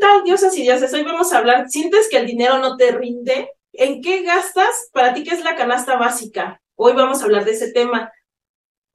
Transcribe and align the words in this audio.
tal, 0.00 0.24
diosas 0.24 0.56
y 0.56 0.62
dioses? 0.62 0.92
Hoy 0.92 1.04
vamos 1.04 1.32
a 1.32 1.38
hablar, 1.38 1.68
¿sientes 1.68 2.08
que 2.08 2.16
el 2.16 2.26
dinero 2.26 2.58
no 2.58 2.76
te 2.76 2.90
rinde? 2.90 3.50
¿En 3.72 4.02
qué 4.02 4.22
gastas? 4.22 4.88
Para 4.92 5.14
ti, 5.14 5.22
¿qué 5.22 5.34
es 5.34 5.44
la 5.44 5.54
canasta 5.54 5.96
básica? 5.96 6.60
Hoy 6.74 6.94
vamos 6.94 7.20
a 7.20 7.24
hablar 7.24 7.44
de 7.44 7.52
ese 7.52 7.70
tema. 7.70 8.10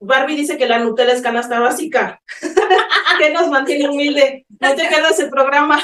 Barbie 0.00 0.36
dice 0.36 0.58
que 0.58 0.66
la 0.66 0.78
Nutella 0.78 1.12
es 1.12 1.22
canasta 1.22 1.60
básica. 1.60 2.20
¿Qué 3.18 3.32
nos 3.32 3.48
mantiene 3.48 3.88
humilde? 3.88 4.44
No 4.60 4.74
te 4.74 4.88
quedas 4.88 5.18
el 5.20 5.30
programa. 5.30 5.80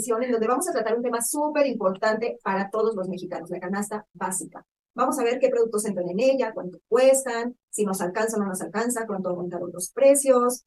Emisión 0.00 0.22
en 0.22 0.32
donde 0.32 0.48
vamos 0.48 0.68
a 0.68 0.72
tratar 0.72 0.96
un 0.96 1.02
tema 1.02 1.20
súper 1.20 1.66
importante 1.66 2.38
para 2.42 2.70
todos 2.70 2.94
los 2.94 3.08
mexicanos, 3.08 3.50
la 3.50 3.60
canasta 3.60 4.06
básica. 4.14 4.64
Vamos 4.94 5.18
a 5.18 5.24
ver 5.24 5.38
qué 5.38 5.48
productos 5.48 5.84
entran 5.84 6.08
en 6.08 6.20
ella, 6.20 6.52
cuánto 6.52 6.78
cuestan, 6.88 7.56
si 7.68 7.84
nos 7.84 8.00
alcanza 8.00 8.36
o 8.36 8.40
no 8.40 8.46
nos 8.46 8.60
alcanza, 8.60 9.06
cuánto 9.06 9.28
aumentaron 9.28 9.70
los 9.72 9.90
precios. 9.90 10.64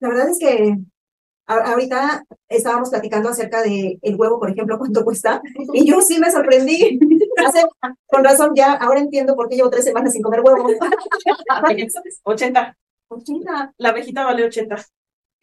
La 0.00 0.08
verdad 0.08 0.28
es 0.28 0.38
que 0.38 0.76
ahorita 1.46 2.24
estábamos 2.48 2.90
platicando 2.90 3.28
acerca 3.28 3.62
de 3.62 3.98
el 4.02 4.16
huevo, 4.16 4.38
por 4.38 4.50
ejemplo, 4.50 4.78
cuánto 4.78 5.04
cuesta, 5.04 5.40
y 5.72 5.86
yo 5.86 6.00
sí 6.02 6.18
me 6.18 6.30
sorprendí. 6.30 6.98
Con 8.06 8.24
razón, 8.24 8.52
ya 8.54 8.72
ahora 8.74 9.00
entiendo 9.00 9.34
por 9.36 9.48
qué 9.48 9.56
llevo 9.56 9.70
tres 9.70 9.84
semanas 9.84 10.12
sin 10.12 10.22
comer 10.22 10.40
huevo. 10.40 10.68
80. 12.24 12.76
80. 13.08 13.74
La 13.78 13.88
abejita 13.90 14.24
vale 14.24 14.44
80. 14.44 14.76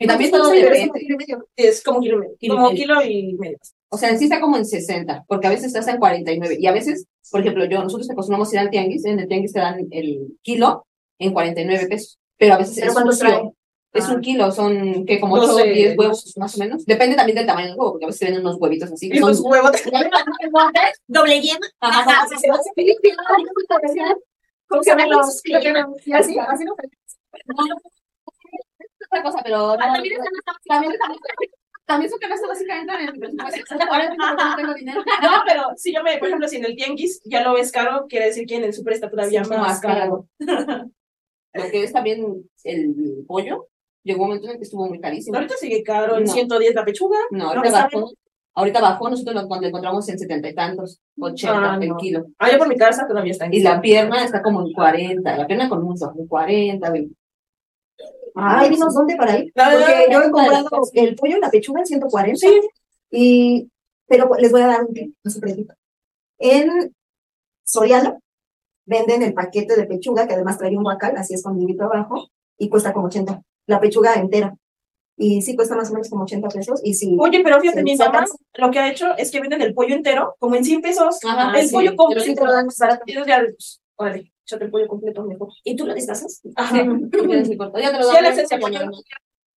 Y 0.03 0.07
también 0.07 0.31
¿Cuánto 0.31 0.47
todo 0.47 0.55
depende. 0.55 0.99
Kilo 0.99 1.13
y 1.13 1.17
medio. 1.17 1.47
Es 1.55 1.83
como 1.83 1.99
kilo 2.01 2.17
y 2.17 2.19
medio. 2.21 2.35
Kilo 2.39 2.53
y 2.53 2.57
Como 2.57 2.69
medio. 2.71 2.81
kilo 2.81 3.01
y 3.03 3.33
medio. 3.35 3.57
O 3.89 3.97
sea, 3.97 4.09
en 4.09 4.17
sí 4.17 4.23
está 4.25 4.39
como 4.39 4.57
en 4.57 4.65
60, 4.65 5.25
porque 5.27 5.47
a 5.47 5.49
veces 5.49 5.67
estás 5.67 5.87
en 5.87 5.97
49. 5.97 6.57
Y 6.59 6.65
a 6.67 6.71
veces, 6.71 7.05
por 7.29 7.41
ejemplo, 7.41 7.65
yo, 7.65 7.83
nosotros 7.83 8.09
acostumbramos 8.09 8.51
ir 8.53 8.59
al 8.59 8.69
tianguis, 8.69 9.05
en 9.05 9.19
el 9.19 9.27
tianguis 9.27 9.53
te 9.53 9.59
dan 9.59 9.87
el 9.91 10.37
kilo 10.41 10.85
en 11.19 11.33
49 11.33 11.87
pesos. 11.87 12.17
Pero 12.37 12.55
a 12.55 12.57
veces 12.57 12.75
¿Pero 12.79 12.91
es 12.91 13.19
kilo. 13.19 13.29
trae? 13.29 13.51
Es 13.93 14.05
Ah. 14.05 14.13
un 14.15 14.21
kilo, 14.21 14.51
son 14.53 15.05
que 15.05 15.19
como 15.19 15.35
8 15.35 15.43
o 15.43 15.47
12, 15.49 15.69
10 15.69 15.97
huevos 15.97 16.33
más 16.37 16.55
o 16.55 16.59
menos. 16.59 16.85
Depende 16.85 17.15
también 17.17 17.35
del 17.35 17.45
tamaño 17.45 17.67
del 17.67 17.77
huevo, 17.77 17.91
porque 17.91 18.05
a 18.05 18.07
veces 18.07 18.19
te 18.21 18.25
venden 18.27 18.45
unos 18.45 18.55
huevitos 18.59 18.89
así. 18.91 19.09
que 19.09 19.17
Y 19.17 19.19
son- 19.19 19.35
huevos. 19.41 19.71
Doble 21.07 21.41
yema. 21.41 21.67
Ajá, 21.81 22.25
sí, 22.29 22.35
sí, 22.39 22.47
¿Cómo 24.67 24.83
se 24.83 24.89
llaman 24.91 25.09
los? 25.09 25.41
Así, 26.13 26.37
así 26.39 26.63
no 26.63 26.75
otra 29.11 29.23
cosa, 29.23 29.39
pero 29.43 29.57
no, 29.57 29.77
También 29.77 30.17
las 30.17 30.27
también, 30.67 30.93
también, 30.97 31.21
también 31.85 32.11
su 32.11 32.17
canasta 32.17 32.47
básica 32.47 32.79
entra 32.79 33.01
en 33.03 33.11
mi 33.11 33.19
presupuesto. 33.19 33.75
Ahora 33.91 34.13
no 34.15 34.55
tengo 34.55 34.73
dinero. 34.73 35.03
No, 35.21 35.29
pero 35.45 35.63
si 35.75 35.93
yo 35.93 36.01
me, 36.03 36.17
por 36.17 36.27
ejemplo, 36.27 36.47
si 36.47 36.57
en 36.57 36.65
el 36.65 36.75
tianguis 36.75 37.21
ya 37.25 37.43
lo 37.43 37.53
ves 37.53 37.71
caro, 37.71 38.05
quiere 38.07 38.27
decir 38.27 38.45
que 38.45 38.55
en 38.55 38.63
el 38.63 38.73
super 38.73 38.93
está 38.93 39.09
todavía 39.09 39.43
Sí, 39.43 39.49
más, 39.49 39.59
más 39.59 39.81
caro. 39.81 40.27
Lo 40.39 40.49
que 41.71 41.83
es 41.83 41.91
también 41.91 42.49
el 42.63 43.25
pollo, 43.27 43.67
llegó 44.03 44.23
un 44.23 44.29
momento 44.29 44.47
en 44.47 44.51
el 44.53 44.57
que 44.57 44.63
estuvo 44.63 44.87
muy 44.87 44.99
carísimo. 45.01 45.35
Ahorita 45.35 45.55
sigue 45.57 45.83
caro, 45.83 46.17
en 46.17 46.23
No. 46.23 46.31
110 46.31 46.73
la 46.75 46.85
pechuga. 46.85 47.19
No, 47.31 47.49
ahorita 47.49 47.71
bajó. 47.71 48.11
Ahorita 48.53 48.81
bajó, 48.81 49.09
nosotros 49.09 49.33
lo, 49.33 49.47
cuando 49.47 49.67
encontramos 49.67 50.07
en 50.09 50.19
setenta 50.19 50.49
y 50.49 50.53
tantos, 50.53 50.99
ochenta 51.17 51.73
Ah, 51.75 51.77
el 51.81 51.87
no. 51.87 51.97
kilo. 51.97 52.25
Ah, 52.37 52.51
yo 52.51 52.57
por 52.57 52.67
mi 52.67 52.75
casa 52.75 53.07
todavía 53.07 53.31
está 53.31 53.45
en 53.45 53.53
Y 53.53 53.61
la 53.61 53.79
pierna 53.79 54.25
está 54.25 54.41
como 54.41 54.65
en 54.67 54.73
cuarenta, 54.73 55.37
la 55.37 55.47
pierna 55.47 55.69
con 55.69 55.81
mucho, 55.83 56.11
en 56.17 56.27
cuarenta, 56.27 56.89
veinte. 56.91 57.15
Ay, 58.35 58.69
dinos 58.69 58.93
dónde 58.93 59.15
para 59.15 59.37
ir. 59.37 59.51
No, 59.55 59.71
no, 59.71 59.77
Porque 59.77 60.07
no, 60.07 60.13
yo 60.13 60.21
he 60.21 60.31
comprado 60.31 60.67
no. 60.71 60.81
el 60.93 61.15
pollo 61.15 61.35
en 61.35 61.41
la 61.41 61.49
pechuga 61.49 61.79
en 61.81 61.85
140. 61.85 62.37
Sí. 62.37 62.61
Y, 63.11 63.69
pero 64.07 64.29
les 64.39 64.51
voy 64.51 64.61
a 64.61 64.67
dar 64.67 64.83
un 64.83 64.93
tip, 64.93 65.15
un 65.23 65.31
secretito. 65.31 65.73
En 66.39 66.93
Soriana 67.63 68.17
venden 68.85 69.23
el 69.23 69.33
paquete 69.33 69.75
de 69.75 69.85
pechuga, 69.85 70.27
que 70.27 70.33
además 70.33 70.57
trae 70.57 70.75
un 70.75 70.83
guacal, 70.83 71.15
así 71.17 71.33
escondidito 71.33 71.83
abajo, 71.83 72.27
y 72.57 72.69
cuesta 72.69 72.93
como 72.93 73.07
80. 73.07 73.41
La 73.67 73.79
pechuga 73.79 74.15
entera. 74.15 74.55
Y 75.17 75.41
sí 75.43 75.55
cuesta 75.55 75.75
más 75.75 75.89
o 75.91 75.93
menos 75.93 76.09
como 76.09 76.23
80 76.23 76.47
pesos. 76.49 76.81
Y 76.83 76.95
sí. 76.95 77.15
Oye, 77.19 77.41
pero 77.43 77.59
fíjate, 77.61 77.83
mi 77.83 77.95
mamá 77.95 78.25
lo 78.55 78.71
que 78.71 78.79
ha 78.79 78.89
hecho 78.89 79.15
es 79.17 79.29
que 79.29 79.39
venden 79.39 79.61
el 79.61 79.73
pollo 79.73 79.93
entero 79.95 80.35
como 80.39 80.55
en 80.55 80.65
100 80.65 80.81
pesos. 80.81 81.19
Ajá, 81.23 81.59
el 81.59 81.67
sí, 81.67 81.73
pollo 81.73 81.91
pero 81.95 82.21
sí 82.21 82.33
completo. 82.33 82.41
te 82.41 82.45
lo 82.45 82.51
dan 82.53 82.65
más 82.65 82.77
barato. 82.77 83.03
Y 83.05 83.11
entonces 83.11 83.35
ya, 83.35 83.43
pues, 83.43 83.81
órale, 83.97 84.30
échate 84.51 84.65
el 84.65 84.71
pollo 84.71 84.87
completo 84.87 85.23
mejor. 85.23 85.49
¿Y 85.63 85.75
tú 85.75 85.85
lo 85.85 85.93
destazas? 85.93 86.41
Ajá. 86.55 86.75
Ya 86.75 86.83
te 87.91 87.97
la 88.21 88.29
esencia. 88.29 88.59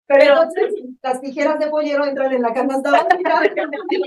Pero 0.07 0.43
entonces 0.43 0.75
las 1.03 1.21
tijeras 1.21 1.59
de 1.59 1.67
pollero 1.69 2.05
entran 2.05 2.33
en 2.33 2.43
la 2.43 2.53
canasta 2.53 2.91
básica. 2.91 3.41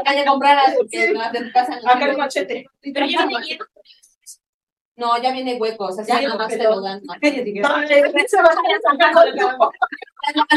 Hay 0.05 0.17
que 0.17 0.25
comprarlas 0.25 0.75
porque 0.77 1.13
las 1.13 1.31
de 1.33 1.41
tu 1.45 1.51
casa 1.51 1.79
no 1.81 1.89
Acá 1.89 1.93
el 1.93 1.99
tienen. 1.99 2.17
machete. 2.17 2.65
Pero 2.81 3.05
yo 3.07 3.19
no 4.95 5.21
ya 5.21 5.31
viene 5.31 5.55
huecos, 5.55 5.99
así 5.99 6.11
Ya, 6.11 6.21
nada 6.21 6.35
más 6.37 6.47
te 6.49 6.63
lo 6.63 6.81
dan. 6.81 7.01
va 7.05 7.17
a 7.17 7.17
sacar 7.85 9.13
con 9.13 9.27
el 9.27 9.35
campo. 9.35 9.71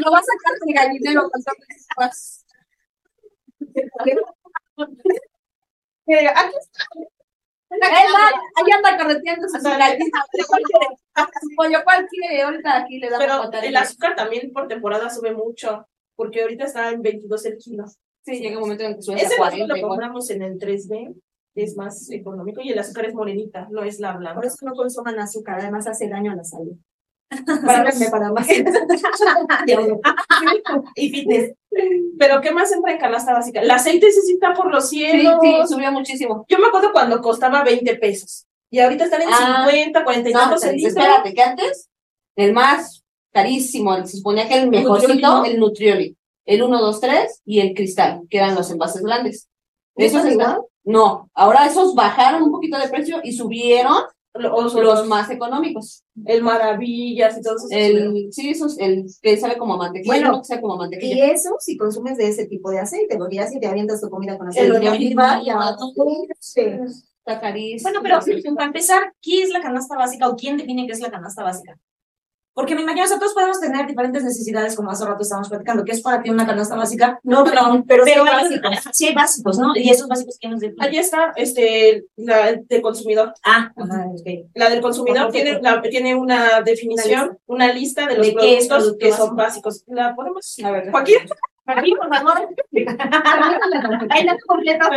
Lo 0.05 0.11
vas 0.11 0.23
a 0.23 0.25
sacar 0.25 0.59
de 0.67 0.73
gallinero. 0.73 1.31
Ahí 7.71 8.73
anda 8.73 8.99
correteando. 8.99 9.49
Su 9.49 9.59
pollo, 11.57 11.79
¿cuál 11.85 12.09
quiere? 12.09 12.43
Ahorita 12.43 12.79
aquí 12.79 12.99
le 12.99 13.11
damos 13.11 13.25
Pero 13.25 13.39
botadilla. 13.45 13.69
el 13.69 13.77
azúcar 13.77 14.17
también 14.17 14.53
por 14.53 14.67
temporada 14.67 15.09
sube 15.09 15.33
mucho, 15.33 15.87
porque 16.17 16.43
ahorita 16.43 16.65
está 16.65 16.91
en 16.91 17.03
22 17.03 17.47
el 17.47 17.59
kilo. 17.59 17.85
Sí, 18.25 18.41
llega 18.41 18.57
un 18.57 18.63
momento 18.63 18.85
en 18.85 18.97
que 18.97 19.03
sube 19.03 19.17
Ese 19.17 19.27
a 19.27 19.39
nosotros 19.39 19.49
40 19.49 19.77
lo 19.77 19.89
compramos 19.89 20.31
en 20.31 20.43
el 20.43 20.59
3B, 20.59 21.15
es 21.55 21.77
más 21.77 22.11
económico, 22.11 22.61
y 22.61 22.73
el 22.73 22.79
azúcar 22.79 23.07
es 23.07 23.15
morenita, 23.15 23.69
no 23.71 23.83
es 23.83 23.99
la 24.01 24.13
Por 24.13 24.21
blanca. 24.21 24.47
eso 24.47 24.67
no 24.67 24.75
consuman 24.75 25.19
azúcar, 25.19 25.61
además 25.61 25.87
hace 25.87 26.09
daño 26.09 26.33
a 26.33 26.37
la 26.37 26.45
salud. 26.45 26.75
Síganme 27.31 28.11
para 28.11 28.33
más. 28.33 28.49
y 30.97 31.11
fitness. 31.11 31.53
Pero 32.19 32.41
¿qué 32.41 32.51
más 32.51 32.73
entra 32.73 32.93
en 32.93 32.99
canasta 32.99 33.33
básica? 33.33 33.61
El 33.61 33.71
aceite 33.71 34.11
sí 34.13 34.21
sí 34.27 34.33
está 34.35 34.53
por 34.55 34.71
los 34.71 34.89
Sí, 34.89 34.99
cielos. 34.99 35.39
sí, 35.41 35.55
subió 35.69 35.93
muchísimo. 35.93 36.45
Yo 36.49 36.59
me 36.59 36.67
acuerdo 36.67 36.93
cuando 36.93 37.21
costaba 37.21 37.63
20 37.65 37.95
pesos, 37.97 38.47
y 38.71 38.81
ahorita 38.81 39.05
están 39.05 39.23
en 39.23 39.29
Ah. 39.31 39.65
50, 39.69 40.05
40 40.05 40.29
y 40.29 40.33
No, 40.33 40.41
tantos 40.41 40.65
el 40.65 40.85
espérate, 40.85 41.33
que 41.35 41.43
antes, 41.43 41.89
el 42.37 42.53
más 42.53 43.05
carísimo, 43.33 43.95
el- 43.95 44.07
se 44.07 44.17
suponía 44.19 44.49
que 44.49 44.55
el 44.59 44.69
mejorcito, 44.71 45.13
Nutrioli. 45.15 45.51
el 45.51 45.61
Nutrioli. 45.61 46.17
El 46.47 46.63
1, 46.63 46.81
2, 46.81 47.01
3 47.01 47.41
y 47.45 47.61
el 47.61 47.75
cristal, 47.75 48.23
que 48.29 48.39
eran 48.39 48.55
los 48.57 48.71
envases 48.71 49.03
grandes. 49.03 49.49
¿Están 49.97 50.27
están- 50.27 50.33
igual? 50.33 50.59
No, 50.85 51.31
ahora 51.35 51.67
esos 51.67 51.95
bajaron 51.95 52.43
un 52.43 52.51
poquito 52.51 52.79
de 52.79 52.89
precio 52.89 53.21
y 53.23 53.33
subieron 53.33 54.03
Los, 54.35 54.75
los 54.75 55.09
más 55.09 55.29
económicos. 55.31 56.05
el 56.25 56.43
maravillas 56.43 57.37
y 57.37 57.43
todo 57.43 57.57
eso. 57.57 57.67
El, 57.71 58.33
sí, 58.33 58.51
esos, 58.51 58.79
el 58.79 59.07
que 59.21 59.37
sabe 59.37 59.57
como 59.59 59.77
mantequilla, 59.77 60.15
Bueno, 60.15 60.33
no 60.33 60.39
que 60.39 60.45
sabe 60.45 60.61
como 60.61 60.77
Y 60.77 60.79
mantequilla. 60.79 61.33
eso, 61.33 61.57
si 61.59 61.77
consumes 61.77 62.17
de 62.17 62.29
ese 62.29 62.47
tipo 62.47 62.71
de 62.71 62.79
aceite, 62.79 63.17
porque 63.19 63.37
ya 63.37 63.49
si 63.49 63.59
te 63.59 63.67
avientas 63.67 64.01
tu 64.01 64.09
comida 64.09 64.39
con 64.39 64.47
El 64.47 64.51
aceite 64.51 64.79
de 64.79 64.89
oliva, 64.89 65.43
ya. 65.45 65.57
Bueno, 67.83 68.01
pero 68.03 68.21
para 68.55 68.67
empezar, 68.67 69.15
¿qué 69.21 69.43
es 69.43 69.51
la 69.51 69.61
canasta 69.61 69.97
básica 69.97 70.29
o 70.29 70.37
quién 70.37 70.57
define 70.57 70.87
qué 70.87 70.93
es 70.93 71.01
la 71.01 71.11
canasta 71.11 71.43
básica? 71.43 71.79
Porque 72.61 72.75
me 72.75 72.83
imagino, 72.83 73.03
nosotros 73.05 73.33
podemos 73.35 73.61
tener 73.61 73.87
diferentes 73.87 74.23
necesidades, 74.23 74.77
como 74.77 74.91
hace 74.91 75.05
rato 75.05 75.23
estábamos 75.23 75.49
platicando, 75.49 75.85
¿qué 75.85 75.93
es 75.93 76.03
para 76.03 76.23
ti 76.23 76.31
una 76.31 76.47
canasta 76.47 76.77
básica? 76.77 77.19
No, 77.23 77.43
pero, 77.43 77.83
pero, 77.87 78.05
sí 78.05 78.11
Pero 78.13 78.25
hay 78.25 78.29
hay- 78.45 78.59
básicos. 78.61 78.97
sí 78.97 79.07
hay 79.07 79.15
básicos, 79.15 79.59
¿no? 79.59 79.73
Y 79.75 79.89
esos 79.91 80.07
básicos, 80.09 80.37
¿quién 80.39 80.53
nos? 80.53 80.63
Allí 80.79 80.99
está 80.99 81.33
este, 81.37 82.05
la 82.17 82.53
del 82.53 82.83
consumidor. 82.83 83.33
Ah, 83.45 83.73
ajá, 83.75 84.07
ok. 84.09 84.51
La 84.55 84.69
del 84.71 84.81
consumidor 84.81 85.31
tiene, 85.33 85.61
la- 85.63 85.81
tiene 85.83 86.15
una 86.15 86.61
definición, 86.61 87.39
una 87.47 87.73
lista 87.73 88.07
de 88.07 88.17
los 88.19 88.27
¿De 88.27 88.33
productos 88.33 88.67
producto 88.69 88.99
que 88.99 89.13
son 89.13 89.37
básico? 89.37 89.69
básicos. 89.71 89.85
¿La 89.89 90.15
podemos? 90.15 90.57
A 90.63 90.71
ver, 90.71 90.91
Joaquín. 90.91 91.17
Aquí, 91.67 91.95
por 91.95 92.09
favor. 92.15 92.49
Ahí 94.11 94.25
la 94.25 94.37
completa. 94.47 94.91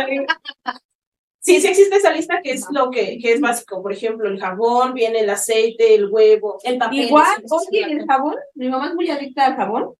Sí, 1.44 1.60
sí 1.60 1.66
existe 1.68 1.96
esa 1.96 2.10
lista 2.12 2.40
que 2.42 2.52
es 2.52 2.64
lo 2.70 2.90
que, 2.90 3.18
que 3.18 3.32
es 3.34 3.40
básico. 3.40 3.82
Por 3.82 3.92
ejemplo, 3.92 4.28
el 4.28 4.40
jabón, 4.40 4.94
viene 4.94 5.20
el 5.20 5.28
aceite, 5.30 5.94
el 5.94 6.10
huevo. 6.10 6.58
El 6.64 6.78
papel. 6.78 7.00
Igual, 7.00 7.26
oye, 7.68 7.82
el 7.92 8.06
jabón, 8.06 8.36
mi 8.54 8.68
mamá 8.70 8.88
es 8.88 8.94
muy 8.94 9.10
adicta 9.10 9.46
al 9.46 9.56
jabón, 9.56 9.94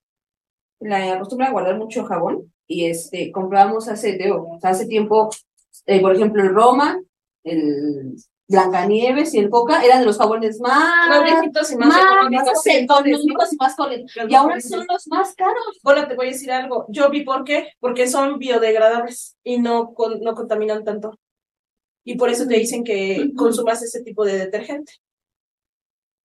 la 0.80 1.12
acostumbra 1.14 1.48
a 1.48 1.52
guardar 1.52 1.76
mucho 1.76 2.04
jabón, 2.04 2.52
y 2.66 2.86
este, 2.86 3.30
comprábamos 3.30 3.88
hace, 3.88 4.12
digo, 4.16 4.54
o 4.56 4.60
sea, 4.60 4.70
hace 4.70 4.86
tiempo, 4.86 5.28
eh, 5.86 6.00
por 6.00 6.14
ejemplo, 6.14 6.42
el 6.42 6.48
Roma, 6.54 6.98
el 7.44 8.14
Blancanieves 8.48 9.34
y 9.34 9.38
el 9.38 9.48
Coca 9.50 9.82
eran 9.84 10.00
de 10.00 10.06
los 10.06 10.18
jabones 10.18 10.60
más, 10.60 11.08
Más 11.10 11.72
y 11.72 11.76
más, 11.76 11.88
más 11.88 12.62
económicos. 12.84 13.52
y 13.52 13.56
más. 13.56 13.56
Y 14.30 14.34
ahora 14.34 14.54
son 14.68 14.86
los 14.90 15.08
más 15.08 15.34
caros. 15.34 15.78
Bueno, 15.82 16.06
te 16.08 16.14
voy 16.14 16.26
a 16.26 16.30
decir 16.30 16.52
algo. 16.52 16.84
Yo 16.88 17.08
vi 17.10 17.22
por 17.22 17.44
qué. 17.44 17.68
Porque 17.80 18.06
son 18.06 18.38
biodegradables 18.38 19.36
y 19.44 19.58
no, 19.58 19.94
con- 19.94 20.20
no 20.20 20.34
contaminan 20.34 20.84
tanto. 20.84 21.18
Y 22.04 22.16
por 22.16 22.28
eso 22.28 22.46
te 22.46 22.54
dicen 22.54 22.84
que 22.84 23.32
consumas 23.36 23.82
ese 23.82 24.02
tipo 24.02 24.24
de 24.24 24.38
detergente. 24.38 24.92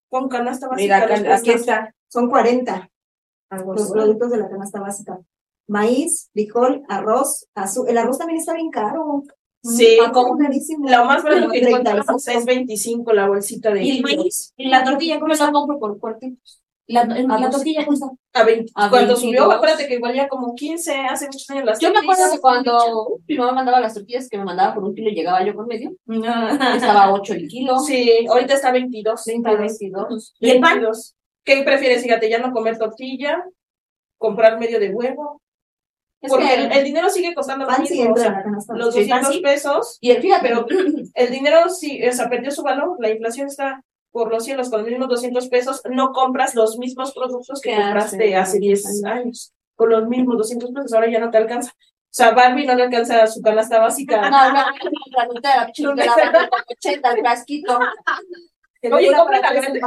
Con 0.10 0.28
canasta 0.28 0.68
básica. 0.68 1.08
Mira, 1.08 1.36
aquí 1.36 1.52
está. 1.52 1.96
Son 2.08 2.30
40 2.30 2.90
algo 3.50 3.74
los 3.74 3.92
productos 3.92 4.32
de 4.32 4.38
la 4.38 4.50
canasta 4.50 4.80
básica. 4.80 5.20
Maíz, 5.68 6.30
frijol, 6.34 6.84
arroz, 6.88 7.48
azúcar. 7.56 7.92
El 7.92 7.98
arroz 7.98 8.18
también 8.18 8.40
está 8.40 8.54
bien 8.54 8.70
caro. 8.70 9.24
Sí, 9.62 9.98
como 10.14 10.38
lo 10.38 11.06
más 11.06 11.22
barato 11.22 11.50
que 11.50 11.60
35. 11.60 11.70
encontramos 11.70 12.28
es 12.28 12.46
25 12.46 13.14
la 13.14 13.28
bolsita 13.28 13.74
de 13.74 13.84
Y 13.84 13.90
el 13.92 14.06
kilo. 14.06 14.22
maíz, 14.22 14.54
y 14.56 14.70
la 14.70 14.84
tortilla, 14.86 15.20
¿cómo 15.20 15.34
la 15.34 15.52
compro 15.52 15.80
por 15.80 16.00
cuartitos. 16.00 16.64
La, 16.92 17.06
la 17.06 17.50
tortilla, 17.52 17.86
20. 17.86 18.72
A 18.74 18.90
Cuando 18.90 19.14
22. 19.14 19.22
subió, 19.22 19.52
acuérdate 19.52 19.88
que 19.88 20.00
valía 20.00 20.28
como 20.28 20.56
15 20.56 20.96
hace 21.10 21.26
muchos 21.28 21.50
años 21.52 21.66
las 21.66 21.80
Yo 21.80 21.92
me 21.92 22.00
acuerdo 22.00 22.24
tortillas. 22.24 22.32
que 22.34 22.40
cuando 22.42 23.20
mi 23.28 23.38
mamá 23.38 23.52
mandaba 23.52 23.80
las 23.80 23.94
tortillas 23.94 24.28
que 24.28 24.38
me 24.40 24.44
mandaba 24.46 24.74
por 24.74 24.84
un 24.84 24.96
kilo 24.96 25.10
y 25.12 25.14
llegaba 25.16 25.46
yo 25.46 25.54
por 25.54 25.68
medio, 25.68 25.92
estaba 26.08 27.04
a 27.06 27.14
8 27.14 27.34
el 27.34 27.48
kilo. 27.48 27.78
Sí, 27.80 28.26
ahorita 28.28 28.56
está 28.56 28.72
22. 28.72 29.28
Está 29.28 29.52
22. 29.56 30.34
¿Y 30.40 30.50
el 30.50 30.60
pan? 30.60 30.74
22. 30.80 31.16
¿Qué 31.46 31.62
prefieres? 31.64 32.02
Fíjate, 32.04 32.30
ya 32.30 32.40
no 32.40 32.52
comer 32.52 32.78
tortilla, 32.78 33.44
comprar 34.18 34.60
medio 34.60 34.80
de 34.80 34.90
huevo. 34.90 35.42
Es 36.22 36.30
Porque 36.32 36.48
que- 36.48 36.54
el, 36.56 36.72
el 36.72 36.84
dinero 36.84 37.10
sigue 37.10 37.34
costando 37.36 37.66
lo 37.66 37.78
mismo. 37.78 38.14
O 38.14 38.18
sea, 38.18 38.44
los 38.74 38.94
básica. 38.96 39.16
¿pan 39.16 39.22
200 39.24 39.34
sí? 39.36 39.40
pesos, 39.42 39.98
Y 40.02 40.12
el, 40.12 40.22
fíjate, 40.22 40.48
pero 40.50 40.66
el 41.14 41.30
dinero 41.32 41.70
sí, 41.70 42.06
o 42.06 42.12
sea, 42.12 42.30
perdió 42.30 42.52
su 42.52 42.62
valor. 42.64 42.98
La 43.00 43.10
inflación 43.10 43.48
está 43.48 43.82
por 44.12 44.32
los 44.32 44.44
cielos 44.46 44.70
con 44.70 44.82
los 44.82 44.90
mismos 44.90 45.10
200 45.10 45.48
pesos. 45.50 45.82
No 45.90 46.12
compras 46.12 46.56
los 46.56 46.78
mismos 46.78 47.14
productos 47.14 47.62
que 47.62 47.72
Que 47.72 47.76
compraste 47.76 48.36
hace 48.36 48.36
hace 48.36 48.60
10 48.60 49.04
años. 49.06 49.54
Con 49.76 49.90
los 49.90 50.08
mismos 50.08 50.38
200 50.38 50.72
pesos, 50.72 50.94
ahora 50.94 51.10
ya 51.10 51.20
no 51.20 51.30
te 51.32 51.38
alcanza. 51.38 51.72
O 51.72 52.12
sea, 52.12 52.32
Barbie 52.32 52.66
no 52.66 52.74
le 52.76 52.84
alcanza 52.84 53.28
su 53.28 53.42
canasta 53.42 53.80
básica. 53.80 54.30
no, 54.30 54.50
no, 54.50 54.54
la 54.54 55.26
Nutella, 55.28 55.72
la 55.96 56.32
la 56.32 56.50
80, 56.70 57.12
el 57.12 57.20
frasquito. 57.20 57.80
Que 58.82 58.92
Oye, 58.92 59.14
compra 59.16 59.40
la 59.42 59.54
grande. 59.54 59.80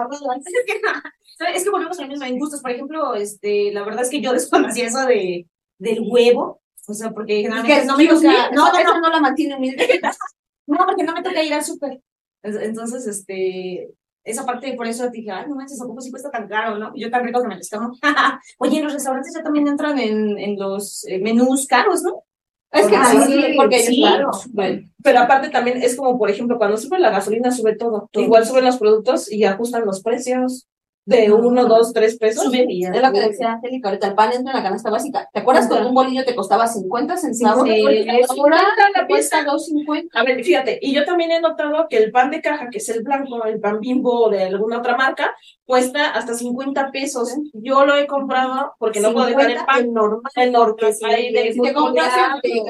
Es 1.54 1.64
que, 1.64 1.70
volvemos 1.70 1.98
a 1.98 2.02
lo 2.02 2.08
mismo 2.08 2.24
en 2.24 2.38
gustos. 2.38 2.60
Por 2.62 2.70
ejemplo, 2.70 3.14
este, 3.14 3.72
la 3.72 3.82
verdad 3.82 4.02
es 4.02 4.10
que 4.10 4.20
yo 4.20 4.32
desconocía 4.32 4.86
eso 4.86 5.04
de, 5.06 5.46
del 5.78 6.00
huevo. 6.08 6.62
O 6.86 6.94
sea, 6.94 7.10
porque 7.10 7.42
generalmente 7.42 7.84
no 7.86 7.96
me 7.96 8.04
me, 8.04 8.50
No, 8.52 8.72
no, 8.72 8.84
no, 8.84 9.00
no 9.00 9.10
la 9.10 9.20
mantiene 9.20 9.56
humilde. 9.56 10.00
no, 10.66 10.86
porque 10.86 11.04
no 11.04 11.12
me 11.12 11.22
toca 11.22 11.42
ir 11.42 11.54
al 11.54 11.64
súper. 11.64 12.00
Es- 12.42 12.56
Entonces, 12.56 13.06
este, 13.06 13.88
esa 14.24 14.46
parte, 14.46 14.74
por 14.74 14.86
eso 14.86 15.08
dije, 15.10 15.30
ay, 15.30 15.46
no 15.48 15.56
manches, 15.56 15.80
¿a 15.80 15.86
poco 15.86 16.00
sí 16.00 16.10
cuesta 16.10 16.30
tan 16.30 16.48
caro, 16.48 16.78
no? 16.78 16.92
Yo 16.94 17.10
tan 17.10 17.24
rico 17.24 17.42
que 17.42 17.48
me 17.48 17.56
les 17.56 17.68
como. 17.70 17.92
Oye, 18.58 18.82
los 18.82 18.92
restaurantes 18.92 19.34
ya 19.34 19.42
también 19.42 19.66
entran 19.68 19.98
en, 19.98 20.38
en 20.38 20.58
los 20.58 21.04
eh, 21.08 21.18
menús 21.18 21.66
caros, 21.66 22.02
¿no? 22.02 22.24
Es 22.70 22.86
que 22.86 22.96
Ah, 22.96 23.04
sí, 23.04 23.18
sí, 23.32 23.52
porque 23.56 23.80
sí. 23.80 24.00
claro, 24.00 24.30
bueno, 24.50 24.88
Pero 25.02 25.18
aparte 25.20 25.50
también 25.50 25.82
es 25.82 25.94
como, 25.94 26.18
por 26.18 26.30
ejemplo, 26.30 26.56
cuando 26.56 26.78
sube 26.78 26.98
la 26.98 27.10
gasolina, 27.10 27.50
sube 27.50 27.76
todo. 27.76 28.08
Igual 28.14 28.46
suben 28.46 28.64
los 28.64 28.78
productos 28.78 29.30
y 29.30 29.44
ajustan 29.44 29.84
los 29.84 30.02
precios 30.02 30.68
de 31.04 31.32
uno, 31.32 31.64
dos, 31.66 31.92
tres 31.92 32.16
pesos. 32.16 32.44
Es 32.52 33.02
lo 33.02 33.12
que 33.12 33.20
decía 33.20 33.52
Angélica, 33.52 33.88
ahorita 33.88 34.06
el 34.08 34.14
pan 34.14 34.32
entra 34.32 34.52
en 34.52 34.56
la 34.58 34.62
canasta 34.62 34.90
básica. 34.90 35.28
¿Te 35.32 35.40
acuerdas 35.40 35.66
cuando 35.68 35.88
un 35.88 35.94
bolillo 35.94 36.24
te 36.24 36.34
costaba 36.34 36.66
50 36.68 37.16
centavos? 37.16 37.64
Sí, 37.68 37.84
ahora 38.28 38.62
la 38.94 39.06
cuesta 39.06 39.44
2.50. 39.44 40.08
A 40.14 40.22
ver, 40.24 40.44
fíjate, 40.44 40.78
y 40.80 40.94
yo 40.94 41.04
también 41.04 41.32
he 41.32 41.40
notado 41.40 41.86
que 41.88 41.96
el 41.98 42.12
pan 42.12 42.30
de 42.30 42.40
caja, 42.40 42.68
que 42.70 42.78
es 42.78 42.88
el 42.88 43.02
blanco, 43.02 43.44
el 43.44 43.58
pan 43.60 43.80
bimbo 43.80 44.30
de 44.30 44.44
alguna 44.44 44.78
otra 44.78 44.96
marca, 44.96 45.34
cuesta 45.64 46.10
hasta 46.10 46.34
50 46.34 46.90
pesos. 46.92 47.34
Yo 47.52 47.84
lo 47.84 47.96
he 47.96 48.06
comprado 48.06 48.74
porque 48.78 49.00
no 49.00 49.12
puedo 49.12 49.26
dejar 49.26 49.50
el 49.50 49.58
50 49.58 49.66
pan. 49.72 49.92
normal. 49.92 50.22
El 50.36 50.52
normal, 50.52 50.76
que 50.78 50.92
sí, 50.92 51.04
ahí 51.04 51.32
de 51.32 51.48
el 51.48 51.54
Si 51.54 51.60
te 51.60 51.72
compras 51.72 52.12
Ya, 52.14 52.36
el 52.42 52.62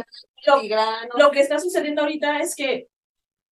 lo- 0.47 0.61
tigrano, 0.61 1.09
Lo 1.19 1.31
que 1.31 1.41
está 1.41 1.59
sucediendo 1.59 2.03
ahorita 2.03 2.39
es 2.41 2.57
que, 2.57 2.89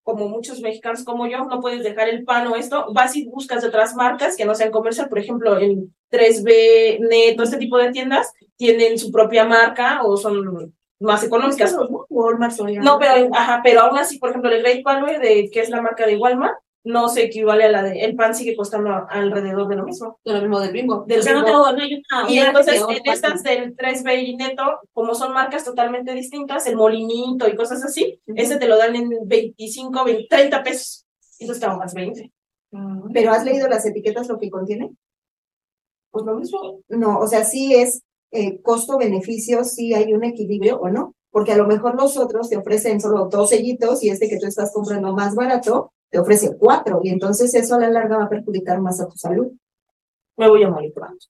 como 0.02 0.28
muchos 0.28 0.60
mexicanos 0.60 1.04
como 1.04 1.26
yo, 1.26 1.44
no 1.44 1.60
puedes 1.60 1.82
dejar 1.82 2.08
el 2.08 2.24
pan 2.24 2.46
o 2.46 2.56
esto, 2.56 2.86
vas 2.92 3.16
y 3.16 3.26
buscas 3.26 3.62
de 3.62 3.68
otras 3.68 3.94
marcas 3.94 4.36
que 4.36 4.44
no 4.44 4.54
sean 4.54 4.70
comercial, 4.70 5.08
por 5.08 5.18
ejemplo, 5.18 5.58
en 5.58 5.94
3B, 6.10 7.00
Neto, 7.00 7.42
este 7.42 7.58
tipo 7.58 7.78
de 7.78 7.92
tiendas, 7.92 8.32
tienen 8.56 8.98
su 8.98 9.12
propia 9.12 9.44
marca 9.44 10.02
o 10.02 10.16
son 10.16 10.74
más 11.00 11.24
económicas. 11.24 11.74
¿no? 11.74 12.06
Walmart, 12.08 12.52
Soriana. 12.52 12.84
No, 12.84 12.98
pero, 12.98 13.28
ajá, 13.34 13.60
pero 13.62 13.80
aún 13.82 13.98
así, 13.98 14.18
por 14.18 14.30
ejemplo, 14.30 14.50
el 14.50 14.62
Great 14.62 14.82
Value, 14.82 15.18
de, 15.18 15.48
que 15.50 15.60
es 15.60 15.70
la 15.70 15.80
marca 15.80 16.06
de 16.06 16.16
Walmart, 16.16 16.58
no 16.84 17.08
se 17.08 17.24
equivale 17.24 17.64
a 17.64 17.70
la 17.70 17.82
de, 17.82 18.00
el 18.00 18.16
pan 18.16 18.34
sigue 18.34 18.56
costando 18.56 18.90
alrededor 19.08 19.68
de 19.68 19.76
lo 19.76 19.84
mismo. 19.84 20.18
de 20.24 20.32
lo 20.32 20.40
mismo 20.40 20.60
del 20.60 20.72
bimbo. 20.72 21.04
Del 21.06 21.20
O 21.20 21.22
sea, 21.22 21.34
no, 21.34 21.44
tengo, 21.44 21.72
no 21.72 21.82
hay 21.82 21.94
una. 21.94 22.30
Y 22.30 22.38
una 22.38 22.48
entonces 22.48 22.82
en 22.88 23.12
estas 23.12 23.42
del 23.42 23.76
3B 23.76 24.22
y 24.24 24.36
Neto, 24.36 24.80
como 24.92 25.14
son 25.14 25.32
marcas 25.32 25.64
totalmente 25.64 26.14
distintas, 26.14 26.66
el 26.66 26.76
molinito 26.76 27.48
y 27.48 27.54
cosas 27.54 27.84
así, 27.84 28.20
ese 28.26 28.56
te 28.56 28.66
lo 28.66 28.78
dan 28.78 28.96
en 28.96 29.10
25, 29.26 30.04
20, 30.04 30.26
30 30.28 30.62
pesos. 30.62 31.06
Y 31.38 31.44
eso 31.44 31.52
está 31.52 31.76
más 31.76 31.92
20. 31.94 32.32
Pero 33.12 33.32
has 33.32 33.44
leído 33.44 33.68
las 33.68 33.84
etiquetas 33.84 34.28
lo 34.28 34.38
que 34.38 34.50
contiene? 34.50 34.90
Pues 36.10 36.24
lo 36.24 36.36
mismo. 36.36 36.80
No, 36.88 37.18
o 37.18 37.26
sea, 37.26 37.44
sí 37.44 37.74
es 37.74 38.02
eh, 38.30 38.60
costo-beneficio, 38.62 39.64
sí 39.64 39.92
hay 39.92 40.12
un 40.12 40.24
equilibrio 40.24 40.78
o 40.78 40.88
no, 40.88 41.14
porque 41.30 41.52
a 41.52 41.56
lo 41.56 41.66
mejor 41.66 41.94
los 41.94 42.16
otros 42.16 42.48
te 42.48 42.56
ofrecen 42.56 43.00
solo 43.00 43.28
dos 43.28 43.50
sellitos 43.50 44.02
y 44.02 44.10
este 44.10 44.28
que 44.28 44.38
tú 44.38 44.46
estás 44.46 44.72
comprando 44.72 45.12
más 45.14 45.34
barato 45.34 45.92
te 46.10 46.18
ofrece 46.18 46.56
cuatro 46.58 47.00
y 47.02 47.10
entonces 47.10 47.54
eso 47.54 47.76
a 47.76 47.80
la 47.80 47.90
larga 47.90 48.18
va 48.18 48.24
a 48.24 48.28
perjudicar 48.28 48.80
más 48.80 49.00
a 49.00 49.08
tu 49.08 49.16
salud. 49.16 49.52
Me 50.36 50.48
voy 50.48 50.62
a 50.62 50.70
morir 50.70 50.92
pronto. 50.92 51.26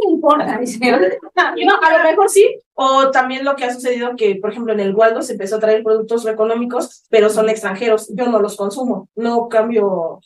No 0.00 0.10
importa, 0.10 0.58
dice. 0.58 0.78
No, 0.90 1.74
a 1.82 1.98
lo 1.98 2.04
mejor 2.04 2.30
sí. 2.30 2.60
O 2.74 3.10
también 3.10 3.44
lo 3.44 3.56
que 3.56 3.64
ha 3.64 3.74
sucedido 3.74 4.14
que, 4.16 4.36
por 4.36 4.50
ejemplo, 4.50 4.72
en 4.72 4.80
el 4.80 4.94
Waldo 4.94 5.22
se 5.22 5.32
empezó 5.32 5.56
a 5.56 5.60
traer 5.60 5.82
productos 5.82 6.24
económicos, 6.26 7.04
pero 7.10 7.28
son 7.28 7.48
extranjeros. 7.48 8.08
Yo 8.14 8.26
no 8.26 8.40
los 8.40 8.56
consumo. 8.56 9.08
No 9.16 9.48
cambio, 9.48 10.20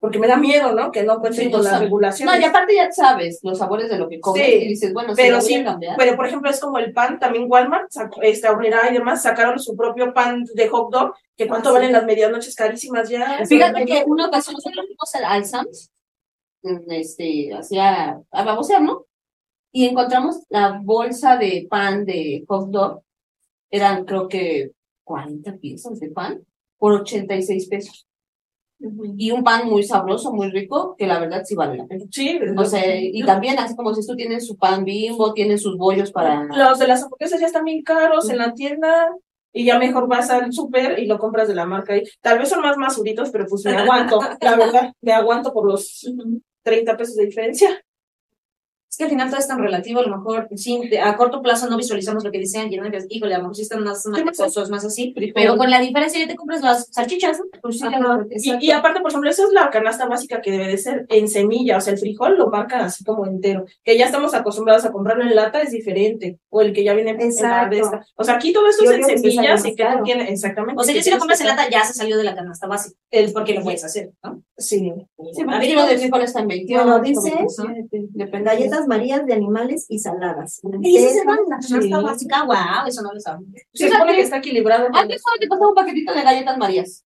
porque 0.00 0.18
me 0.18 0.26
da 0.26 0.38
miedo, 0.38 0.72
¿no? 0.72 0.90
Que 0.90 1.02
no 1.02 1.20
cuenten 1.20 1.44
Sí, 1.44 1.50
con 1.50 1.62
las 1.62 1.78
regulaciones. 1.78 2.34
No, 2.34 2.40
y 2.40 2.44
aparte 2.44 2.74
ya 2.74 2.90
sabes 2.90 3.38
los 3.42 3.58
sabores 3.58 3.90
de 3.90 3.98
lo 3.98 4.08
que 4.08 4.18
comes 4.18 4.42
Sí, 4.44 4.52
y 4.52 4.68
dices, 4.68 4.94
bueno, 4.94 5.14
sí, 5.14 5.20
pero 5.22 5.36
lo 5.36 5.42
voy 5.42 5.54
a 5.54 5.78
sí. 5.78 5.86
Pero, 5.98 6.16
por 6.16 6.26
ejemplo, 6.26 6.50
es 6.50 6.58
como 6.58 6.78
el 6.78 6.94
pan, 6.94 7.18
también 7.18 7.44
Walmart, 7.48 7.90
este, 8.22 8.48
y 8.48 8.94
demás, 8.94 9.22
sacaron 9.22 9.58
su 9.60 9.76
propio 9.76 10.14
pan 10.14 10.44
de 10.54 10.68
hot 10.68 10.90
dog, 10.90 11.14
que 11.36 11.46
cuánto 11.46 11.68
Ah, 11.68 11.72
sí. 11.72 11.74
valen 11.78 11.92
las 11.92 12.06
medianoches 12.06 12.54
carísimas 12.54 13.10
ya. 13.10 13.44
Fíjate 13.46 13.84
que 13.84 14.02
una 14.06 14.26
ocasión 14.26 14.54
nosotros 14.54 14.86
fuimos 14.86 15.14
al, 15.14 15.24
al 15.24 15.44
Sam's, 15.44 15.90
mm, 16.62 16.90
este, 16.92 17.54
hacía, 17.54 18.18
a 18.30 18.44
babosear, 18.44 18.80
¿no? 18.80 19.04
Y 19.70 19.86
encontramos 19.86 20.40
la 20.48 20.80
bolsa 20.82 21.36
de 21.36 21.66
pan 21.68 22.06
de 22.06 22.42
hot 22.48 22.70
dog, 22.70 23.02
eran 23.70 24.06
creo 24.06 24.28
que 24.28 24.72
40 25.04 25.58
piezas 25.58 26.00
de 26.00 26.08
pan 26.08 26.42
por 26.78 26.94
86 26.94 27.68
pesos. 27.68 28.06
Y 29.16 29.30
un 29.30 29.44
pan 29.44 29.68
muy 29.68 29.82
sabroso, 29.82 30.32
muy 30.32 30.50
rico, 30.50 30.94
que 30.96 31.06
la 31.06 31.18
verdad 31.20 31.42
sí 31.44 31.54
vale 31.54 31.76
la 31.76 31.86
pena. 31.86 32.04
Sí, 32.10 32.40
O 32.56 32.64
sea, 32.64 32.98
y 32.98 33.22
también, 33.24 33.58
así 33.58 33.76
como 33.76 33.94
si 33.94 34.06
tú 34.06 34.16
tienes 34.16 34.46
su 34.46 34.56
pan 34.56 34.84
bimbo, 34.84 35.34
tienes 35.34 35.62
sus 35.62 35.76
bollos 35.76 36.10
para... 36.10 36.44
los 36.44 36.78
de 36.78 36.88
las 36.88 37.02
hamburguesas 37.02 37.40
ya 37.40 37.46
están 37.46 37.64
bien 37.64 37.82
caros 37.82 38.30
en 38.30 38.38
la 38.38 38.54
tienda. 38.54 39.10
Y 39.52 39.64
ya 39.64 39.78
mejor 39.78 40.06
vas 40.06 40.30
al 40.30 40.52
súper 40.52 41.00
y 41.00 41.06
lo 41.06 41.18
compras 41.18 41.48
de 41.48 41.56
la 41.56 41.66
marca 41.66 41.94
ahí. 41.94 42.04
Tal 42.20 42.38
vez 42.38 42.48
son 42.48 42.62
más 42.62 42.76
masuritos, 42.76 43.30
pero 43.30 43.46
pues 43.48 43.64
me 43.64 43.72
aguanto, 43.72 44.20
la 44.40 44.56
verdad, 44.56 44.92
me 45.00 45.12
aguanto 45.12 45.52
por 45.52 45.66
los 45.66 46.08
30 46.62 46.96
pesos 46.96 47.16
de 47.16 47.26
diferencia. 47.26 47.68
Que 49.00 49.04
al 49.04 49.10
final 49.12 49.30
todo 49.30 49.40
es 49.40 49.48
tan 49.48 49.58
relativo, 49.58 50.00
a 50.00 50.02
lo 50.02 50.14
mejor, 50.14 50.46
sí, 50.56 50.78
a 51.02 51.16
corto 51.16 51.40
plazo 51.40 51.70
no 51.70 51.78
visualizamos 51.78 52.22
lo 52.22 52.30
que 52.30 52.38
dicen, 52.38 52.70
y 52.70 52.76
no, 52.76 52.84
híjole, 53.08 53.34
a 53.34 53.38
lo 53.38 53.44
mejor 53.44 53.56
sí 53.56 53.62
están 53.62 53.82
más 53.82 54.04
matecosos, 54.04 54.68
más 54.68 54.84
así, 54.84 55.14
pero 55.34 55.56
con 55.56 55.70
la 55.70 55.80
diferencia 55.80 56.20
ya 56.20 56.28
te 56.28 56.36
compras 56.36 56.60
las 56.60 56.86
salchichas, 56.90 57.38
¿no? 57.38 57.46
Pues 57.62 57.78
sí, 57.78 57.86
Ajá. 57.86 58.26
Y, 58.30 58.66
y 58.66 58.70
aparte, 58.72 59.00
por 59.00 59.10
ejemplo, 59.10 59.30
esa 59.30 59.44
es 59.44 59.52
la 59.54 59.70
canasta 59.70 60.06
básica 60.06 60.42
que 60.42 60.50
debe 60.50 60.66
de 60.66 60.76
ser 60.76 61.06
en 61.08 61.28
semilla, 61.28 61.78
o 61.78 61.80
sea, 61.80 61.94
el 61.94 61.98
frijol 61.98 62.36
lo 62.36 62.48
marcan 62.50 62.82
así 62.82 63.02
como 63.02 63.26
entero, 63.26 63.64
que 63.82 63.96
ya 63.96 64.04
estamos 64.04 64.34
acostumbrados 64.34 64.84
a 64.84 64.92
comprarlo 64.92 65.24
en 65.24 65.34
lata 65.34 65.62
es 65.62 65.70
diferente, 65.70 66.38
o 66.50 66.60
el 66.60 66.74
que 66.74 66.84
ya 66.84 66.92
viene 66.92 67.12
en 67.12 67.16
la 67.16 67.24
Exacto. 67.24 67.74
de 67.74 67.80
esta. 67.80 68.06
O 68.16 68.24
sea, 68.24 68.34
aquí 68.34 68.52
todo 68.52 68.68
esto 68.68 68.84
Yo 68.84 68.90
es 68.90 69.08
en 69.08 69.18
semillas 69.18 69.64
y 69.64 69.74
que 69.74 69.84
no 69.84 70.02
tiene 70.02 70.30
exactamente. 70.30 70.78
O 70.78 70.84
sea, 70.84 70.92
que 70.92 71.02
si 71.02 71.10
lo 71.10 71.18
compras 71.18 71.40
en 71.40 71.46
lata, 71.46 71.70
ya 71.70 71.84
se 71.84 71.94
salió 71.94 72.18
de 72.18 72.24
la 72.24 72.34
canasta 72.34 72.66
básica, 72.66 72.98
es 73.10 73.32
porque 73.32 73.54
lo 73.54 73.62
puedes 73.62 73.82
hacer, 73.82 74.10
¿no? 74.22 74.42
Sí. 74.58 74.92
Sí, 75.32 75.42
A 75.48 75.56
el 75.56 75.68
kilo 75.68 75.86
de 75.86 75.96
frijol 75.96 76.22
está 76.22 76.40
en 76.40 76.48
28, 76.48 76.84
Bueno, 76.84 77.00
dice, 77.00 77.34
27, 77.34 78.08
depende. 78.10 78.50
Galletas 78.50 78.86
marías 78.90 79.24
de 79.24 79.32
animales 79.32 79.86
y 79.88 79.98
saladas. 79.98 80.60
Y 80.82 80.96
esa 80.98 81.10
se 81.20 81.24
va 81.26 81.34
en 81.36 81.48
la 81.48 81.62
Sí. 81.62 81.72
canasta 81.72 82.00
básica, 82.00 82.44
wow, 82.44 82.86
eso 82.86 83.00
no 83.02 83.12
lo 83.14 83.20
sabía. 83.20 83.46
Se 83.72 83.88
supone 83.90 84.14
que 84.14 84.20
está 84.22 84.36
equilibrado. 84.38 84.88
Antes 84.92 85.22
solo 85.22 85.36
te 85.40 85.48
costaba 85.48 85.68
un 85.70 85.74
paquetito 85.74 86.12
de 86.12 86.22
galletas 86.22 86.58
marías. 86.58 87.04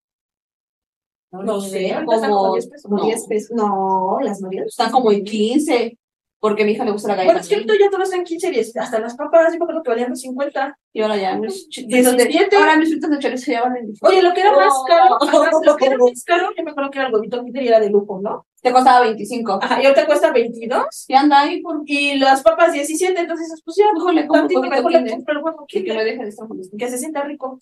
No 1.31 1.61
sé, 1.61 1.95
como 2.07 2.21
como- 2.21 2.53
10 2.55 2.67
pesos. 2.69 2.91
No. 2.91 3.05
10 3.05 3.27
pesos. 3.27 3.57
No, 3.57 4.19
las 4.23 4.41
marías. 4.41 4.67
Están 4.69 4.91
como 4.93 5.11
en 5.13 5.25
15. 5.25 5.99
porque 6.41 6.63
a 6.63 6.67
mi 6.67 6.73
hija 6.73 6.85
le 6.85 6.91
gusta 6.93 7.09
la 7.09 7.15
galleta. 7.15 7.41
es 7.41 7.49
que 7.49 7.55
ahorita 7.55 7.73
ya 7.81 7.87
están 7.87 8.19
en 8.19 8.25
15 8.27 8.53
y 8.53 8.79
hasta 8.79 8.99
las 8.99 9.17
papas, 9.17 9.55
yo 9.57 9.63
acuerdo 9.63 9.83
que 9.83 9.89
valían 9.89 10.11
los 10.11 10.21
50. 10.21 10.79
Y 10.93 11.01
ahora 11.01 11.17
ya, 11.17 11.35
mis 11.39 11.67
de- 11.75 11.85
17. 11.87 12.55
ahora 12.57 12.77
mis 12.77 12.91
fritos 12.91 13.09
de 13.13 13.19
chorizo 13.19 13.51
ya 13.51 13.63
valen. 13.63 13.95
Oye, 14.03 14.21
lo 14.21 14.35
que 14.35 14.41
era 14.43 14.53
más 14.55 14.75
caro, 14.87 15.17
lo 15.65 15.77
que 15.77 15.87
era 15.87 15.97
más 15.97 16.23
caro, 16.23 16.51
yo 16.55 16.63
me 16.63 16.71
acuerdo 16.73 16.91
que 16.91 16.99
era 16.99 17.09
el 17.09 17.15
huevito 17.15 17.43
Kinder 17.43 17.63
y 17.63 17.69
era 17.69 17.81
de 17.81 17.89
lujo, 17.89 18.21
¿no? 18.23 18.45
Te 18.65 18.73
costaba 18.73 19.03
25. 19.03 19.59
Ajá, 19.61 19.83
y 19.83 19.85
ahorita 19.85 20.07
cuesta 20.07 20.33
22 20.33 21.05
Y 21.09 21.15
anda 21.15 21.43
ahí 21.43 21.61
por 21.61 21.83
y 21.85 22.19
las 22.19 22.43
papas 22.43 22.73
17, 22.73 23.21
entonces 23.21 23.49
dices, 23.49 23.63
pues 23.63 23.77
ya, 23.77 23.93
Mejor 23.93 24.15
le 24.15 24.27
compro 24.27 24.63
mejor 24.63 24.91
le 24.91 25.11
compro 25.11 25.35
el 25.35 25.45
huevo 25.45 25.67
que, 25.69 25.83
deje 25.83 26.23
de 26.23 26.29
estar 26.31 26.49
que 26.79 26.89
se 26.89 26.97
sienta 26.97 27.25
rico. 27.25 27.61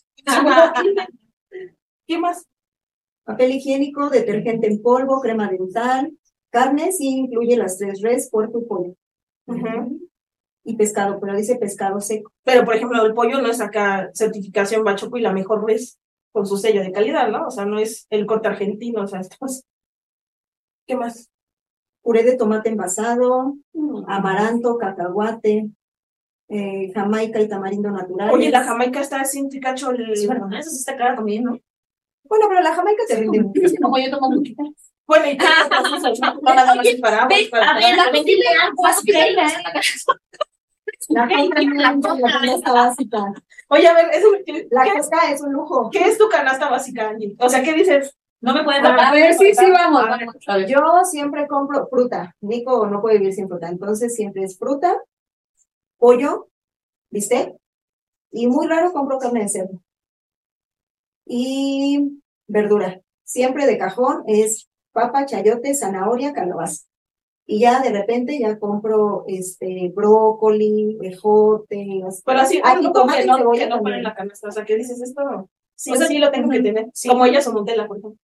¿Qué 2.06 2.18
más? 2.18 2.46
Papel 3.24 3.50
higiénico, 3.50 4.10
detergente 4.10 4.68
en 4.68 4.80
polvo, 4.80 5.20
crema 5.20 5.50
dental, 5.50 6.12
carne, 6.50 6.92
sí 6.92 7.08
incluye 7.08 7.56
las 7.56 7.78
tres 7.78 8.00
res, 8.00 8.30
puerco 8.30 8.60
y 8.60 8.64
pollo. 8.64 8.94
Y 10.62 10.76
pescado, 10.76 11.18
pero 11.18 11.36
dice 11.36 11.56
pescado 11.56 12.00
seco. 12.00 12.30
Pero, 12.44 12.64
por 12.64 12.76
ejemplo, 12.76 13.04
el 13.04 13.12
pollo 13.12 13.42
no 13.42 13.50
es 13.50 13.60
acá 13.60 14.08
certificación 14.14 14.84
Bachoco 14.84 15.16
y 15.16 15.22
la 15.22 15.32
mejor 15.32 15.66
res 15.66 15.98
con 16.30 16.46
su 16.46 16.56
sello 16.56 16.80
de 16.80 16.92
calidad, 16.92 17.28
¿no? 17.28 17.48
O 17.48 17.50
sea, 17.50 17.64
no 17.64 17.80
es 17.80 18.06
el 18.08 18.24
corte 18.24 18.46
argentino, 18.46 19.02
o 19.02 19.06
sea, 19.08 19.18
estamos... 19.20 19.64
¿Qué 20.86 20.96
más? 20.96 21.28
Puré 22.02 22.22
de 22.24 22.36
tomate 22.36 22.68
envasado, 22.68 23.54
Mm. 23.72 24.04
amaranto, 24.08 24.76
cacahuate, 24.78 25.70
eh, 26.48 26.92
jamaica 26.94 27.40
y 27.40 27.48
tamarindo 27.48 27.90
natural. 27.90 28.30
Oye, 28.30 28.50
la 28.50 28.64
jamaica 28.64 29.00
está 29.00 29.24
sin 29.24 29.48
picacho 29.48 29.90
el... 29.90 30.16
Sí, 30.16 30.26
¿verdad? 30.26 30.52
Eso 30.58 30.70
sí 30.70 30.78
está 30.78 30.96
caro 30.96 31.16
también, 31.16 31.44
¿no? 31.44 31.58
Bueno, 32.24 32.46
pero 32.48 32.60
la 32.60 32.74
jamaica 32.74 33.02
te 33.06 33.16
rinde 33.16 33.44
como 33.82 33.98
yo 33.98 34.10
tomo 34.10 34.30
poquita. 34.34 34.62
Bueno, 35.06 35.26
y 35.30 35.36
para 36.42 36.64
la 42.18 42.30
canasta 42.30 42.72
básica. 42.72 43.32
Oye, 43.68 43.86
a 43.86 43.94
ver, 43.94 44.10
eso, 44.12 44.28
¿qué, 44.44 44.68
La 44.70 44.84
coca 44.84 45.30
es 45.30 45.40
un 45.42 45.52
lujo. 45.52 45.90
qué 45.90 46.08
es 46.08 46.18
tu 46.18 46.28
canasta 46.28 46.68
básica, 46.68 47.08
Angie? 47.10 47.34
O 47.38 47.48
sea, 47.48 47.62
¿qué 47.62 47.72
dices? 47.72 48.16
No 48.42 48.54
me 48.54 48.64
pueden 48.64 48.82
dar. 48.82 48.98
A 48.98 49.12
ver, 49.12 49.32
sí, 49.34 49.54
sí, 49.54 49.70
vamos. 49.70 50.02
vamos. 50.02 50.36
A 50.48 50.56
ver. 50.56 50.68
Yo 50.68 50.80
siempre 51.04 51.46
compro 51.46 51.86
fruta. 51.86 52.34
Nico 52.40 52.86
no 52.86 53.00
puede 53.00 53.18
vivir 53.18 53.32
sin 53.32 53.48
fruta. 53.48 53.68
Entonces 53.68 54.14
siempre 54.14 54.42
es 54.42 54.58
fruta, 54.58 55.00
pollo, 55.96 56.48
bistec 57.08 57.54
y 58.32 58.48
muy 58.48 58.66
raro 58.66 58.92
compro 58.92 59.18
carne 59.18 59.42
de 59.42 59.48
cerdo. 59.48 59.82
Y 61.24 62.20
verdura. 62.48 63.00
Siempre 63.22 63.66
de 63.66 63.78
cajón 63.78 64.24
es 64.26 64.68
papa, 64.90 65.24
chayote, 65.24 65.74
zanahoria, 65.74 66.32
calabaza. 66.32 66.86
Y 67.46 67.60
ya 67.60 67.80
de 67.80 67.90
repente 67.90 68.38
ya 68.38 68.58
compro 68.58 69.24
este 69.28 69.92
brócoli, 69.94 70.98
ejote, 71.02 72.02
Pero 72.24 72.40
así, 72.40 72.60
no, 72.60 72.92
tomate 72.92 73.22
que 73.22 73.26
no, 73.26 73.50
que 73.52 73.66
no 73.66 73.80
ponen 73.80 74.02
la 74.02 74.14
canasta. 74.14 74.48
O 74.48 74.52
sea, 74.52 74.64
¿qué 74.64 74.76
dices 74.76 75.00
esto? 75.00 75.48
Sí, 75.74 75.92
O 75.92 75.96
sea, 75.96 76.06
sí 76.06 76.18
lo 76.18 76.30
tengo 76.30 76.48
que 76.48 76.60
tener. 76.60 76.90
sí. 76.92 77.08
Como 77.08 77.24
ella 77.24 77.40
su 77.40 77.52
Montela, 77.52 77.86
por 77.86 77.98
ejemplo. 77.98 78.18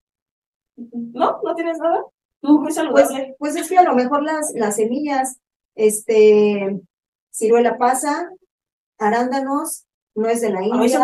¿No? 0.92 1.40
¿No 1.42 1.54
tienes 1.54 1.78
nada? 1.78 2.04
Tú, 2.40 2.54
muy 2.54 2.62
Pues, 2.64 2.74
saludable. 2.76 3.34
pues 3.38 3.56
es 3.56 3.68
que 3.68 3.78
a 3.78 3.82
lo 3.82 3.94
mejor 3.94 4.22
las, 4.22 4.52
las 4.54 4.76
semillas, 4.76 5.38
este, 5.74 6.80
ciruela 7.32 7.78
pasa, 7.78 8.30
arándanos, 8.98 9.84
no 10.14 10.28
es 10.28 10.40
de 10.40 10.50
la 10.50 10.62
India. 10.62 11.00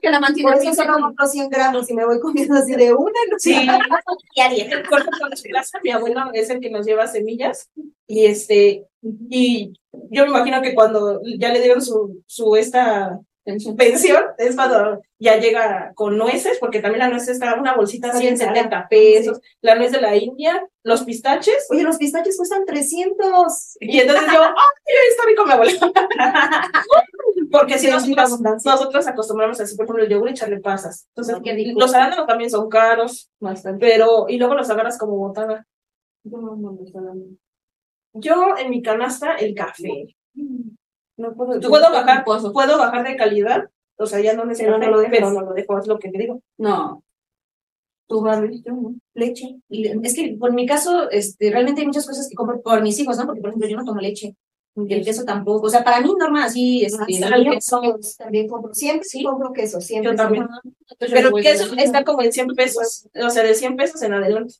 que 0.00 0.10
la 0.10 0.20
mantiene 0.20 0.50
Por 0.50 0.60
eso 0.60 0.74
solo 0.74 0.92
compro 1.00 1.26
100 1.26 1.48
gramos 1.48 1.90
y 1.90 1.94
me 1.94 2.04
voy 2.04 2.20
comiendo 2.20 2.54
así 2.54 2.74
de 2.76 2.92
una. 2.92 3.18
¿no? 3.30 3.38
Sí. 3.38 3.54
Casa, 5.52 5.78
mi 5.82 5.90
abuelo 5.90 6.30
es 6.34 6.50
el 6.50 6.60
que 6.60 6.70
nos 6.70 6.86
lleva 6.86 7.06
semillas 7.06 7.70
y 8.06 8.26
este 8.26 8.86
y 9.02 9.72
yo 10.10 10.24
me 10.24 10.30
imagino 10.30 10.60
que 10.60 10.74
cuando 10.74 11.20
ya 11.38 11.52
le 11.52 11.60
dieron 11.60 11.80
su 11.80 12.22
su 12.26 12.56
esta 12.56 13.18
pensión 13.76 14.24
es 14.38 14.54
cuando 14.54 15.00
ya 15.18 15.38
llega 15.38 15.92
con 15.94 16.16
nueces 16.16 16.58
porque 16.58 16.80
también 16.80 17.00
la 17.00 17.08
nuez 17.08 17.28
está 17.28 17.54
una 17.54 17.74
bolsita 17.74 18.08
Está 18.08 18.18
así 18.18 18.26
en 18.26 18.34
bien 18.34 18.48
cara. 18.48 18.54
70 18.62 18.88
pesos. 18.88 19.40
La 19.60 19.74
nuez 19.74 19.92
de 19.92 20.00
la 20.00 20.16
India 20.16 20.66
los 20.82 21.04
pistaches. 21.04 21.66
Oye, 21.70 21.82
los 21.82 21.98
pistaches 21.98 22.36
cuestan 22.36 22.64
300. 22.64 23.76
y 23.80 24.00
entonces 24.00 24.26
yo 24.32 24.42
¡ay, 24.42 24.94
está 25.10 25.24
rico 25.26 25.44
mi 25.44 25.52
porque 27.50 27.78
si 27.78 27.88
Sí, 27.90 28.14
nosotros, 28.64 29.06
acostumbramos 29.06 29.60
así 29.60 29.76
por 29.76 29.84
ejemplo 29.84 30.04
el 30.04 30.10
yogur 30.10 30.30
echarle 30.30 30.60
pasas. 30.60 31.06
Entonces 31.14 31.36
los 31.74 31.94
arándanos 31.94 32.26
también 32.26 32.50
son 32.50 32.68
caros 32.68 33.30
Bastante. 33.40 33.84
pero 33.84 34.26
y 34.28 34.38
luego 34.38 34.54
los 34.54 34.70
agarras 34.70 34.98
como 34.98 35.16
botada. 35.16 35.66
Yo 38.12 38.56
en 38.58 38.70
mi 38.70 38.82
canasta 38.82 39.36
el 39.36 39.54
café. 39.54 40.16
No 41.20 41.34
puedo, 41.34 41.60
Puedo 41.60 41.92
bajar, 41.92 42.24
Pozo. 42.24 42.52
puedo 42.52 42.78
bajar 42.78 43.06
de 43.06 43.16
calidad, 43.16 43.68
o 43.96 44.06
sea, 44.06 44.20
ya 44.20 44.32
no 44.34 44.44
necesito, 44.46 44.76
Pero 44.78 44.90
no 44.90 44.96
lo 45.02 45.08
pero 45.10 45.30
no 45.30 45.40
lo 45.42 45.52
dejo, 45.52 45.78
es 45.78 45.86
lo 45.86 45.98
que 45.98 46.10
te 46.10 46.18
digo. 46.18 46.40
No. 46.56 47.02
Tú, 48.08 48.22
Barbie, 48.22 48.62
yo 48.64 48.72
no. 48.72 48.94
Leche. 49.14 49.56
Es 49.68 50.14
que 50.14 50.36
por 50.38 50.52
mi 50.52 50.66
caso, 50.66 51.10
este, 51.10 51.50
realmente 51.50 51.82
hay 51.82 51.86
muchas 51.86 52.06
cosas 52.06 52.26
que 52.28 52.34
compro 52.34 52.60
por 52.62 52.82
mis 52.82 52.98
hijos, 52.98 53.16
¿no? 53.18 53.26
Porque, 53.26 53.40
por 53.40 53.50
ejemplo, 53.50 53.68
yo 53.68 53.76
no 53.76 53.84
tomo 53.84 54.00
leche. 54.00 54.34
Y 54.76 54.94
el 54.94 55.04
queso 55.04 55.24
tampoco. 55.24 55.66
O 55.66 55.70
sea, 55.70 55.84
para 55.84 56.00
mí, 56.00 56.12
norma, 56.18 56.44
así, 56.44 56.84
este, 56.84 56.98
Ah, 57.24 57.36
queso. 57.52 57.82
También 58.18 58.48
compro, 58.48 58.72
siempre 58.72 59.04
Sí. 59.04 59.22
compro 59.22 59.52
queso, 59.52 59.80
siempre. 59.80 60.12
Yo 60.12 60.16
también. 60.16 60.46
Pero 60.98 61.32
queso 61.34 61.74
está 61.76 62.04
como 62.04 62.22
en 62.22 62.32
100 62.32 62.48
pesos, 62.54 63.08
o 63.14 63.30
sea, 63.30 63.42
de 63.42 63.54
100 63.54 63.76
pesos 63.76 64.00
en 64.02 64.14
adelante. 64.14 64.54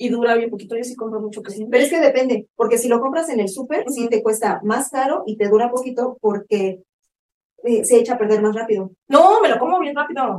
Y 0.00 0.08
dura 0.10 0.36
bien 0.36 0.48
poquito, 0.50 0.76
yo 0.76 0.84
sí 0.84 0.94
compro 0.94 1.20
mucho. 1.20 1.42
Pero 1.42 1.84
es 1.84 1.90
que 1.90 1.98
depende, 2.00 2.46
porque 2.54 2.78
si 2.78 2.88
lo 2.88 3.00
compras 3.00 3.28
en 3.30 3.40
el 3.40 3.48
súper, 3.48 3.84
sí 3.90 4.08
te 4.08 4.22
cuesta 4.22 4.60
más 4.62 4.90
caro 4.90 5.24
y 5.26 5.36
te 5.36 5.48
dura 5.48 5.70
poquito 5.70 6.16
porque 6.20 6.80
eh, 7.64 7.84
se 7.84 7.98
echa 7.98 8.14
a 8.14 8.18
perder 8.18 8.40
más 8.40 8.54
rápido. 8.54 8.92
No, 9.08 9.40
me 9.40 9.48
lo 9.48 9.58
como 9.58 9.80
bien 9.80 9.96
rápido. 9.96 10.36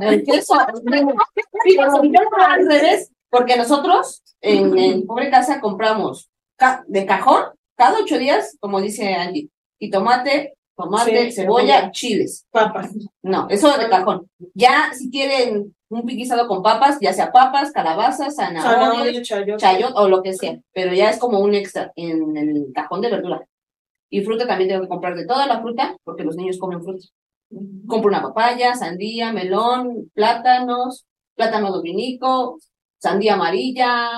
Al 2.38 2.66
revés, 2.66 3.12
porque 3.28 3.56
nosotros 3.56 4.22
en, 4.40 4.78
en 4.78 5.06
pobre 5.06 5.30
casa 5.30 5.60
compramos 5.60 6.30
ca- 6.56 6.82
de 6.88 7.04
cajón 7.04 7.44
cada 7.76 7.98
ocho 7.98 8.18
días, 8.18 8.56
como 8.60 8.80
dice 8.80 9.14
Angie, 9.14 9.48
y 9.78 9.90
tomate, 9.90 10.54
tomate, 10.80 11.30
Sí, 11.30 11.36
cebolla, 11.36 11.90
chiles. 11.90 12.46
Papas. 12.50 12.90
No, 13.22 13.46
eso 13.48 13.76
de 13.76 13.88
cajón. 13.88 14.28
Ya 14.54 14.90
si 14.92 15.10
quieren 15.10 15.74
un 15.88 16.06
piquizado 16.06 16.46
con 16.46 16.62
papas, 16.62 16.98
ya 17.00 17.12
sea 17.12 17.32
papas, 17.32 17.72
calabazas, 17.72 18.36
zanahorias, 18.36 19.26
Zanahoria, 19.26 19.56
chayot 19.56 19.92
o 19.94 20.08
lo 20.08 20.22
que 20.22 20.32
sea, 20.34 20.58
pero 20.72 20.94
ya 20.94 21.10
es 21.10 21.18
como 21.18 21.40
un 21.40 21.54
extra 21.54 21.92
en 21.96 22.36
el 22.36 22.66
cajón 22.72 23.00
de 23.00 23.10
verdura. 23.10 23.46
Y 24.08 24.22
fruta 24.22 24.46
también 24.46 24.70
tengo 24.70 24.82
que 24.82 24.88
comprar 24.88 25.14
de 25.14 25.26
toda 25.26 25.46
la 25.46 25.60
fruta, 25.60 25.96
porque 26.04 26.24
los 26.24 26.36
niños 26.36 26.58
comen 26.58 26.82
fruta. 26.82 27.04
Compro 27.86 28.08
una 28.08 28.22
papaya, 28.22 28.74
sandía, 28.74 29.32
melón, 29.32 30.10
plátanos, 30.14 31.06
plátano 31.34 31.72
dominico, 31.72 32.58
sandía 32.98 33.34
amarilla, 33.34 34.08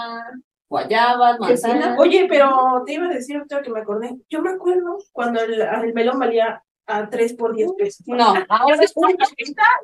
guayabas, 0.73 1.39
manzana. 1.39 1.97
Oye, 1.99 2.27
pero 2.29 2.83
te 2.87 2.95
iba 2.95 3.05
a 3.07 3.11
decir 3.11 3.37
ahorita 3.37 3.63
que 3.63 3.71
me 3.71 3.81
acordé. 3.81 4.17
Yo 4.31 4.41
me 4.43 4.51
acuerdo 4.51 4.97
cuando 5.13 5.41
el, 5.41 5.61
el 5.61 5.93
melón 5.95 6.19
valía 6.19 6.63
a 6.87 7.09
3 7.09 7.35
por 7.35 7.55
10 7.55 7.73
pesos. 7.79 8.03
No, 8.07 8.35
ahora 8.49 8.83
es 8.83 8.93
uno, 8.97 9.15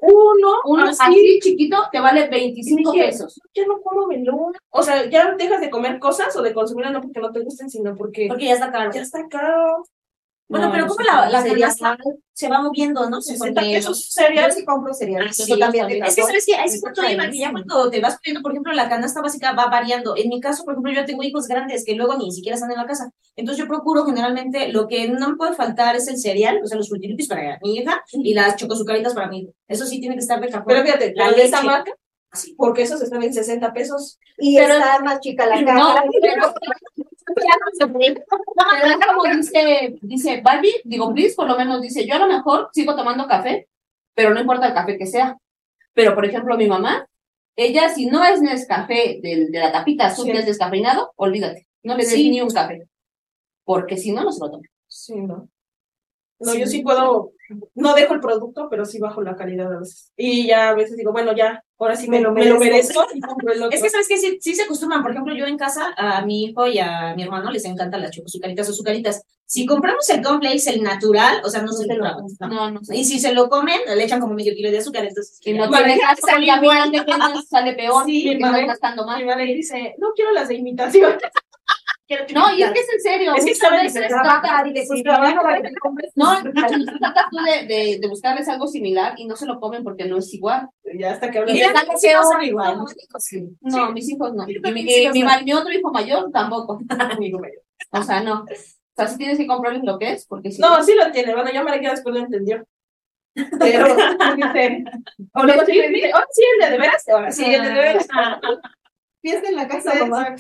Uno, 0.03 0.49
uno 0.65 0.85
así, 0.85 0.99
así 1.01 1.39
chiquito 1.41 1.77
te 1.93 2.01
vale 2.01 2.29
25 2.29 2.93
Dije, 2.93 3.05
pesos. 3.07 3.41
ya 3.55 3.67
no 3.67 3.81
como 3.83 4.07
melón. 4.07 4.53
O 4.71 4.83
sea, 4.83 5.05
ya 5.09 5.33
dejas 5.35 5.61
de 5.61 5.71
comer 5.71 5.99
cosas 5.99 6.35
o 6.37 6.43
de 6.43 6.53
consumirlas 6.55 6.93
no 6.95 7.01
porque 7.03 7.21
no 7.21 7.31
te 7.33 7.41
gusten, 7.41 7.71
sino 7.71 7.95
porque 7.95 8.27
Porque 8.29 8.47
ya 8.47 8.55
está 8.55 8.73
caro. 8.73 8.91
ya 8.93 9.03
está 9.03 9.29
caro. 9.29 9.85
Bueno, 10.49 10.67
No, 10.69 10.73
pero 10.73 10.87
como 10.87 11.01
la, 11.05 11.29
la 11.29 11.45
canasta 11.45 11.99
se 12.33 12.49
va 12.49 12.63
moviendo, 12.63 13.11
¿no? 13.11 13.21
60 13.21 13.61
Conforme- 13.61 13.75
pesos 13.75 13.99
Yo 14.17 14.23
cereal. 14.23 14.53
sí 14.53 14.65
compro 14.65 14.95
cereal. 14.95 15.27
Ah, 15.29 15.33
sí, 15.33 15.59
también. 15.59 15.91
Es 16.05 16.17
que 16.17 16.23
sabes 16.23 16.47
que 16.47 16.55
a 16.57 16.65
ese 16.65 16.81
punto 16.81 17.03
que 17.03 17.39
ya 17.39 17.51
cuando 17.51 17.91
te 17.91 18.01
vas 18.01 18.17
poniendo, 18.17 18.41
por 18.41 18.53
ejemplo, 18.53 18.73
la 18.73 18.89
canasta 18.89 19.21
básica 19.21 19.53
va 19.53 19.67
variando. 19.67 20.17
En 20.17 20.29
mi 20.31 20.41
caso, 20.41 20.65
por 20.65 20.73
ejemplo, 20.75 20.91
yo 20.93 21.05
tengo 21.05 21.23
hijos 21.23 21.47
grandes 21.49 21.85
que 21.85 21.95
luego 21.95 22.17
ni 22.17 22.33
siquiera 22.33 22.55
están 22.55 22.71
en 22.71 22.79
la 22.79 22.87
casa. 22.87 23.11
Entonces 23.37 23.63
yo 23.63 23.69
procuro 23.69 24.07
generalmente, 24.07 24.69
lo 24.73 24.89
que 24.89 25.07
no 25.09 25.29
me 25.31 25.37
puede 25.37 25.53
faltar 25.55 25.97
es 25.97 26.09
el 26.09 26.17
cereal, 26.19 26.61
o 26.65 26.67
sea, 26.67 26.79
los 26.79 26.89
frutilipis 26.89 27.29
para 27.29 27.59
mi 27.63 27.77
hija 27.77 28.03
y 28.13 28.33
las 28.33 28.57
chocosucaritas 28.57 29.13
para 29.15 29.29
mí. 29.29 29.51
Eso 29.69 29.85
sí 29.85 30.01
tiene 30.01 30.15
que 30.15 30.21
estar 30.23 30.41
de. 30.41 30.49
Pero 30.67 30.83
fíjate, 30.83 31.13
La 31.15 31.31
de 31.31 31.43
esta 31.43 31.59
leche. 31.59 31.67
marca, 31.67 31.93
porque 32.57 32.83
esos 32.83 33.03
están 33.03 33.23
en 33.23 33.35
60 33.35 33.71
pesos. 33.75 34.19
Y 34.39 34.57
Pero- 34.57 34.75
está 34.75 35.01
más 35.01 35.21
chica 35.21 35.45
la 35.47 35.61
No, 35.61 35.67
caja. 35.67 36.05
pero, 36.23 36.55
pero 37.35 39.07
como 39.07 39.35
dice, 39.35 39.97
dice 40.03 40.41
Barbie, 40.43 40.81
digo, 40.85 41.13
Bliss 41.13 41.35
por 41.35 41.47
lo 41.49 41.57
menos 41.57 41.81
dice, 41.81 42.07
yo 42.07 42.15
a 42.15 42.19
lo 42.19 42.27
mejor 42.29 42.71
sigo 42.73 42.95
tomando 42.97 43.27
café, 43.27 43.69
pero 44.15 44.31
no 44.35 44.41
importa 44.41 44.69
el 44.69 44.75
café 44.75 44.99
que 44.99 45.07
sea. 45.07 45.37
Pero, 45.95 46.15
por 46.15 46.25
ejemplo, 46.25 46.57
mi 46.57 46.67
mamá, 46.67 47.07
ella 47.57 47.89
si 47.89 48.07
no 48.07 48.25
es 48.25 48.41
Nescafé 48.41 49.19
del, 49.23 49.51
de 49.51 49.59
la 49.59 49.73
tapita 49.73 50.07
azul 50.07 50.27
Sí. 50.27 50.33
que 50.33 50.39
es 50.39 50.47
descafeinado, 50.47 51.13
olvídate, 51.17 51.67
no 51.83 51.95
le 51.95 52.05
des 52.05 52.13
Sí. 52.13 52.31
ni 52.31 52.41
un 52.41 52.51
café. 52.51 52.87
Porque 53.65 53.97
si 53.97 54.13
no, 54.13 54.23
no 54.25 54.33
se 54.33 54.41
lo 54.41 54.51
toma. 54.51 54.65
Sí, 54.87 55.15
¿no? 55.21 55.49
No, 56.41 56.55
yo 56.55 56.67
sí 56.67 56.83
puedo, 56.83 57.33
no 57.75 57.95
dejo 57.95 58.15
el 58.15 58.21
producto, 58.21 58.69
pero 58.71 58.85
sí 58.85 58.99
bajo 58.99 59.23
la 59.23 59.35
calidad 59.37 59.73
a 59.73 59.79
veces. 59.81 60.13
Y 60.17 60.47
ya 60.47 60.69
a 60.69 60.75
veces 60.75 60.97
digo, 60.97 61.11
bueno, 61.13 61.35
ya, 61.35 61.63
ahora 61.79 61.97
sí 61.97 62.09
me, 62.09 62.19
Me 62.19 62.23
lo 62.23 62.33
me 62.33 62.45
lo 62.47 62.59
merezco. 62.59 63.01
merezco 63.01 63.17
y 63.17 63.21
compro 63.29 63.53
el 63.53 63.63
otro. 63.63 63.77
Es 63.77 63.83
que 63.83 63.91
sabes 63.91 64.07
que 64.09 64.19
sí, 64.19 64.39
sí 64.41 64.55
se 64.55 64.63
acostumbran, 64.63 65.03
por 65.03 65.11
ejemplo, 65.11 65.35
yo 65.35 65.47
en 65.47 65.57
casa 65.59 65.93
a 65.97 66.25
mi 66.25 66.45
hijo 66.45 66.67
y 66.69 66.79
a 66.79 67.15
mi 67.17 67.23
hermano 67.25 67.51
les 67.51 67.65
encantan 67.65 68.03
las 68.03 68.13
chocosucaritas 68.13 68.69
o 68.69 68.73
sucaritas. 68.73 69.23
Si 69.51 69.65
compramos 69.65 70.09
el 70.11 70.23
complex, 70.23 70.67
el 70.67 70.83
natural, 70.83 71.41
o 71.43 71.49
sea, 71.49 71.63
no 71.63 71.73
se 71.73 71.87
te 71.87 71.95
lo 71.97 72.05
no. 72.05 72.27
No, 72.49 72.71
no 72.71 72.85
sé. 72.85 72.97
Y 72.97 73.05
si 73.05 73.19
se 73.19 73.33
lo 73.33 73.49
comen, 73.49 73.81
le 73.97 74.05
echan 74.05 74.21
como 74.21 74.35
medio 74.35 74.53
kilo 74.55 74.71
de 74.71 74.79
azúcar, 74.79 75.05
entonces. 75.07 75.39
Si 75.43 75.55
no 75.55 75.71
Vale, 75.71 75.87
tiene 75.87 76.01
ya 76.03 76.09
caso, 76.11 76.27
salió 76.27 76.47
ya 76.47 76.57
igual. 76.61 76.91
miran 76.91 76.93
de 76.93 77.05
que 77.13 77.19
no 77.19 77.43
sale 77.43 77.73
peor, 77.73 78.05
Sí, 78.05 78.25
que 78.25 78.39
vale. 78.45 78.61
estás 78.61 78.67
gastando 78.67 79.07
más. 79.07 79.19
Mi 79.19 79.25
madre 79.25 79.45
dice, 79.47 79.95
no 79.99 80.09
quiero 80.15 80.33
las 80.33 80.49
de 80.49 80.55
imitación. 80.57 81.13
No, 82.35 82.53
y 82.55 82.63
es 82.63 82.71
que 82.71 82.81
es 82.81 82.89
en 82.95 83.01
serio. 83.01 83.35
Es 83.35 83.45
que 83.45 83.51
muchas 83.51 83.59
saben 83.59 83.83
veces 83.85 84.09
trata- 84.09 84.63
y 84.67 84.73
Pues 84.73 84.89
decir, 84.89 85.05
trabajo, 85.05 85.41
"Ay, 85.45 85.63
vale". 85.63 85.73
No, 86.17 86.41
muchas 86.43 86.99
tratas 86.99 87.27
tú 87.31 87.37
de, 87.39 87.67
de, 87.67 87.99
de 88.01 88.09
buscarles 88.09 88.49
algo 88.49 88.67
similar 88.67 89.15
y 89.19 89.27
no 89.27 89.37
se 89.37 89.45
lo 89.47 89.61
comen 89.61 89.85
porque 89.85 90.07
no 90.07 90.17
es 90.19 90.33
igual. 90.33 90.69
Ya 90.95 91.13
hasta 91.13 91.31
que 91.31 91.39
hablan 91.39 91.55
de- 91.61 91.65
Sí, 91.99 92.07
no 92.15 92.23
son 92.23 92.43
igual. 92.43 92.79
¿no? 92.79 92.85
No, 93.61 93.93
mis 93.93 94.09
hijos 94.11 94.35
no. 94.35 94.49
Y 94.49 94.59
mi, 94.73 94.83
sí, 94.91 95.09
mi, 95.13 95.53
otro 95.53 95.73
hijo 95.73 95.91
mayor 95.93 96.31
tampoco. 96.33 96.79
O 97.91 98.03
sea, 98.03 98.21
no. 98.23 98.43
O 98.43 98.47
sea, 98.97 99.07
sí 99.07 99.17
tienes 99.19 99.39
que 99.39 99.47
comprarles 99.47 99.83
lo 99.85 99.99
que 99.99 100.13
es, 100.13 100.27
porque 100.27 100.51
si 100.51 100.61
No, 100.61 100.83
sí 100.83 100.95
lo 100.95 101.05
entiende. 101.05 101.33
Bueno, 101.35 101.51
ya 101.53 101.63
María 101.63 101.91
después 101.91 102.15
lo 102.15 102.21
entendió. 102.23 102.67
Pero, 103.59 103.87
dice, 104.37 104.85
o 105.35 105.43
luego 105.45 105.65
sí, 105.65 105.81
ahora 106.13 106.27
sí 106.33 106.43
el 106.55 106.65
de 106.65 106.71
de 106.73 106.79
veras, 106.79 107.09
ahora 107.09 107.31
sí 107.31 107.45
el 107.45 107.63
de 107.63 107.69
de 107.69 107.75
veras. 107.75 108.09
Fiesta 109.23 109.49
en 109.49 109.57
la 109.57 109.69
casa, 109.69 109.93
Sí, 109.93 109.99
mamá. 110.01 110.35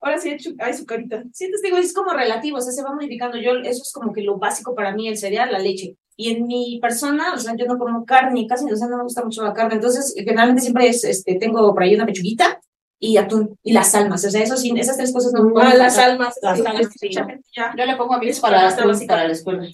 Ahora 0.00 0.18
sí 0.18 0.36
hay 0.60 0.74
su 0.74 0.86
carita. 0.86 1.24
Sí, 1.32 1.50
te 1.50 1.66
digo, 1.66 1.76
es 1.76 1.92
como 1.92 2.12
relativo, 2.12 2.58
o 2.58 2.60
sea, 2.60 2.72
se 2.72 2.82
va 2.82 2.94
modificando. 2.94 3.36
Yo, 3.38 3.52
eso 3.64 3.82
es 3.82 3.92
como 3.92 4.12
que 4.12 4.22
lo 4.22 4.38
básico 4.38 4.74
para 4.74 4.94
mí, 4.94 5.08
el 5.08 5.18
cereal, 5.18 5.50
la 5.52 5.58
leche. 5.58 5.96
Y 6.16 6.30
en 6.32 6.46
mi 6.46 6.78
persona, 6.80 7.32
o 7.34 7.38
sea, 7.38 7.54
yo 7.56 7.66
no 7.66 7.78
como 7.78 8.04
carne, 8.04 8.46
casi, 8.48 8.64
o 8.70 8.76
sea, 8.76 8.88
no 8.88 8.96
me 8.98 9.02
gusta 9.04 9.24
mucho 9.24 9.42
la 9.42 9.52
carne. 9.52 9.74
Entonces, 9.74 10.14
generalmente 10.16 10.62
siempre 10.62 10.88
es, 10.88 11.04
este, 11.04 11.34
tengo 11.36 11.72
por 11.72 11.82
ahí 11.82 11.94
una 11.94 12.06
pechuguita 12.06 12.60
y 13.00 13.16
atún 13.16 13.56
y 13.62 13.72
las 13.72 13.94
almas. 13.94 14.24
O 14.24 14.30
sea, 14.30 14.42
eso 14.42 14.56
sí, 14.56 14.72
esas 14.76 14.96
tres 14.96 15.12
cosas 15.12 15.32
no 15.32 15.44
me 15.44 15.52
Ah, 15.62 15.74
las 15.74 15.98
almas. 15.98 16.34
Las 16.42 16.60
almas, 16.64 16.88
que 16.88 17.08
sí. 17.08 17.14
ya. 17.56 17.74
yo 17.76 17.84
le 17.86 17.96
pongo 17.96 18.14
a 18.14 18.18
mis 18.18 18.30
Es 18.30 18.40
para, 18.40 18.58
canasta 18.58 18.80
la- 18.82 18.86
básica. 18.88 19.14
para 19.14 19.26
la 19.26 19.32
escuela. 19.32 19.68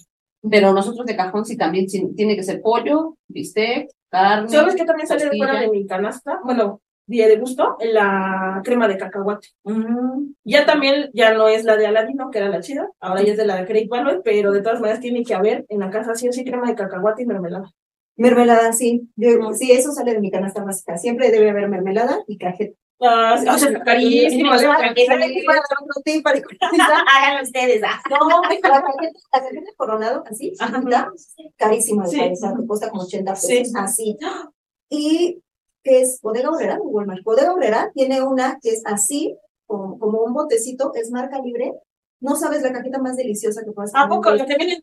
Pero 0.47 0.73
nosotros 0.73 1.05
de 1.07 1.15
cajón 1.15 1.43
sí 1.45 1.57
también 1.57 1.89
sí, 1.89 2.07
tiene 2.15 2.35
que 2.35 2.43
ser 2.43 2.61
pollo, 2.61 3.17
bistec, 3.27 3.89
carne. 4.09 4.47
¿Sabes 4.49 4.75
qué 4.75 4.85
también 4.85 5.07
sale 5.07 5.25
de 5.27 5.37
fuera 5.37 5.59
de 5.59 5.69
mi 5.69 5.87
canasta? 5.87 6.39
Bueno, 6.43 6.81
de 7.07 7.37
gusto, 7.37 7.77
la 7.79 8.61
crema 8.63 8.87
de 8.87 8.97
cacahuate. 8.97 9.49
Mm. 9.63 10.33
Ya 10.43 10.65
también, 10.65 11.09
ya 11.13 11.33
no 11.33 11.47
es 11.47 11.63
la 11.63 11.77
de 11.77 11.87
Aladino, 11.87 12.31
que 12.31 12.39
era 12.39 12.49
la 12.49 12.61
chida, 12.61 12.89
ahora 12.99 13.21
ya 13.21 13.31
es 13.33 13.37
de 13.37 13.45
la 13.45 13.55
de 13.57 13.65
Great 13.65 13.87
Value, 13.89 14.21
pero 14.23 14.51
de 14.51 14.61
todas 14.61 14.79
maneras 14.79 15.01
tiene 15.01 15.23
que 15.23 15.35
haber 15.35 15.65
en 15.69 15.79
la 15.79 15.89
casa 15.91 16.15
sí 16.15 16.27
o 16.27 16.33
sí 16.33 16.43
crema 16.43 16.67
de 16.67 16.75
cacahuate 16.75 17.23
y 17.23 17.25
mermelada. 17.25 17.71
Mermelada, 18.17 18.71
sí. 18.73 19.09
Yo, 19.17 19.53
sí, 19.53 19.71
eso 19.71 19.91
sale 19.91 20.13
de 20.13 20.19
mi 20.21 20.31
canasta 20.31 20.63
básica. 20.63 20.97
Siempre 20.97 21.31
debe 21.31 21.49
haber 21.49 21.67
mermelada 21.69 22.23
y 22.27 22.37
cajeta. 22.37 22.77
Ah, 23.01 23.35
sí, 23.37 23.45
o 23.49 23.57
sea, 23.57 23.83
Háganlo 27.13 27.43
ustedes, 27.43 27.83
ah. 27.83 28.01
No, 28.09 28.41
la 28.41 28.47
cajeta, 28.47 28.69
la 28.69 29.39
cajeta 29.41 29.71
coronado, 29.75 30.23
así, 30.25 30.53
chiquita, 30.53 31.11
carísima 31.57 32.05
Sí. 32.07 32.17
paisa, 32.17 32.55
te 32.57 32.65
cuesta 32.65 32.89
como 32.89 33.03
80 33.03 33.33
pesos, 33.33 33.47
Sí. 33.49 33.63
así. 33.75 34.17
Y 34.89 35.41
que 35.85 36.01
es 36.01 36.19
Bodega 36.21 36.49
Obrera 36.49 36.79
o 36.81 36.87
Walmart. 36.87 37.23
Bodega 37.23 37.53
Obrera 37.53 37.91
tiene 37.93 38.21
una 38.23 38.57
que 38.61 38.71
es 38.71 38.81
así, 38.85 39.37
como, 39.67 39.99
como 39.99 40.23
un 40.23 40.33
botecito, 40.33 40.91
es 40.95 41.11
marca 41.11 41.39
libre. 41.39 41.73
No 42.19 42.35
sabes 42.35 42.63
la 42.63 42.71
cajeta 42.71 42.97
más 42.97 43.17
deliciosa 43.17 43.63
que 43.63 43.71
puedas 43.71 43.91
¿A 43.93 44.07
comer. 44.07 44.15
poco? 44.17 44.31
Lo 44.31 44.45
que 44.45 44.55
viene 44.57 44.81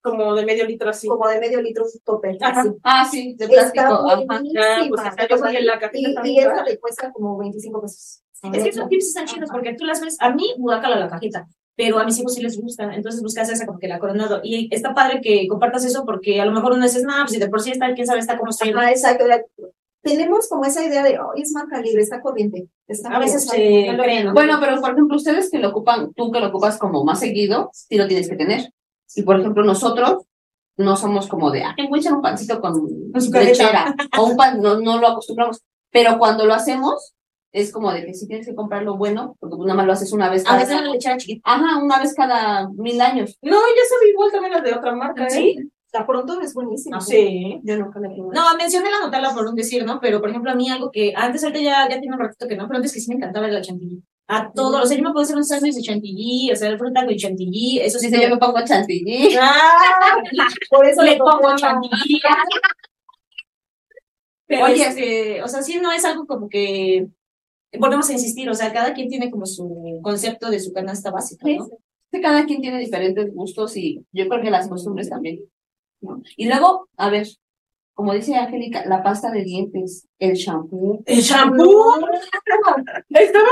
como 0.00 0.34
de 0.34 0.46
medio 0.46 0.64
litro 0.64 0.88
así. 0.88 1.06
Como 1.06 1.28
de 1.28 1.38
medio 1.38 1.60
litro, 1.60 1.84
tope. 2.02 2.38
Así. 2.40 2.70
Ah, 2.82 3.06
sí, 3.08 3.34
de 3.36 3.44
Está 3.44 3.72
plástico. 3.72 4.08
Ajá. 4.08 4.24
buenísima. 4.24 4.64
Ah, 4.64 4.86
pues 4.88 5.06
está, 5.06 5.52
yo 5.52 5.60
la 5.60 5.78
cajeta 5.78 5.98
y, 5.98 6.38
está 6.38 6.62
y 6.62 6.70
le 6.70 6.78
cuesta 6.78 7.12
como 7.12 7.36
25 7.36 7.82
pesos. 7.82 8.22
Es 8.52 8.62
que 8.62 8.68
esos 8.70 8.88
tips 8.88 9.08
están 9.08 9.26
chidos 9.26 9.50
porque 9.50 9.74
tú 9.74 9.84
las 9.84 10.00
ves, 10.00 10.16
a 10.20 10.30
mí, 10.30 10.54
guácala 10.56 10.96
la 10.96 11.08
cajeta, 11.08 11.48
pero 11.74 11.98
a 11.98 12.04
mis 12.04 12.18
hijos 12.20 12.34
sí 12.34 12.42
les 12.42 12.60
gusta, 12.60 12.84
entonces 12.94 13.20
buscas 13.20 13.50
esa 13.50 13.66
como 13.66 13.80
que 13.80 13.88
la 13.88 13.98
coronado. 13.98 14.40
Y 14.44 14.72
está 14.72 14.94
padre 14.94 15.20
que 15.20 15.46
compartas 15.48 15.84
eso 15.84 16.04
porque 16.06 16.40
a 16.40 16.44
lo 16.44 16.52
mejor 16.52 16.72
uno 16.72 16.84
dices, 16.84 17.02
no, 17.02 17.12
pues 17.20 17.32
si 17.32 17.38
de 17.38 17.48
por 17.48 17.60
sí 17.60 17.72
está, 17.72 17.92
quién 17.94 18.06
sabe, 18.06 18.20
está 18.20 18.38
como 18.38 18.50
está. 18.50 18.64
Ah, 18.76 18.90
exacto. 18.90 19.24
La- 20.02 20.10
tenemos 20.10 20.48
como 20.48 20.64
esa 20.64 20.84
idea 20.84 21.02
de, 21.02 21.18
oh, 21.18 21.32
es 21.36 21.52
marca 21.52 21.80
libre, 21.80 22.02
está 22.02 22.20
corriente. 22.20 22.68
Está 22.86 23.08
A 23.10 23.18
veces. 23.18 23.46
Bueno, 24.32 24.58
pero 24.60 24.80
por 24.80 24.92
ejemplo, 24.92 25.16
ustedes 25.16 25.50
que 25.50 25.58
lo 25.58 25.68
ocupan, 25.70 26.12
tú 26.14 26.30
que 26.30 26.40
lo 26.40 26.48
ocupas 26.48 26.78
como 26.78 27.04
más 27.04 27.20
seguido, 27.20 27.70
sí 27.72 27.96
lo 27.96 28.06
tienes 28.06 28.28
que 28.28 28.36
tener. 28.36 28.72
Y 29.14 29.22
por 29.22 29.38
ejemplo, 29.40 29.64
nosotros 29.64 30.24
no 30.76 30.96
somos 30.96 31.26
como 31.26 31.50
de, 31.50 31.64
ah, 31.64 31.74
voy 31.88 31.98
a 31.98 32.00
echar 32.00 32.12
un 32.14 32.22
pancito 32.22 32.60
con 32.60 32.74
lechera. 33.46 33.94
O 34.18 34.26
un 34.26 34.36
pan, 34.36 34.60
no, 34.62 34.80
no 34.80 34.98
lo 35.00 35.08
acostumbramos. 35.08 35.60
Pero 35.90 36.18
cuando 36.18 36.46
lo 36.46 36.54
hacemos, 36.54 37.14
es 37.50 37.72
como 37.72 37.90
de 37.92 38.04
que 38.04 38.14
si 38.14 38.28
tienes 38.28 38.46
que 38.46 38.54
comprar 38.54 38.82
lo 38.82 38.96
bueno, 38.96 39.34
porque 39.40 39.56
tú 39.56 39.62
nada 39.64 39.74
más 39.74 39.86
lo 39.86 39.92
haces 39.94 40.12
una 40.12 40.28
vez 40.30 40.42
A 40.42 40.50
cada. 40.50 40.58
veces 40.60 40.80
una 40.80 40.92
lechera 40.92 41.16
chiquita. 41.16 41.40
Ajá, 41.44 41.78
una 41.82 41.98
vez 41.98 42.14
cada 42.14 42.68
mil 42.70 43.00
años. 43.00 43.36
No, 43.42 43.56
ya 43.56 43.82
sabe 43.88 44.10
igual 44.10 44.30
también 44.30 44.52
las 44.52 44.62
de 44.62 44.74
otra 44.74 44.94
marca, 44.94 45.26
¿eh? 45.28 45.56
La 45.92 46.06
pronto 46.06 46.40
es 46.40 46.52
buenísima. 46.52 47.00
Sí. 47.00 47.60
Yo 47.62 47.76
nunca 47.78 47.98
la 47.98 48.08
probé. 48.08 48.34
No, 48.34 48.56
mencioné 48.56 48.90
la 48.90 49.06
Nutella 49.06 49.32
por 49.32 49.46
un 49.46 49.54
decir, 49.54 49.84
¿no? 49.86 49.98
Pero, 50.00 50.20
por 50.20 50.28
ejemplo, 50.28 50.50
a 50.50 50.54
mí 50.54 50.68
algo 50.68 50.90
que 50.90 51.14
antes, 51.16 51.42
ahorita 51.42 51.60
ya, 51.60 51.88
ya 51.88 51.98
tiene 51.98 52.14
un 52.14 52.20
ratito 52.20 52.46
que 52.46 52.56
no, 52.56 52.66
pero 52.66 52.76
antes 52.76 52.92
que 52.92 53.00
sí 53.00 53.08
me 53.08 53.16
encantaba 53.16 53.46
era 53.46 53.54
la 53.54 53.62
chantilly. 53.62 54.02
A 54.30 54.52
todo, 54.52 54.82
o 54.82 54.86
sea, 54.86 54.96
yo 54.98 55.02
me 55.02 55.10
puedo 55.12 55.24
hacer 55.24 55.36
un 55.36 55.44
sándwich 55.44 55.76
de 55.76 55.80
chantilly, 55.82 56.50
hacer 56.50 56.76
fruta 56.76 57.06
con 57.06 57.16
chantilly, 57.16 57.80
eso 57.80 57.98
sí. 57.98 58.08
Dice, 58.08 58.22
yo 58.22 58.28
me 58.28 58.36
pongo 58.36 58.62
chantilly. 58.62 59.34
Ah, 59.40 60.16
por 60.68 60.86
eso 60.86 61.02
le 61.02 61.16
pongo 61.16 61.56
chantilly. 61.56 62.20
Pero, 64.46 64.64
Oye. 64.66 64.82
este, 64.82 65.42
o 65.42 65.48
sea, 65.48 65.62
sí 65.62 65.78
no 65.80 65.90
es 65.92 66.04
algo 66.04 66.26
como 66.26 66.48
que, 66.50 67.06
volvemos 67.78 68.08
a 68.10 68.12
insistir, 68.12 68.48
o 68.50 68.54
sea, 68.54 68.72
cada 68.72 68.92
quien 68.92 69.08
tiene 69.08 69.30
como 69.30 69.46
su 69.46 70.00
concepto 70.02 70.50
de 70.50 70.60
su 70.60 70.72
canasta 70.72 71.10
básica, 71.10 71.46
¿no? 71.48 71.64
Sí. 71.64 71.72
que 72.10 72.20
cada 72.20 72.44
quien 72.44 72.60
tiene 72.60 72.78
diferentes 72.78 73.32
gustos 73.34 73.76
y 73.76 74.04
yo 74.12 74.28
creo 74.28 74.42
que 74.42 74.50
las 74.50 74.68
costumbres 74.68 75.08
también. 75.08 75.40
¿No? 76.00 76.22
Y 76.36 76.46
luego, 76.48 76.88
a 76.96 77.10
ver, 77.10 77.26
como 77.94 78.12
dice 78.14 78.36
Angélica, 78.36 78.84
la 78.86 79.02
pasta 79.02 79.30
de 79.30 79.42
dientes, 79.42 80.06
el 80.18 80.34
shampoo. 80.34 81.02
El 81.06 81.20
shampoo. 81.20 81.98
Estaba 83.10 83.48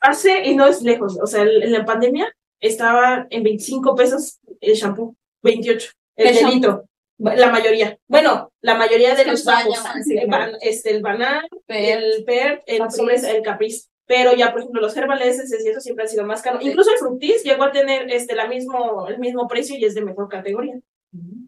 hace, 0.00 0.44
y 0.46 0.56
no 0.56 0.66
es 0.66 0.82
lejos, 0.82 1.18
o 1.22 1.26
sea, 1.26 1.42
el- 1.42 1.62
en 1.62 1.72
la 1.72 1.84
pandemia 1.84 2.30
estaba 2.60 3.26
en 3.30 3.42
25 3.42 3.94
pesos 3.94 4.38
el 4.60 4.74
shampoo, 4.74 5.14
28, 5.42 5.90
el 6.16 6.26
litro. 6.54 6.84
La 7.18 7.48
mayoría, 7.50 7.96
bueno, 8.08 8.50
la 8.60 8.74
mayoría 8.74 9.14
de 9.14 9.24
los 9.24 9.44
bajos, 9.44 9.78
sí, 10.04 10.18
el, 10.18 10.28
ban- 10.28 10.56
este, 10.60 10.90
el 10.90 11.00
banal, 11.00 11.46
el 11.68 12.24
per, 12.24 12.62
el 12.66 12.90
sobre 12.90 13.14
el 13.16 13.42
capriz. 13.42 13.88
Pero 14.06 14.34
ya, 14.34 14.50
por 14.50 14.60
ejemplo, 14.60 14.82
los 14.82 14.94
herbaleses 14.96 15.50
y 15.64 15.68
eso 15.68 15.80
siempre 15.80 16.04
han 16.04 16.10
sido 16.10 16.24
más 16.26 16.42
caros. 16.42 16.60
Incluso 16.62 16.90
el 16.90 16.98
fructis 16.98 17.42
llegó 17.44 17.64
a 17.64 17.72
tener 17.72 18.10
este, 18.12 18.34
la 18.34 18.48
mismo, 18.48 19.06
el 19.08 19.18
mismo 19.18 19.46
precio 19.48 19.78
y 19.78 19.84
es 19.84 19.94
de 19.94 20.02
mejor 20.04 20.28
categoría. 20.28 20.74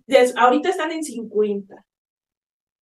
Des- 0.07 0.37
ahorita 0.37 0.69
están 0.71 0.93
en 0.93 1.03
50. 1.03 1.85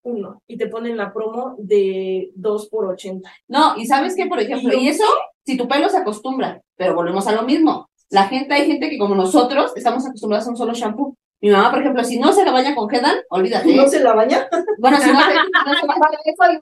Uno. 0.02 0.42
Y 0.46 0.58
te 0.58 0.66
ponen 0.66 0.96
la 0.96 1.12
promo 1.12 1.54
de 1.58 2.30
2 2.34 2.68
por 2.68 2.86
80. 2.86 3.30
no, 3.48 3.76
y 3.76 3.86
sabes 3.86 4.14
qué, 4.14 4.26
por 4.26 4.38
ejemplo, 4.38 4.74
y 4.76 4.88
eso, 4.88 5.04
si 5.46 5.56
tu 5.56 5.66
pelo 5.66 5.88
se 5.88 5.96
acostumbra, 5.96 6.60
pero 6.76 6.94
volvemos 6.94 7.26
a 7.26 7.32
lo 7.32 7.42
mismo. 7.42 7.88
La 8.10 8.24
gente, 8.24 8.52
hay 8.54 8.66
gente 8.66 8.90
que 8.90 8.98
como 8.98 9.14
nosotros, 9.14 9.72
estamos 9.76 10.06
acostumbrados 10.06 10.46
a 10.46 10.50
un 10.50 10.56
solo 10.56 10.74
shampoo. 10.74 11.16
Mi 11.40 11.50
mamá, 11.50 11.70
por 11.70 11.80
ejemplo, 11.80 12.04
si 12.04 12.18
no 12.18 12.32
se 12.32 12.44
la 12.44 12.52
baña 12.52 12.74
con 12.74 12.92
Hedan, 12.94 13.16
olvídate. 13.30 13.74
¿No 13.74 13.86
se 13.88 14.00
la 14.00 14.14
baña? 14.14 14.46
Bueno, 14.78 14.98
si 14.98 15.10
no 15.10 15.20
se, 15.20 15.34
no 15.34 15.74
se 15.80 15.86
eso 16.24 16.60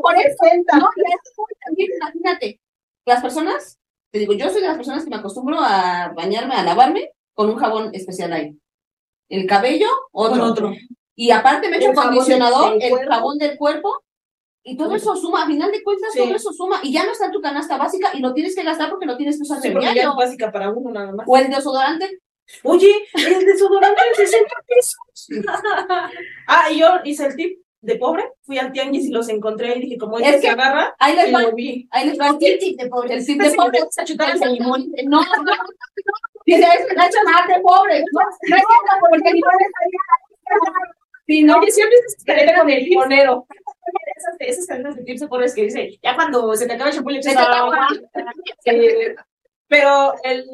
Por 0.00 0.16
eso, 0.16 0.36
no, 0.78 0.88
también, 1.66 1.90
imagínate, 1.96 2.60
las 3.06 3.20
personas, 3.22 3.78
te 4.10 4.18
digo, 4.18 4.34
yo 4.34 4.48
soy 4.50 4.60
de 4.62 4.68
las 4.68 4.76
personas 4.76 5.04
que 5.04 5.10
me 5.10 5.16
acostumbro 5.16 5.58
a 5.60 6.12
bañarme, 6.14 6.54
a 6.54 6.62
lavarme 6.62 7.10
con 7.34 7.50
un 7.50 7.56
jabón 7.56 7.90
especial 7.92 8.32
ahí. 8.32 8.56
El 9.28 9.46
cabello, 9.46 9.88
otro. 10.12 10.40
Con 10.40 10.50
otro. 10.50 10.72
Y 11.16 11.30
aparte 11.30 11.68
me 11.68 11.76
echo 11.76 11.90
El 11.92 11.98
acondicionador, 11.98 12.76
el 12.80 12.90
cuerpo. 12.90 13.10
jabón 13.12 13.38
del 13.38 13.56
cuerpo, 13.56 14.02
y 14.66 14.76
todo 14.76 14.94
eso 14.96 15.14
suma, 15.14 15.44
a 15.44 15.46
final 15.46 15.70
de 15.70 15.82
cuentas, 15.82 16.12
Sí. 16.12 16.18
todo 16.20 16.34
eso 16.34 16.52
suma, 16.52 16.80
y 16.82 16.92
ya 16.92 17.04
no 17.04 17.12
está 17.12 17.26
en 17.26 17.32
tu 17.32 17.40
canasta 17.40 17.76
básica 17.76 18.10
y 18.14 18.20
lo 18.20 18.32
tienes 18.32 18.54
que 18.56 18.62
gastar 18.62 18.88
porque 18.90 19.06
lo 19.06 19.16
tienes 19.16 19.36
que 19.36 19.42
usar 19.42 19.60
Sí, 19.60 19.68
de 19.68 19.74
porque 19.74 19.86
ya 19.86 19.92
diario. 19.92 20.10
es 20.12 20.16
básica 20.16 20.50
para 20.50 20.70
uno 20.70 20.90
nada 20.90 21.12
más. 21.12 21.26
O 21.28 21.36
el 21.36 21.50
desodorante, 21.50 22.18
Oye, 22.62 22.92
el 23.14 23.44
desodorante 23.46 24.00
de 24.10 24.14
60 24.26 24.54
pesos. 24.66 25.44
ah, 26.46 26.70
y 26.70 26.78
yo 26.80 26.88
hice 27.04 27.26
el 27.26 27.36
tip 27.36 27.58
de 27.80 27.96
pobre, 27.96 28.24
fui 28.42 28.58
al 28.58 28.72
tianguis 28.72 29.06
y 29.06 29.10
los 29.10 29.28
encontré 29.28 29.76
y 29.76 29.80
dije, 29.82 29.98
como 29.98 30.18
Es 30.18 30.26
este 30.26 30.40
que- 30.40 30.46
se 30.46 30.52
agarra, 30.52 30.94
ahí 30.98 31.14
les 31.16 31.32
va, 31.34 31.40
ahí 31.90 32.06
les 32.08 32.18
va 32.20 32.28
el 32.28 32.38
tip 32.58 32.78
de 32.80 32.86
pobre. 32.88 33.14
El 33.14 33.24
tip 33.26 33.40
de 33.40 33.50
pobre. 33.54 33.80
No, 35.06 35.20
no, 35.22 35.42
no. 35.42 35.52
Dice, 36.46 36.62
es 36.62 36.96
Nacho 36.96 37.18
más 37.24 37.48
de 37.48 37.60
pobre. 37.62 38.00
No, 38.12 38.20
no 38.20 38.56
es 38.56 38.62
cierto, 38.68 39.06
porque 39.10 39.28
el 39.30 39.34
limón 39.34 39.52
es 39.60 39.68
Sí, 41.26 41.42
no, 41.42 41.62
siempre 41.62 41.96
escalera 42.06 42.58
con 42.60 42.68
el 42.70 42.84
limonero. 42.84 43.46
Esas, 44.16 44.36
esas 44.40 44.66
cadenas 44.66 44.96
de 44.96 45.04
tips 45.04 45.26
pobres 45.26 45.54
que 45.54 45.62
dice, 45.62 45.98
ya 46.02 46.14
cuando 46.14 46.54
se 46.54 46.66
te 46.66 46.74
acaba 46.74 46.90
el 46.90 46.96
shampoo 46.96 47.10
le 47.12 47.18
echas 47.18 47.32
Se 47.32 47.38
te 47.38 47.44
agua. 47.44 47.88
pero 49.68 50.14
el, 50.22 50.44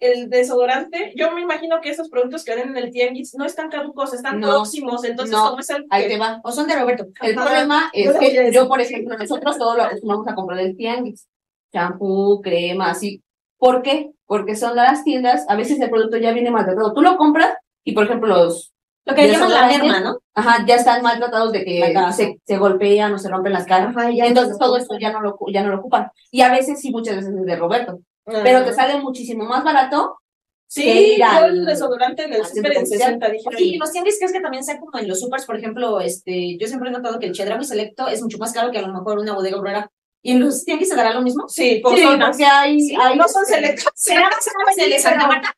el 0.00 0.30
desodorante, 0.30 1.12
yo 1.14 1.30
me 1.32 1.42
imagino 1.42 1.80
que 1.82 1.90
esos 1.90 2.08
productos 2.08 2.44
que 2.44 2.54
venden 2.54 2.76
en 2.76 2.84
el 2.84 2.90
tianguis 2.90 3.34
no 3.34 3.44
están 3.44 3.68
caducos, 3.70 4.14
están 4.14 4.40
No, 4.40 4.48
próximos, 4.48 5.04
entonces 5.04 5.34
no, 5.36 5.50
como 5.50 5.60
es 5.60 5.70
el 5.70 5.86
Ahí 5.90 6.08
te 6.08 6.18
va. 6.18 6.40
O 6.42 6.50
son 6.52 6.66
de 6.66 6.78
Roberto. 6.78 7.06
El 7.20 7.38
Ajá. 7.38 7.46
problema 7.46 7.90
es 7.92 8.16
que 8.16 8.50
yo, 8.52 8.68
por 8.68 8.80
ejemplo, 8.80 9.16
nosotros 9.18 9.58
todo 9.58 9.76
lo 9.76 9.82
acostumbramos 9.84 10.26
a 10.28 10.34
comprar 10.34 10.58
del 10.60 10.76
tianguis. 10.76 11.28
Champú, 11.72 12.40
crema, 12.42 12.90
así. 12.90 13.22
¿Por 13.58 13.82
qué? 13.82 14.12
Porque 14.26 14.56
son 14.56 14.76
las 14.76 15.04
tiendas, 15.04 15.46
a 15.48 15.56
veces 15.56 15.80
el 15.80 15.90
producto 15.90 16.16
ya 16.16 16.32
viene 16.32 16.50
maltratado. 16.50 16.92
Tú 16.92 17.02
lo 17.02 17.16
compras 17.16 17.54
y, 17.84 17.92
por 17.92 18.04
ejemplo, 18.04 18.28
los, 18.28 18.72
Lo 19.04 19.14
que 19.14 19.30
llaman 19.30 19.52
la 19.52 19.66
merma, 19.66 20.00
¿no? 20.00 20.18
ajá, 20.34 20.64
ya 20.66 20.74
están 20.74 21.02
maltratados 21.02 21.52
de 21.52 21.64
que 21.64 21.94
se, 22.12 22.40
se 22.44 22.58
golpean 22.58 23.14
o 23.14 23.18
se 23.18 23.28
rompen 23.28 23.52
las 23.52 23.66
caras. 23.66 23.96
Ajá, 23.96 24.10
Entonces 24.10 24.58
todo 24.58 24.76
esto 24.76 24.98
ya 24.98 25.12
no 25.12 25.20
lo, 25.20 25.36
ya 25.52 25.62
no 25.62 25.70
lo 25.70 25.78
ocupan. 25.78 26.10
Y 26.30 26.42
a 26.42 26.50
veces 26.50 26.80
sí, 26.80 26.90
muchas 26.90 27.16
veces 27.16 27.34
es 27.34 27.44
de 27.44 27.56
Roberto. 27.56 28.00
Pero 28.24 28.64
te 28.64 28.72
sale 28.72 29.00
muchísimo 29.00 29.44
más 29.44 29.62
barato. 29.64 30.18
Sí, 30.68 31.16
yo 31.16 31.46
el 31.46 31.64
desodorante 31.64 32.24
en 32.24 32.32
el 32.32 32.44
súper 32.44 32.72
en 32.72 32.82
comercial. 32.82 32.98
60, 32.98 33.28
dije. 33.28 33.48
Oye, 33.48 33.64
y 33.64 33.78
los 33.78 33.92
tianguis, 33.92 34.18
¿crees 34.18 34.32
que 34.32 34.40
también 34.40 34.64
sea 34.64 34.80
como 34.80 34.98
en 34.98 35.06
los 35.06 35.20
supers? 35.20 35.46
Por 35.46 35.56
ejemplo, 35.56 36.00
este, 36.00 36.58
yo 36.58 36.66
siempre 36.66 36.88
he 36.88 36.92
notado 36.92 37.20
que 37.20 37.26
el 37.26 37.32
Chedraui 37.32 37.64
Selecto 37.64 38.08
es 38.08 38.20
mucho 38.20 38.38
más 38.38 38.52
caro 38.52 38.72
que 38.72 38.78
a 38.78 38.82
lo 38.82 38.92
mejor 38.92 39.20
una 39.20 39.32
bodega 39.32 39.58
obrera. 39.58 39.90
¿Y 40.26 40.32
en 40.32 40.40
los 40.40 40.64
tianguis 40.64 40.88
se 40.88 40.96
dará 40.96 41.14
lo 41.14 41.22
mismo? 41.22 41.48
Sí, 41.48 41.78
por 41.80 41.94
Sí, 41.96 42.02
zonas. 42.02 42.36
hay, 42.50 42.80
Sí, 42.80 42.96
hay- 43.00 43.16
No 43.16 43.28
son 43.28 43.46
selectos. 43.46 43.92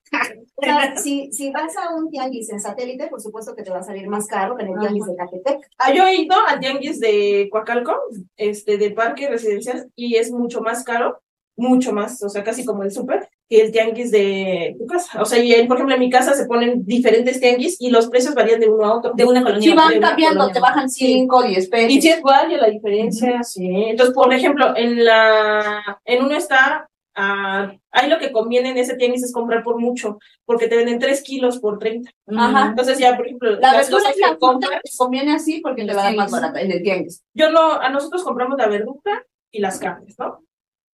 O 0.60 0.62
sea, 0.64 0.96
si, 0.96 1.30
si 1.32 1.50
vas 1.52 1.74
a 1.76 1.94
un 1.94 2.10
tianguis 2.10 2.50
en 2.50 2.60
satélite, 2.60 3.06
por 3.06 3.20
supuesto 3.22 3.54
que 3.54 3.62
te 3.62 3.70
va 3.70 3.78
a 3.78 3.82
salir 3.82 4.08
más 4.08 4.26
caro 4.26 4.56
que 4.56 4.64
en 4.64 4.72
el 4.72 4.78
tianguis 4.80 5.06
de 5.06 5.16
Catepec. 5.16 5.70
Ah, 5.78 5.92
yo 5.94 6.04
he 6.06 6.16
ido 6.16 6.34
al 6.46 6.60
tianguis 6.60 7.00
de 7.00 7.48
Coacalco, 7.50 7.94
este, 8.36 8.76
de 8.76 8.90
parque 8.90 9.28
residencial, 9.28 9.90
y 9.96 10.16
es 10.16 10.30
mucho 10.32 10.60
más 10.60 10.82
caro, 10.84 11.22
mucho 11.56 11.92
más, 11.92 12.22
o 12.22 12.28
sea, 12.28 12.42
casi 12.44 12.64
como 12.64 12.82
el 12.82 12.90
súper, 12.90 13.28
que 13.48 13.62
el 13.62 13.72
tianguis 13.72 14.10
de 14.10 14.76
tu 14.78 14.86
casa. 14.86 15.22
O 15.22 15.24
sea, 15.24 15.42
y 15.42 15.52
en- 15.54 15.66
por 15.68 15.76
ejemplo, 15.78 15.94
en 15.94 16.00
mi 16.00 16.10
casa 16.10 16.34
se 16.34 16.44
ponen 16.46 16.84
diferentes 16.84 17.40
tianguis 17.40 17.80
y 17.80 17.88
los 17.90 18.08
precios 18.08 18.34
varían 18.34 18.60
de 18.60 18.68
uno 18.68 18.84
a 18.84 18.96
otro. 18.98 19.12
De 19.14 19.24
una 19.24 19.42
colonia. 19.42 19.62
Sí, 19.70 19.74
van 19.76 19.98
cambiando, 20.00 20.40
colonia. 20.40 20.54
te 20.54 20.60
bajan 20.60 20.90
5, 20.90 21.42
10 21.42 21.68
pesos. 21.68 21.90
Y 21.90 22.00
si 22.02 22.08
es 22.10 22.18
igual, 22.18 22.50
ya 22.50 22.58
la 22.58 22.68
diferencia, 22.68 23.42
sí. 23.42 23.66
Entonces, 23.66 24.14
por 24.14 24.32
ejemplo, 24.34 24.76
en 24.76 25.02
la, 25.04 26.00
en 26.04 26.24
uno 26.24 26.36
está, 26.36 26.88
ah, 27.14 27.72
ahí 27.90 28.10
lo 28.10 28.18
que 28.18 28.32
conviene 28.32 28.68
en 28.70 28.76
ese 28.76 28.96
tianguis 28.96 29.22
es 29.24 29.32
comprar 29.32 29.62
por 29.64 29.80
mucho, 29.80 30.18
porque 30.44 30.68
te 30.68 30.76
venden 30.76 30.98
3 30.98 31.22
kilos 31.22 31.58
por 31.58 31.78
30. 31.78 32.10
Ajá. 32.36 32.66
Entonces 32.68 32.98
ya, 32.98 33.16
por 33.16 33.26
ejemplo, 33.26 33.52
La 33.60 33.74
verdura 33.76 34.02
la 34.04 34.12
que 34.32 34.38
compras, 34.38 34.70
fruta 34.72 34.80
te 34.84 34.90
conviene 34.98 35.32
así 35.32 35.60
porque 35.62 35.84
te 35.86 35.94
la 35.94 36.02
dan 36.02 36.16
más 36.16 36.30
barata 36.30 36.60
en 36.60 36.70
el 36.70 36.82
tianguis. 36.82 37.22
yo 37.34 37.50
no, 37.50 37.72
a 37.80 37.88
nosotros 37.88 38.22
compramos 38.24 38.58
la 38.58 38.68
verdura 38.68 39.24
y 39.50 39.60
las 39.60 39.78
carnes, 39.78 40.16
¿no? 40.18 40.42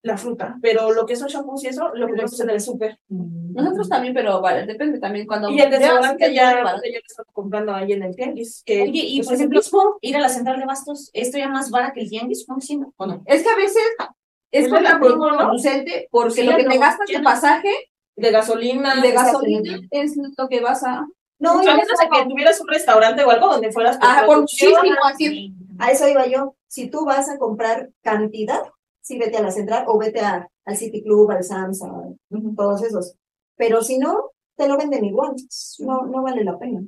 La 0.04 0.18
fruta, 0.18 0.58
pero 0.60 0.92
lo 0.92 1.06
que 1.06 1.16
son 1.16 1.28
shampoos 1.28 1.64
y 1.64 1.68
eso, 1.68 1.88
lo 1.94 2.06
compramos 2.06 2.38
en 2.40 2.50
el 2.50 2.60
súper. 2.60 2.98
Nosotros 3.08 3.88
también, 3.88 4.12
pero 4.12 4.40
vale, 4.42 4.66
depende 4.66 4.98
también 4.98 5.26
cuando 5.26 5.48
Y 5.50 5.58
el 5.60 5.70
desodorante 5.70 6.26
que 6.26 6.34
ya, 6.34 6.50
es 6.50 6.62
barato. 6.62 6.82
ya 6.84 6.98
lo 6.98 7.06
estamos 7.06 7.32
comprando 7.32 7.72
ahí 7.74 7.92
en 7.92 8.02
el 8.02 8.14
tianguis. 8.14 8.62
Que, 8.66 8.82
Oye, 8.82 9.00
y 9.02 9.16
pues, 9.16 9.28
por 9.28 9.34
es 9.34 9.40
ejemplo, 9.40 9.60
mismo. 9.60 9.98
ir 10.02 10.16
a 10.16 10.20
la 10.20 10.28
central 10.28 10.60
de 10.60 10.66
bastos, 10.66 11.08
¿esto 11.14 11.38
ya 11.38 11.48
más 11.48 11.70
barato 11.70 11.94
que 11.94 12.00
el 12.02 12.10
tianguis? 12.10 12.44
¿Cómo 12.46 12.60
siendo? 12.60 12.92
¿O 12.98 13.06
no? 13.06 13.22
Es 13.24 13.42
que 13.42 13.48
a 13.48 13.56
veces 13.56 13.82
es 14.50 14.64
Es 14.66 14.68
¿no? 14.70 14.76
contraproducente 14.76 16.06
porque 16.10 16.34
Sí, 16.34 16.42
lo 16.44 16.56
que 16.56 16.64
no, 16.64 16.70
te 16.70 16.78
gastas 16.78 17.08
ya 17.08 17.16
de 17.18 17.22
no. 17.22 17.30
pasaje 17.30 17.70
de 18.16 18.30
gasolina. 18.30 19.00
de 19.00 19.10
gasolina 19.12 19.78
es 19.90 20.16
lo 20.36 20.48
que 20.48 20.60
vas 20.60 20.84
a... 20.84 21.06
No, 21.38 21.56
menos 21.58 21.76
de 21.76 22.08
que 22.12 22.26
tuvieras 22.28 22.60
un 22.60 22.68
restaurante 22.68 23.24
o 23.24 23.30
algo 23.30 23.48
donde 23.48 23.72
fueras 23.72 23.98
Ajá, 24.00 24.26
por 24.26 24.40
muchísimo 24.42 24.76
así. 25.04 25.52
a 25.78 25.90
eso 25.90 26.06
iba 26.08 26.26
yo. 26.26 26.54
Si 26.68 26.88
tú 26.90 27.04
vas 27.04 27.28
a 27.28 27.38
comprar 27.38 27.90
cantidad, 28.02 28.62
sí 29.04 29.18
vete 29.18 29.36
a 29.36 29.42
la 29.42 29.50
central 29.50 29.84
o 29.86 29.98
vete 29.98 30.20
a, 30.20 30.48
al 30.64 30.76
City 30.76 31.02
Club, 31.02 31.30
al 31.30 31.44
Sam's, 31.44 31.82
a 31.82 31.92
todos 32.56 32.82
esos. 32.82 33.14
Pero 33.54 33.82
si 33.82 33.98
no, 33.98 34.32
te 34.56 34.66
lo 34.66 34.76
venden 34.76 35.04
igual. 35.04 35.34
No, 35.80 36.06
no 36.06 36.22
vale 36.22 36.42
la 36.42 36.58
pena. 36.58 36.82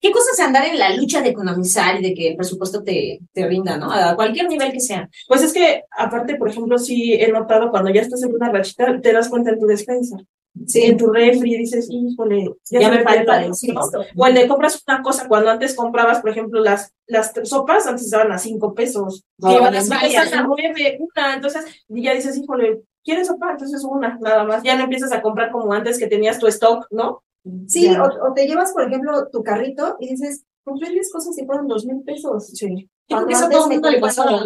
¿Qué 0.00 0.10
cosas 0.10 0.40
andar 0.40 0.66
en 0.66 0.78
la 0.78 0.94
lucha 0.96 1.20
de 1.20 1.30
economizar 1.30 1.98
y 1.98 2.02
de 2.02 2.14
que 2.14 2.28
el 2.28 2.36
presupuesto 2.36 2.82
te, 2.82 3.20
te 3.32 3.46
rinda, 3.46 3.76
¿no? 3.76 3.90
A 3.92 4.14
cualquier 4.16 4.48
nivel 4.48 4.72
que 4.72 4.80
sea. 4.80 5.08
Pues 5.28 5.42
es 5.42 5.52
que, 5.52 5.84
aparte, 5.90 6.36
por 6.36 6.48
ejemplo, 6.48 6.78
sí 6.78 7.14
he 7.14 7.30
notado 7.30 7.70
cuando 7.70 7.90
ya 7.90 8.00
estás 8.00 8.22
en 8.22 8.34
una 8.34 8.50
rachita, 8.50 9.00
te 9.00 9.12
das 9.12 9.28
cuenta 9.28 9.50
en 9.50 9.60
tu 9.60 9.66
despensa. 9.66 10.16
Sí, 10.66 10.82
en 10.82 10.96
tu 10.96 11.12
refri 11.12 11.56
dices, 11.58 11.88
híjole, 11.90 12.50
Ya 12.70 12.80
se 12.80 12.90
me 12.90 13.02
falta 13.02 13.44
el 13.44 14.34
de 14.34 14.48
compras 14.48 14.82
una 14.86 15.02
cosa, 15.02 15.28
cuando 15.28 15.50
antes 15.50 15.74
comprabas, 15.74 16.20
por 16.20 16.30
ejemplo, 16.30 16.60
las, 16.60 16.94
las 17.06 17.32
sopas, 17.44 17.86
antes 17.86 18.04
estaban 18.06 18.32
a 18.32 18.38
cinco 18.38 18.74
pesos. 18.74 19.24
No, 19.38 19.50
y 19.50 19.52
ya 19.54 19.58
ahora 19.58 19.78
a 19.78 20.42
nueve, 20.46 20.98
una. 20.98 21.34
Entonces, 21.34 21.64
y 21.88 22.02
ya 22.02 22.14
dices, 22.14 22.38
híjole, 22.38 22.82
¿quieres 23.04 23.26
sopa? 23.26 23.52
Entonces 23.52 23.84
una, 23.84 24.18
nada 24.20 24.44
más. 24.44 24.62
Ya 24.62 24.76
no 24.76 24.84
empiezas 24.84 25.12
a 25.12 25.20
comprar 25.20 25.50
como 25.52 25.72
antes 25.72 25.98
que 25.98 26.06
tenías 26.06 26.38
tu 26.38 26.46
stock, 26.46 26.86
¿no? 26.90 27.22
Sí, 27.66 27.84
Ya. 27.84 28.02
o, 28.02 28.30
o 28.30 28.34
te 28.34 28.46
llevas, 28.46 28.72
por 28.72 28.82
ejemplo, 28.84 29.28
tu 29.30 29.42
carrito 29.42 29.96
y 30.00 30.08
dices, 30.08 30.44
compré 30.64 30.90
10 30.90 31.12
cosas 31.12 31.38
y 31.38 31.44
fueron 31.44 31.68
dos 31.68 31.84
mil 31.86 32.02
pesos. 32.02 32.48
Sí. 32.48 32.88
Cuando 33.08 33.30
eso 33.30 33.48
todo 33.48 33.66
el 33.66 33.72
mundo 33.72 33.90
le 33.90 34.00
pasaba. 34.00 34.42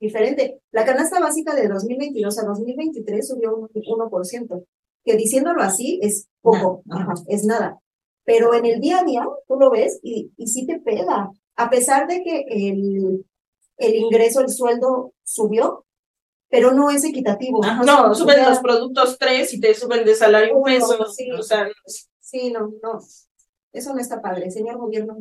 Diferente. 0.00 0.60
La 0.70 0.84
canasta 0.84 1.18
básica 1.18 1.54
de 1.54 1.66
2022 1.66 2.38
a 2.38 2.46
2023 2.46 3.26
subió 3.26 3.56
un 3.56 3.68
1%, 3.68 4.64
que 5.04 5.16
diciéndolo 5.16 5.62
así 5.62 6.00
es 6.02 6.28
poco, 6.40 6.82
ajá, 6.90 7.14
es 7.28 7.44
nada. 7.44 7.78
Pero 8.24 8.54
en 8.54 8.66
el 8.66 8.80
día 8.80 9.00
a 9.00 9.04
día 9.04 9.26
tú 9.46 9.56
lo 9.56 9.70
ves 9.70 10.00
y, 10.02 10.32
y 10.36 10.46
sí 10.48 10.66
te 10.66 10.78
pega. 10.80 11.30
A 11.56 11.70
pesar 11.70 12.06
de 12.06 12.22
que 12.22 12.44
el, 12.48 13.24
el 13.78 13.94
ingreso, 13.94 14.40
el 14.40 14.50
sueldo 14.50 15.14
subió, 15.24 15.86
pero 16.50 16.72
no 16.72 16.90
es 16.90 17.04
equitativo. 17.04 17.64
Ajá, 17.64 17.82
no, 17.84 18.14
suben 18.14 18.36
sea, 18.36 18.50
los 18.50 18.58
productos 18.60 19.18
tres 19.18 19.52
y 19.54 19.60
te 19.60 19.74
suben 19.74 20.04
de 20.04 20.14
salario 20.14 20.56
un 20.56 20.64
peso. 20.64 21.06
sí. 21.06 21.30
O 21.32 21.42
sea, 21.42 21.68
Sí, 22.20 22.52
no, 22.52 22.74
no. 22.82 22.98
Eso 23.72 23.94
no 23.94 24.00
está 24.00 24.20
padre, 24.20 24.50
señor 24.50 24.76
gobierno. 24.76 25.16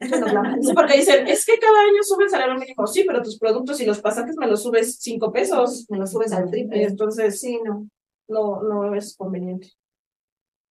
porque 0.74 0.96
dicen, 0.96 1.26
es 1.26 1.44
que 1.44 1.58
cada 1.58 1.80
año 1.80 2.02
sube 2.02 2.24
el 2.24 2.30
salario 2.30 2.56
mínimo. 2.56 2.86
Sí, 2.86 3.04
pero 3.06 3.22
tus 3.22 3.38
productos 3.38 3.80
y 3.80 3.86
los 3.86 4.00
pasajes 4.00 4.36
me 4.36 4.46
los 4.46 4.62
subes 4.62 4.98
cinco 5.00 5.32
pesos. 5.32 5.86
Me 5.88 5.98
lo 5.98 6.06
subes 6.06 6.32
al 6.32 6.50
triple. 6.50 6.82
Entonces, 6.84 7.40
Sí, 7.40 7.60
no. 7.64 7.88
No, 8.28 8.62
no 8.62 8.94
es 8.94 9.16
conveniente. 9.16 9.72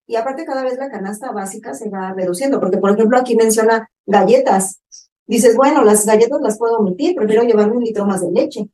Y 0.06 0.16
aparte 0.16 0.44
cada 0.46 0.62
vez 0.64 0.78
la 0.78 0.90
canasta 0.90 1.32
básica 1.32 1.74
se 1.74 1.90
va 1.90 2.12
reduciendo, 2.14 2.58
porque 2.60 2.78
por 2.78 2.90
ejemplo 2.92 3.18
aquí 3.18 3.36
menciona 3.36 3.90
galletas. 4.06 4.80
Dices, 5.26 5.54
bueno, 5.56 5.84
las 5.84 6.06
galletas 6.06 6.40
las 6.40 6.56
puedo 6.58 6.78
omitir, 6.78 7.14
prefiero 7.14 7.42
llevarme 7.42 7.76
un 7.76 7.84
litro 7.84 8.06
más 8.06 8.22
de 8.22 8.30
leche. 8.30 8.68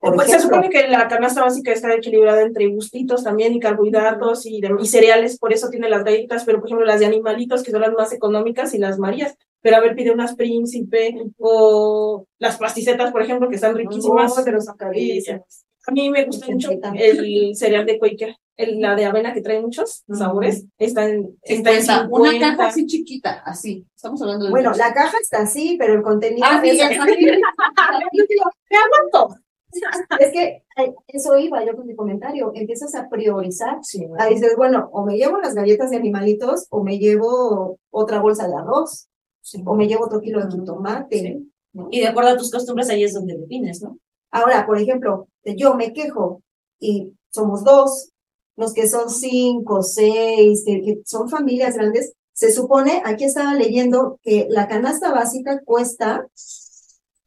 Por 0.00 0.14
Pues 0.14 0.28
se 0.30 0.36
ejemplo. 0.36 0.56
supone 0.56 0.70
que 0.70 0.88
la 0.88 1.06
canasta 1.08 1.42
básica 1.42 1.72
está 1.72 1.94
equilibrada 1.94 2.40
entre 2.42 2.66
gustitos 2.68 3.22
también 3.22 3.52
y 3.52 3.60
carbohidratos 3.60 4.46
y, 4.46 4.60
de- 4.60 4.74
y 4.80 4.86
cereales, 4.86 5.38
por 5.38 5.52
eso 5.52 5.68
tiene 5.68 5.90
las 5.90 6.02
galletas, 6.04 6.44
pero 6.44 6.58
por 6.58 6.68
ejemplo 6.68 6.86
las 6.86 7.00
de 7.00 7.06
animalitos 7.06 7.62
que 7.62 7.70
son 7.70 7.82
las 7.82 7.92
más 7.92 8.10
económicas 8.12 8.72
y 8.74 8.78
las 8.78 8.98
marías. 8.98 9.36
Pero 9.60 9.76
a 9.76 9.80
ver, 9.80 9.94
pide 9.94 10.10
unas 10.10 10.34
príncipe 10.34 11.14
o 11.38 12.24
las 12.38 12.56
pasticetas, 12.56 13.12
por 13.12 13.20
ejemplo, 13.22 13.48
que 13.50 13.56
están 13.56 13.76
riquísimas. 13.76 14.34
No, 14.38 14.42
pero 14.44 14.58
Y. 14.94 15.22
a 15.86 15.92
mí 15.92 16.10
me 16.10 16.24
gusta 16.24 16.46
mucho 16.50 16.70
el 16.94 17.56
cereal 17.56 17.86
de 17.86 17.98
Quaker, 17.98 18.36
el, 18.56 18.80
la 18.80 18.94
de 18.94 19.06
avena 19.06 19.32
que 19.32 19.40
trae 19.40 19.60
muchos 19.60 20.04
sabores. 20.12 20.66
Está 20.78 21.08
en, 21.08 21.38
está 21.42 21.72
en 21.72 21.82
50, 21.82 22.08
una 22.10 22.30
50. 22.30 22.56
caja 22.56 22.68
así 22.68 22.86
chiquita, 22.86 23.42
así. 23.44 23.86
Estamos 23.94 24.20
hablando 24.22 24.44
de. 24.46 24.50
Bueno, 24.50 24.72
la 24.72 24.92
caja 24.92 25.16
está 25.20 25.42
así, 25.42 25.76
pero 25.78 25.94
el 25.94 26.02
contenido 26.02 26.46
Ah, 26.48 26.60
es, 26.64 26.78
es 30.18 30.32
que 30.32 30.64
eso 31.06 31.38
iba 31.38 31.64
yo 31.64 31.76
con 31.76 31.86
mi 31.86 31.94
comentario. 31.94 32.52
Empiezas 32.54 32.94
a 32.94 33.08
priorizar. 33.08 33.78
Sí, 33.82 34.06
dices, 34.28 34.54
bueno, 34.56 34.90
o 34.92 35.04
me 35.04 35.16
llevo 35.16 35.38
las 35.38 35.54
galletas 35.54 35.90
de 35.90 35.96
animalitos, 35.96 36.66
o 36.70 36.82
me 36.82 36.98
llevo 36.98 37.78
otra 37.90 38.20
bolsa 38.20 38.48
de 38.48 38.54
arroz, 38.54 39.08
o 39.64 39.74
me 39.74 39.86
llevo 39.86 40.04
otro 40.04 40.20
kilo 40.20 40.44
de 40.44 40.50
jitomate. 40.50 41.40
¿no? 41.72 41.88
Y 41.90 42.00
de 42.00 42.08
acuerdo 42.08 42.30
a 42.30 42.36
tus 42.36 42.50
costumbres, 42.50 42.90
ahí 42.90 43.04
es 43.04 43.14
donde 43.14 43.38
defines, 43.38 43.80
¿no? 43.80 43.98
Ahora, 44.30 44.66
por 44.66 44.78
ejemplo, 44.78 45.28
yo 45.44 45.74
me 45.74 45.92
quejo 45.92 46.42
y 46.78 47.12
somos 47.30 47.64
dos, 47.64 48.12
los 48.56 48.72
que 48.72 48.88
son 48.88 49.10
cinco, 49.10 49.82
seis, 49.82 50.62
que, 50.64 50.80
que 50.82 51.02
son 51.04 51.28
familias 51.28 51.76
grandes, 51.76 52.14
se 52.32 52.50
supone, 52.52 53.02
aquí 53.04 53.24
estaba 53.24 53.54
leyendo 53.54 54.18
que 54.22 54.46
la 54.48 54.66
canasta 54.66 55.12
básica 55.12 55.60
cuesta 55.64 56.26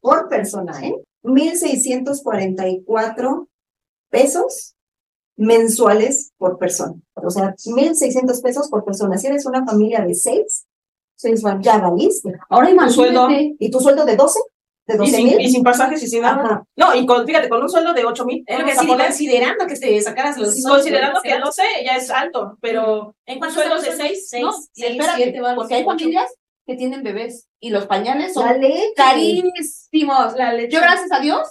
por 0.00 0.28
persona, 0.28 0.84
¿eh? 0.84 0.96
1.644 1.22 3.46
pesos 4.10 4.74
mensuales 5.36 6.32
por 6.36 6.58
persona. 6.58 6.94
O 7.14 7.30
sea, 7.30 7.54
1.600 7.54 8.42
pesos 8.42 8.68
por 8.68 8.84
persona. 8.84 9.16
Si 9.16 9.26
eres 9.26 9.46
una 9.46 9.64
familia 9.64 10.04
de 10.04 10.14
seis, 10.14 10.66
seis, 11.16 11.42
ya 11.60 11.78
valiste. 11.78 12.34
Ahora 12.48 12.68
sueldo. 12.90 13.30
imagínate. 13.30 13.56
¿Y 13.58 13.70
tu 13.70 13.80
sueldo 13.80 14.04
de 14.04 14.16
12? 14.16 14.38
¿De 14.86 14.94
Y 14.94 14.98
12 14.98 15.10
sin, 15.12 15.28
y 15.28 15.36
mil? 15.36 15.50
sin 15.50 15.62
pasajes 15.62 16.02
y 16.02 16.08
sin 16.08 16.22
nada. 16.22 16.44
Ajá. 16.44 16.64
No, 16.76 16.94
y 16.94 17.06
con, 17.06 17.26
fíjate, 17.26 17.48
con 17.48 17.62
un 17.62 17.70
sueldo 17.70 17.92
de 17.92 18.04
8 18.04 18.24
mil. 18.26 18.44
Es 18.46 18.58
lo 18.58 18.64
que 18.66 18.74
sí, 18.76 18.86
considerando 18.86 19.66
que 19.66 19.74
te 19.76 20.00
sacaras 20.02 20.38
los. 20.38 20.62
Considerando 20.62 21.20
que 21.22 21.38
12 21.38 21.62
ya 21.84 21.96
es 21.96 22.10
alto, 22.10 22.58
pero 22.60 23.14
¿En 23.26 23.42
un 23.42 23.50
sueldo 23.50 23.80
de 23.80 23.92
6, 23.92 24.28
Seis, 24.28 24.42
No, 24.42 24.52
seis, 24.52 24.90
espérate, 24.90 25.22
siete, 25.22 25.40
vale, 25.40 25.56
porque 25.56 25.74
hay 25.74 25.84
familias 25.84 26.34
que 26.66 26.76
tienen 26.76 27.02
bebés 27.02 27.48
y 27.60 27.70
los 27.70 27.86
pañales 27.86 28.34
son 28.34 28.46
carísimos. 28.96 30.34
la 30.36 30.52
leche. 30.52 30.74
Yo, 30.74 30.80
gracias 30.80 31.12
a 31.12 31.20
Dios, 31.20 31.48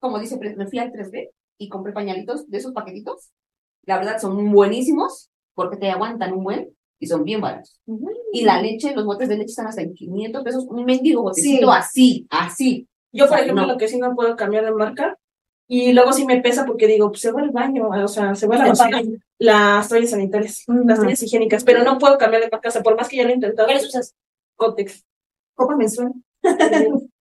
como 0.00 0.18
dice, 0.18 0.38
me 0.38 0.66
fui 0.66 0.78
al 0.78 0.92
3B 0.92 1.30
y 1.58 1.68
compré 1.68 1.92
pañalitos 1.92 2.48
de 2.48 2.58
esos 2.58 2.72
paquetitos 2.72 3.30
la 3.88 3.96
verdad 3.96 4.20
son 4.20 4.52
buenísimos 4.52 5.30
porque 5.54 5.78
te 5.78 5.90
aguantan 5.90 6.34
un 6.34 6.44
buen 6.44 6.76
y 6.98 7.06
son 7.06 7.24
bien 7.24 7.40
baratos. 7.40 7.80
Y 8.32 8.44
la 8.44 8.60
leche, 8.60 8.94
los 8.94 9.04
botes 9.04 9.28
de 9.28 9.36
leche 9.36 9.50
están 9.50 9.66
hasta 9.66 9.82
en 9.82 9.94
500 9.94 10.42
pesos, 10.44 10.64
un 10.68 10.84
mendigo 10.84 11.22
botecito 11.22 11.66
Sí. 11.66 11.72
así, 11.78 12.26
así. 12.30 12.88
Yo, 13.12 13.24
por 13.26 13.34
O 13.34 13.36
sea, 13.36 13.44
ejemplo, 13.44 13.66
no. 13.66 13.72
lo 13.72 13.78
que 13.78 13.88
sí 13.88 13.98
no 13.98 14.14
puedo 14.14 14.36
cambiar 14.36 14.64
de 14.64 14.72
marca. 14.72 15.16
Y 15.70 15.92
luego 15.92 16.12
sí 16.14 16.24
me 16.24 16.40
pesa 16.40 16.64
porque 16.64 16.86
digo, 16.86 17.10
pues 17.10 17.20
se 17.20 17.30
va 17.30 17.42
al 17.42 17.50
baño, 17.50 17.88
o 17.90 18.08
sea, 18.08 18.34
se 18.34 18.46
va 18.46 18.56
a 18.56 18.68
la. 18.68 19.02
Las 19.38 19.88
toallas 19.88 20.10
sanitarias, 20.10 20.64
las 20.66 20.98
toallas 20.98 21.22
higiénicas, 21.22 21.62
pero 21.62 21.84
no 21.84 21.98
puedo 21.98 22.16
cambiar 22.18 22.42
de 22.42 22.48
marca, 22.50 22.70
o 22.70 22.72
sea, 22.72 22.82
por 22.82 22.96
más 22.96 23.08
que 23.08 23.16
ya 23.18 23.24
lo 23.24 23.30
he 23.30 23.34
intentado. 23.34 23.66
¿Cuáles 23.68 23.86
usas? 23.86 24.14
Cotex. 24.56 25.04
Copa 25.54 25.76
menstrual. 25.76 26.12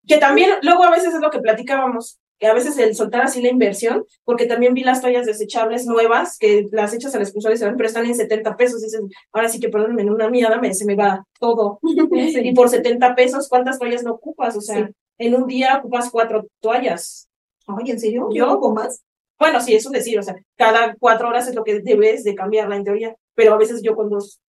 Que 0.07 0.17
también, 0.17 0.51
luego 0.61 0.83
a 0.85 0.91
veces 0.91 1.13
es 1.13 1.19
lo 1.19 1.29
que 1.29 1.39
platicábamos, 1.39 2.17
a 2.41 2.53
veces 2.53 2.77
el 2.77 2.93
soltar 2.95 3.23
así 3.23 3.41
la 3.41 3.49
inversión, 3.49 4.05
porque 4.23 4.45
también 4.45 4.73
vi 4.75 4.83
las 4.83 5.01
toallas 5.01 5.25
desechables 5.25 5.85
nuevas, 5.87 6.37
que 6.37 6.67
las 6.71 6.93
echas 6.93 7.15
al 7.15 7.21
expulsor 7.23 7.53
y 7.53 7.57
se 7.57 7.65
van, 7.65 7.77
pero 7.77 7.87
están 7.87 8.05
en 8.05 8.13
70 8.15 8.55
pesos. 8.55 8.81
Dices, 8.81 9.01
ahora 9.31 9.49
sí 9.49 9.59
que 9.59 9.69
perdónenme, 9.69 10.03
en 10.03 10.09
una 10.11 10.29
mía 10.29 10.55
me, 10.61 10.73
se 10.73 10.85
me 10.85 10.95
va 10.95 11.23
todo. 11.39 11.79
Y 11.83 12.53
por 12.53 12.69
70 12.69 13.15
pesos, 13.15 13.47
¿cuántas 13.49 13.79
toallas 13.79 14.03
no 14.03 14.13
ocupas? 14.13 14.55
O 14.55 14.61
sea, 14.61 14.85
Sí. 14.87 14.93
en 15.19 15.35
un 15.35 15.47
día 15.47 15.77
ocupas 15.77 16.09
cuatro 16.11 16.45
toallas. 16.61 17.27
Oye, 17.67 17.91
¿en 17.93 17.99
serio? 17.99 18.27
Yo- 18.31 18.45
¿Yo 18.45 18.51
ocupo 18.53 18.73
más? 18.75 19.01
Bueno, 19.39 19.59
sí, 19.61 19.75
eso 19.75 19.89
es 19.89 19.93
decir, 19.93 20.17
o 20.19 20.23
sea, 20.23 20.35
cada 20.55 20.95
cuatro 20.99 21.27
horas 21.29 21.47
es 21.47 21.55
lo 21.55 21.63
que 21.63 21.79
debes 21.79 22.23
de 22.23 22.33
cambiarla 22.35 22.75
en 22.75 22.83
teoría, 22.83 23.15
pero 23.35 23.53
a 23.53 23.57
veces 23.57 23.81
yo 23.83 23.95
con 23.95 24.09
dos 24.09 24.39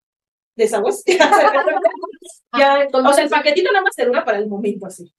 desagües, 0.57 1.03
ya, 1.07 1.29
o 2.93 3.13
sea, 3.13 3.25
el 3.25 3.31
paquetito 3.31 3.71
nada 3.73 3.85
más 3.85 3.95
te 3.95 4.05
dura 4.07 4.25
para 4.25 4.39
el 4.39 4.49
momento 4.49 4.87
así. 4.87 5.11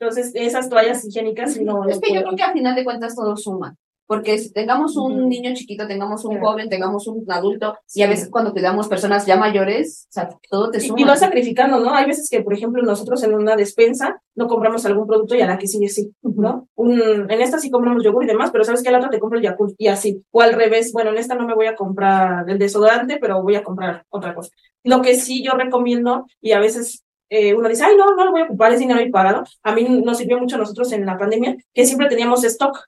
Entonces, 0.00 0.30
esas 0.34 0.68
toallas 0.68 1.04
higiénicas 1.04 1.60
no, 1.60 1.88
Es 1.88 2.00
que 2.00 2.14
yo 2.14 2.22
creo 2.22 2.36
que 2.36 2.42
al 2.42 2.52
final 2.52 2.74
de 2.74 2.84
cuentas 2.84 3.14
todo 3.16 3.36
suma. 3.36 3.74
Porque 4.06 4.38
si 4.38 4.50
tengamos 4.54 4.96
un 4.96 5.18
Ujú. 5.18 5.28
niño 5.28 5.50
chiquito, 5.52 5.86
tengamos 5.86 6.24
un 6.24 6.40
joven, 6.40 6.70
tengamos 6.70 7.06
un 7.08 7.26
adulto, 7.30 7.76
y 7.94 8.00
a 8.00 8.08
veces 8.08 8.30
cuando 8.30 8.52
cuidamos 8.52 8.88
personas 8.88 9.26
ya 9.26 9.36
mayores, 9.36 10.06
o 10.08 10.12
sea, 10.12 10.30
todo 10.48 10.70
te 10.70 10.78
Y- 10.78 10.80
suma. 10.80 10.98
Y 10.98 11.04
vas 11.04 11.20
sacrificando, 11.20 11.78
¿no? 11.80 11.92
Hay 11.94 12.06
veces 12.06 12.30
que, 12.30 12.40
por 12.40 12.54
ejemplo, 12.54 12.82
nosotros 12.82 13.22
en 13.24 13.34
una 13.34 13.54
despensa 13.54 14.18
no 14.34 14.48
compramos 14.48 14.86
algún 14.86 15.06
producto 15.06 15.34
y 15.34 15.42
a 15.42 15.46
la 15.46 15.58
que 15.58 15.66
sigue 15.68 15.90
sí, 15.90 16.10
¿no? 16.22 16.66
Un, 16.74 17.30
en 17.30 17.42
esta 17.42 17.58
sí 17.58 17.70
compramos 17.70 18.02
yogur 18.02 18.24
y 18.24 18.28
demás, 18.28 18.50
pero 18.50 18.64
sabes 18.64 18.82
que 18.82 18.88
a 18.88 18.92
la 18.92 18.98
otra 18.98 19.10
te 19.10 19.20
compro 19.20 19.36
el 19.38 19.44
Yakult 19.44 19.74
y 19.76 19.88
así. 19.88 20.22
O 20.30 20.40
al 20.40 20.54
revés, 20.54 20.90
bueno, 20.94 21.10
en 21.10 21.18
esta 21.18 21.34
no 21.34 21.46
me 21.46 21.54
voy 21.54 21.66
a 21.66 21.76
comprar 21.76 22.48
el 22.48 22.58
desodorante, 22.58 23.18
pero 23.20 23.42
voy 23.42 23.56
a 23.56 23.62
comprar 23.62 24.06
otra 24.08 24.34
cosa. 24.34 24.48
Lo 24.84 25.02
que 25.02 25.16
sí 25.16 25.44
yo 25.44 25.52
recomiendo, 25.52 26.24
y 26.40 26.52
a 26.52 26.60
veces 26.60 27.04
eh, 27.30 27.54
uno 27.54 27.68
dice, 27.68 27.84
ay, 27.84 27.96
no, 27.96 28.14
no 28.14 28.24
lo 28.24 28.30
voy 28.32 28.40
a 28.42 28.44
ocupar, 28.44 28.72
es 28.72 28.78
dinero 28.80 29.00
pagado. 29.12 29.44
A 29.62 29.74
mí 29.74 29.84
nos 29.84 30.18
sirvió 30.18 30.38
mucho 30.38 30.56
a 30.56 30.58
nosotros 30.58 30.90
en 30.92 31.04
la 31.06 31.18
pandemia, 31.18 31.56
que 31.74 31.84
siempre 31.86 32.08
teníamos 32.08 32.42
stock, 32.44 32.78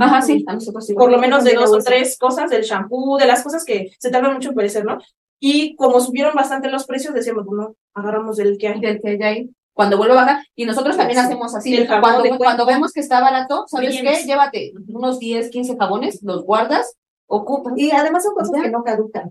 Ajá, 0.00 0.20
sí, 0.20 0.44
a 0.46 0.52
nosotros 0.54 0.86
sí. 0.86 0.92
por 0.94 1.10
lo 1.10 1.18
menos 1.18 1.44
de 1.44 1.54
dos 1.54 1.72
o 1.72 1.78
tres 1.78 2.18
cosas, 2.18 2.50
del 2.50 2.62
shampoo, 2.62 3.16
de 3.18 3.26
las 3.26 3.42
cosas 3.42 3.64
que 3.64 3.90
se 3.98 4.10
tardan 4.10 4.34
mucho 4.34 4.50
en 4.50 4.54
perecer, 4.54 4.84
¿no? 4.84 4.98
Y 5.40 5.74
como 5.76 6.00
subieron 6.00 6.34
bastante 6.34 6.68
los 6.70 6.84
precios, 6.84 7.14
decíamos, 7.14 7.46
bueno, 7.46 7.74
agarramos 7.94 8.38
el 8.38 8.58
que 8.58 8.68
hay. 8.68 8.80
del 8.80 9.00
que 9.00 9.18
hay. 9.24 9.50
Cuando 9.72 9.96
vuelve 9.96 10.12
a 10.14 10.16
bajar, 10.16 10.44
y 10.56 10.64
nosotros 10.64 10.96
también 10.96 11.20
Sí. 11.20 11.24
hacemos 11.26 11.54
así, 11.54 11.76
El 11.76 11.86
jabón 11.86 12.02
cuando, 12.20 12.36
cuando 12.36 12.66
vemos 12.66 12.92
que 12.92 12.98
está 13.00 13.20
barato, 13.20 13.64
¿sabes 13.68 13.90
Vienes. 13.92 14.20
qué? 14.22 14.26
Llévate 14.26 14.72
unos 14.88 15.20
10, 15.20 15.50
15 15.50 15.76
jabones, 15.78 16.20
los 16.22 16.42
guardas, 16.44 16.94
ocupas. 17.28 17.74
Y 17.76 17.90
además 17.92 18.24
son 18.24 18.34
cosas 18.34 18.50
Ya. 18.56 18.62
que 18.64 18.70
no 18.70 18.82
caducan. 18.82 19.30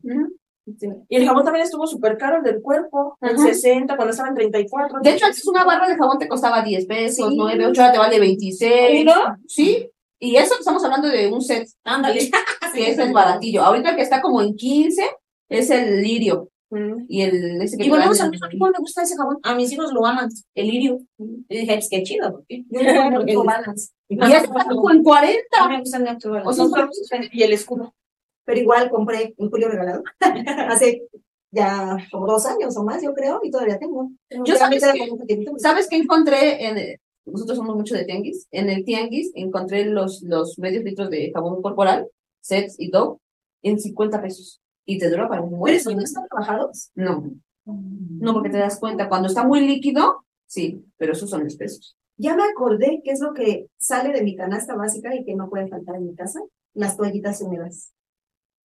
Ujú. 0.68 1.06
Y 1.08 1.16
el 1.16 1.26
jabón 1.26 1.44
también 1.46 1.64
estuvo 1.66 1.88
súper 1.88 2.18
caro, 2.18 2.38
el 2.38 2.44
del 2.44 2.62
cuerpo, 2.62 3.18
en 3.22 3.36
Ajá. 3.36 3.44
60, 3.48 3.96
cuando 3.96 4.12
estaba 4.12 4.30
en 4.30 4.36
34. 4.36 5.00
De 5.02 5.12
hecho, 5.12 5.26
antes 5.26 5.48
una 5.48 5.64
barra 5.64 5.88
de 5.88 5.96
jabón 5.96 6.20
te 6.20 6.28
costaba 6.28 6.62
10 6.62 6.86
pesos, 6.86 7.30
Sí. 7.30 7.36
9, 7.38 7.66
8, 7.68 7.82
ahora 7.82 7.94
te 7.94 8.00
vale 8.00 8.20
26. 8.20 9.00
¿Y 9.00 9.04
no? 9.06 9.14
Sí, 9.48 9.90
y 10.20 10.36
eso 10.36 10.56
estamos 10.60 10.84
hablando 10.84 11.08
de 11.08 11.28
un 11.32 11.42
set, 11.42 11.68
Ándale. 11.84 12.30
que 12.74 12.92
es 12.92 12.98
el 12.98 13.14
baratillo. 13.14 13.64
Ahorita 13.64 13.92
el 13.92 13.96
que 13.96 14.02
está 14.02 14.22
como 14.22 14.42
en 14.42 14.56
15 14.56 15.04
es 15.50 15.70
el 15.70 16.02
lirio. 16.02 16.50
Mm. 16.70 17.06
Y 17.08 17.22
el 17.22 17.62
ese 17.62 17.78
que 17.78 17.86
Y 17.86 17.90
volvemos 17.90 18.20
al 18.20 18.30
mismo 18.30 18.50
tiempo, 18.50 18.66
me 18.66 18.80
gusta 18.80 19.02
ese 19.04 19.16
jabón. 19.16 19.38
A 19.44 19.56
mis 19.56 19.72
hijos 19.72 19.94
lo 19.94 20.06
aman, 20.06 20.28
el 20.54 20.68
lirio. 20.68 21.00
Y 21.18 21.60
dije, 21.60 21.74
pues 21.76 21.88
qué 21.90 22.04
chido, 22.04 22.30
porque 22.34 22.66
Yo 22.70 22.82
no. 22.84 23.24
Y 24.10 24.18
ya 24.20 24.38
está 24.40 24.66
como 24.66 24.92
en 24.92 25.02
40. 25.02 25.40
a 25.62 25.68
mí 25.70 25.76
me 25.76 25.80
gusta 25.80 25.98
el 25.98 26.04
natural. 26.04 26.44
O 26.46 26.52
sea, 26.52 27.22
y 27.32 27.44
el 27.44 27.54
escudo. 27.54 27.94
Pero 28.48 28.62
igual 28.62 28.90
compré 28.90 29.36
un 29.38 29.50
Julio 29.50 29.68
regalado 29.68 30.04
hace 30.70 31.04
ya 31.52 31.98
como 32.12 32.28
dos 32.28 32.46
años 32.46 32.78
o 32.78 32.84
más, 32.84 33.04
yo 33.04 33.14
creo, 33.14 33.42
y 33.44 33.52
todavía 33.52 33.78
tengo. 33.78 34.10
Yo 34.30 34.56
Ya 34.56 34.70
me 34.70 34.80
sabes 34.80 34.94
que-. 35.28 35.46
¿Sabes 35.58 35.88
qué 35.90 35.98
encontré? 35.98 36.66
En 36.66 36.98
nosotros 37.26 37.58
somos 37.58 37.76
mucho 37.76 37.94
de 37.94 38.06
tianguis. 38.06 38.48
En 38.52 38.70
el 38.70 38.86
tianguis 38.86 39.34
encontré 39.36 39.84
los, 39.84 40.22
los 40.24 40.58
medios 40.60 40.86
litros 40.86 41.10
de 41.10 41.30
jabón 41.34 41.62
corporal, 41.62 42.08
sets 42.40 42.80
y 42.80 42.90
Dove, 42.90 43.18
en 43.64 43.82
50 43.82 44.22
pesos. 44.22 44.62
Y 44.86 44.98
te 44.98 45.10
dura 45.10 45.28
para 45.28 45.42
un 45.42 45.50
¿Pero 45.50 45.60
buen 45.60 45.76
esos 45.76 45.94
no 45.94 46.02
están 46.02 46.26
trabajados? 46.30 46.92
No, 46.96 47.30
no, 47.66 48.34
porque 48.34 48.50
te 48.50 48.60
das 48.60 48.80
cuenta. 48.80 49.10
Cuando 49.10 49.28
está 49.28 49.46
muy 49.46 49.60
líquido, 49.68 50.24
sí, 50.46 50.86
pero 50.96 51.12
esos 51.12 51.30
son 51.30 51.46
espesos. 51.46 51.98
Ya 52.16 52.34
me 52.34 52.44
acordé 52.44 53.02
qué 53.04 53.12
es 53.12 53.20
lo 53.20 53.34
que 53.34 53.68
sale 53.78 54.14
de 54.14 54.24
mi 54.24 54.38
canasta 54.38 54.76
básica 54.76 55.14
y 55.14 55.26
que 55.26 55.36
no 55.36 55.50
puede 55.50 55.68
faltar 55.68 55.98
en 55.98 56.08
mi 56.08 56.16
casa. 56.16 56.40
Las 56.74 56.96
toallitas 56.96 57.42
húmedas. 57.42 57.92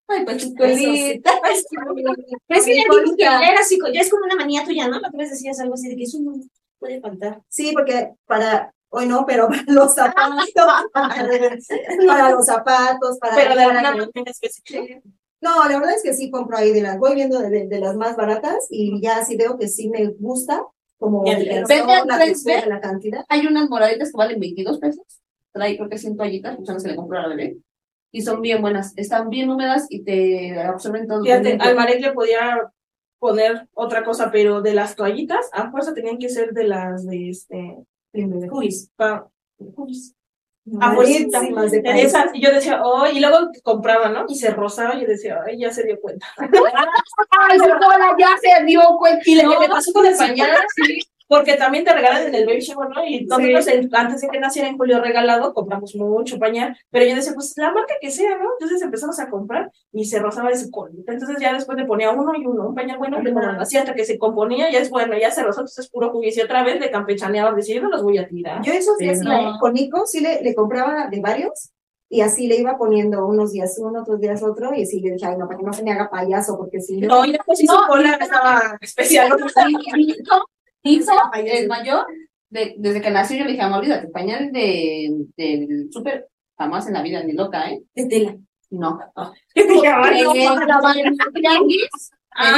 Ay, 0.08 0.24
pues 0.24 0.36
Eso 0.36 0.46
sí. 0.48 0.54
chicolita. 0.54 1.32
Pero 2.46 2.60
es 2.60 2.66
que 2.66 2.76
ya 2.76 2.82
digo 2.82 3.16
que 3.16 3.22
ya 3.22 3.40
era 3.40 3.60
así, 3.60 3.78
ya 3.92 4.00
es 4.00 4.10
como 4.10 4.24
una 4.24 4.36
manía 4.36 4.64
tuya, 4.64 4.88
¿no? 4.88 5.00
La 5.00 5.08
otra 5.08 5.18
vez 5.18 5.30
decías 5.30 5.58
algo 5.60 5.74
así 5.74 5.88
de 5.88 5.96
que 5.96 6.04
eso 6.04 6.18
no 6.20 6.34
puede 6.78 7.00
faltar. 7.00 7.40
Sí, 7.48 7.72
porque 7.72 8.12
para, 8.26 8.72
hoy 8.90 9.06
no, 9.06 9.24
pero 9.26 9.48
para 9.48 9.64
los 9.68 9.94
zapatos, 9.94 10.44
para 10.92 12.30
los 12.30 12.46
zapatos, 12.46 13.18
para... 13.18 13.36
Pero 13.36 13.54
de 13.54 13.62
alguna 13.62 13.82
manera 13.92 14.10
específica. 14.26 15.00
No, 15.40 15.68
la 15.68 15.78
verdad 15.78 15.96
es 15.96 16.02
que 16.02 16.14
sí 16.14 16.30
compro 16.30 16.56
ahí 16.56 16.72
de 16.72 16.82
las, 16.82 16.98
voy 16.98 17.14
viendo 17.16 17.40
de, 17.40 17.50
de- 17.50 17.66
de 17.66 17.80
las 17.80 17.96
más 17.96 18.16
baratas 18.16 18.66
y 18.70 19.00
ya 19.02 19.24
sí 19.24 19.36
veo 19.36 19.58
que 19.58 19.66
sí 19.68 19.88
me 19.88 20.06
gusta, 20.06 20.64
como 20.98 21.24
el 21.26 21.48
a 21.64 22.04
la 22.04 22.18
textura, 22.18 22.80
cantidad. 22.80 23.24
Hay 23.28 23.46
unas 23.46 23.68
moraditas 23.68 24.12
que 24.12 24.16
valen 24.16 24.38
22 24.38 24.78
pesos. 24.78 25.04
Trae 25.52 25.76
creo 25.76 25.88
que 25.88 25.98
100 25.98 26.16
toallitas, 26.16 26.56
pues 26.56 26.66
son 26.66 26.74
las 26.76 26.82
que 26.84 26.90
le 26.90 26.96
compró 26.96 27.18
a 27.18 27.22
la 27.22 27.28
bebé. 27.28 27.56
Y 28.12 28.22
son 28.22 28.42
bien 28.42 28.60
buenas. 28.60 28.92
Están 28.96 29.30
bien 29.30 29.50
húmedas 29.50 29.86
y 29.88 30.04
te 30.04 30.60
absorben 30.60 31.08
todo. 31.08 31.22
Fíjate, 31.22 31.56
al 31.58 31.74
Marek 31.74 32.00
le 32.00 32.12
podía 32.12 32.70
poner 33.18 33.68
otra 33.72 34.04
cosa, 34.04 34.30
pero 34.30 34.60
de 34.60 34.74
las 34.74 34.94
toallitas, 34.94 35.48
a 35.52 35.70
fuerza 35.70 35.94
tenían 35.94 36.18
que 36.18 36.28
ser 36.28 36.52
de 36.52 36.64
las 36.64 37.06
de 37.06 37.30
este. 37.30 37.78
Cubis. 38.48 38.90
Cubis. 39.74 40.14
A 40.80 40.94
fuercita. 40.94 41.38
Buenísimas 41.38 41.70
de 41.72 41.82
De 41.82 42.02
esas, 42.02 42.26
y 42.34 42.40
yo 42.40 42.52
decía, 42.52 42.82
oh, 42.84 43.06
y 43.06 43.18
luego 43.18 43.50
compraba, 43.64 44.10
¿no? 44.10 44.26
Y 44.28 44.36
se 44.36 44.50
rozaba, 44.50 44.94
y 44.94 45.00
yo 45.00 45.08
decía, 45.08 45.40
ay, 45.44 45.58
ya 45.58 45.72
se 45.72 45.82
dio 45.82 46.00
cuenta. 46.00 46.26
¡Ay, 46.36 47.58
ya 48.18 48.36
se 48.40 48.64
dio 48.64 48.96
cuenta! 48.98 49.22
Y 49.24 49.42
lo 49.42 49.50
que 49.50 49.58
me 49.58 49.68
pasó 49.68 49.92
con 49.92 50.06
el 50.06 50.16
pañal, 50.16 50.50
sí, 50.76 51.00
porque 51.32 51.56
también 51.56 51.82
te 51.82 51.94
regalan 51.94 52.26
en 52.26 52.34
el 52.34 52.44
baby 52.44 52.60
shower, 52.60 52.90
¿no? 52.90 53.02
Y 53.06 53.24
nosotros 53.24 53.66
antes 53.92 54.20
de 54.20 54.28
que 54.28 54.38
naciera 54.38 54.68
en 54.68 54.76
julio 54.76 55.00
regalado, 55.00 55.54
compramos 55.54 55.94
mucho 55.96 56.38
pañal, 56.38 56.76
pero 56.90 57.06
yo 57.06 57.14
decía, 57.14 57.32
pues 57.34 57.54
la 57.56 57.72
marca 57.72 57.94
que 58.02 58.10
sea, 58.10 58.36
¿no? 58.36 58.50
Entonces 58.60 58.82
empezamos 58.82 59.18
a 59.18 59.30
comprar 59.30 59.72
y 59.94 60.04
se 60.04 60.18
rozaba 60.18 60.50
de 60.50 60.58
su 60.58 60.70
colita. 60.70 61.10
Entonces 61.10 61.38
ya 61.40 61.54
después 61.54 61.78
le 61.78 61.86
ponía 61.86 62.10
uno 62.10 62.32
y 62.36 62.44
uno, 62.44 62.68
un 62.68 62.74
pañal 62.74 62.98
bueno, 62.98 63.18
y 63.18 63.22
luego 63.22 63.40
así 63.58 63.78
hasta 63.78 63.94
que 63.94 64.04
se 64.04 64.18
componía, 64.18 64.70
ya 64.70 64.80
es 64.80 64.90
bueno, 64.90 65.16
ya 65.18 65.30
se 65.30 65.42
rozó, 65.42 65.60
entonces 65.60 65.88
puro 65.88 66.10
juguete. 66.10 66.40
Y 66.40 66.42
otra 66.42 66.64
vez 66.64 66.78
de 66.78 66.90
campechaneaba, 66.90 67.54
decía, 67.54 67.76
yo 67.76 67.82
no 67.82 67.88
los 67.88 68.02
voy 68.02 68.18
a 68.18 68.28
tirar. 68.28 68.60
Yo 68.62 68.74
esos 68.74 68.98
días 68.98 69.20
Sí, 69.20 69.24
no. 69.24 69.56
con 69.58 69.72
Nico 69.72 70.04
sí 70.04 70.20
le, 70.20 70.42
le 70.42 70.54
compraba 70.54 71.06
de 71.06 71.18
varios 71.22 71.72
y 72.10 72.20
así 72.20 72.46
le 72.46 72.56
iba 72.56 72.76
poniendo 72.76 73.26
unos 73.26 73.52
días 73.52 73.78
uno, 73.78 74.02
otros 74.02 74.20
días 74.20 74.42
otro 74.42 74.74
y 74.74 74.82
así 74.82 75.00
le 75.00 75.12
dije, 75.12 75.24
ay 75.24 75.38
no, 75.38 75.46
para 75.46 75.58
que 75.58 75.64
no 75.64 75.72
se 75.72 75.82
me 75.82 75.92
haga 75.92 76.10
payaso 76.10 76.58
porque 76.58 76.78
si 76.78 77.00
no... 77.00 77.08
No, 77.08 77.24
y 77.24 77.32
después 77.32 77.58
sí 77.58 77.66
su 77.66 77.74
cola 77.88 78.18
estaba 78.20 78.76
especial. 78.82 79.30
¿no? 79.30 79.36
Mi 79.36 79.72
hijo, 79.72 79.96
mi 79.96 80.02
hijo, 80.84 81.12
el 81.34 81.68
mayor, 81.68 82.06
de- 82.50 82.74
desde 82.78 83.00
que 83.00 83.10
nació, 83.10 83.38
yo 83.38 83.44
le 83.44 83.52
dije, 83.52 83.62
amor, 83.62 83.80
olvídate, 83.80 84.08
pañal 84.08 84.50
de, 84.52 85.10
del 85.36 85.88
súper, 85.90 86.28
jamás 86.58 86.86
en 86.86 86.94
la 86.94 87.02
vida, 87.02 87.22
ni 87.22 87.32
loca, 87.32 87.70
¿eh? 87.70 87.82
De 87.94 88.06
tela. 88.06 88.36
No. 88.70 88.98
Y 89.54 89.62
dije, 89.64 89.88
ay, 89.88 90.22
no, 90.22 90.34
Ah. 92.34 92.52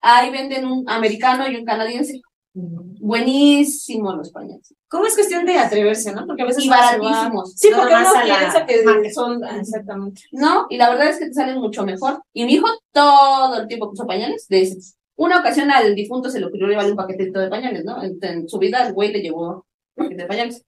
Ahí 0.00 0.30
venden 0.30 0.66
un 0.66 0.88
americano 0.88 1.48
y 1.48 1.56
un 1.56 1.64
canadiense. 1.64 2.20
Buenísimos 2.54 4.16
los 4.16 4.30
pañales. 4.30 4.74
¿Cómo 4.88 5.06
es 5.06 5.14
cuestión 5.14 5.46
de 5.46 5.58
atreverse, 5.58 6.12
no? 6.12 6.26
Porque 6.26 6.42
a 6.42 6.46
veces 6.46 6.64
Y 6.64 6.68
baratísimos. 6.68 7.52
Sí, 7.56 7.68
porque 7.74 7.94
uno 7.94 8.10
piensa 8.24 8.66
que 8.66 9.10
son, 9.12 9.42
ah, 9.44 9.56
exactamente. 9.58 10.22
No, 10.32 10.66
y 10.68 10.76
la 10.76 10.90
verdad 10.90 11.08
es 11.08 11.18
que 11.18 11.26
te 11.26 11.34
salen 11.34 11.58
mucho 11.58 11.84
mejor. 11.84 12.22
Y 12.32 12.44
mi 12.44 12.54
hijo 12.54 12.66
todo 12.92 13.60
el 13.60 13.68
tiempo 13.68 13.90
puso 13.90 14.06
pañales 14.06 14.46
de 14.48 14.62
esos. 14.62 14.94
Una 15.16 15.40
ocasión 15.40 15.70
al 15.70 15.94
difunto 15.94 16.30
se 16.30 16.40
le 16.40 16.46
ocurrió 16.46 16.68
llevarle 16.68 16.92
un 16.92 16.96
paquetito 16.96 17.38
de 17.38 17.48
pañales, 17.48 17.84
¿no? 17.84 18.02
En, 18.02 18.18
en 18.22 18.48
su 18.48 18.58
vida 18.58 18.86
el 18.86 18.92
güey 18.94 19.12
le 19.12 19.20
llevó 19.20 19.66
un 19.94 20.04
paquete 20.04 20.22
de 20.22 20.28
pañales. 20.28 20.64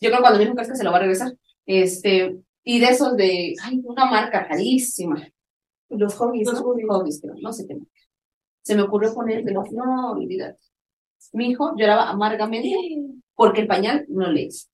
Yo 0.00 0.10
creo 0.10 0.16
que 0.16 0.20
cuando 0.22 0.38
mi 0.38 0.44
hijo 0.44 0.54
crezca 0.54 0.74
se 0.74 0.84
lo 0.84 0.90
va 0.90 0.98
a 0.98 1.00
regresar. 1.00 1.32
Este, 1.66 2.36
y 2.62 2.80
de 2.80 2.86
esos 2.86 3.16
de, 3.16 3.54
ay, 3.62 3.80
una 3.84 4.06
marca 4.06 4.46
carísima. 4.46 5.26
Los 5.88 6.14
hobbies, 6.14 6.46
Los 6.46 6.60
¿no? 6.60 6.66
hobbies, 6.88 7.20
pero 7.20 7.34
no 7.40 7.52
sé 7.52 7.66
qué 7.66 7.74
marca. 7.74 7.90
Se 8.62 8.74
me 8.74 8.82
ocurrió 8.82 9.14
ponértelo. 9.14 9.62
No, 9.72 10.12
olvídate. 10.12 10.58
Mi 11.32 11.50
hijo 11.50 11.74
lloraba 11.76 12.08
amargamente 12.10 12.74
porque 13.34 13.62
el 13.62 13.66
pañal 13.66 14.04
no 14.08 14.30
le 14.30 14.42
hizo. 14.42 14.68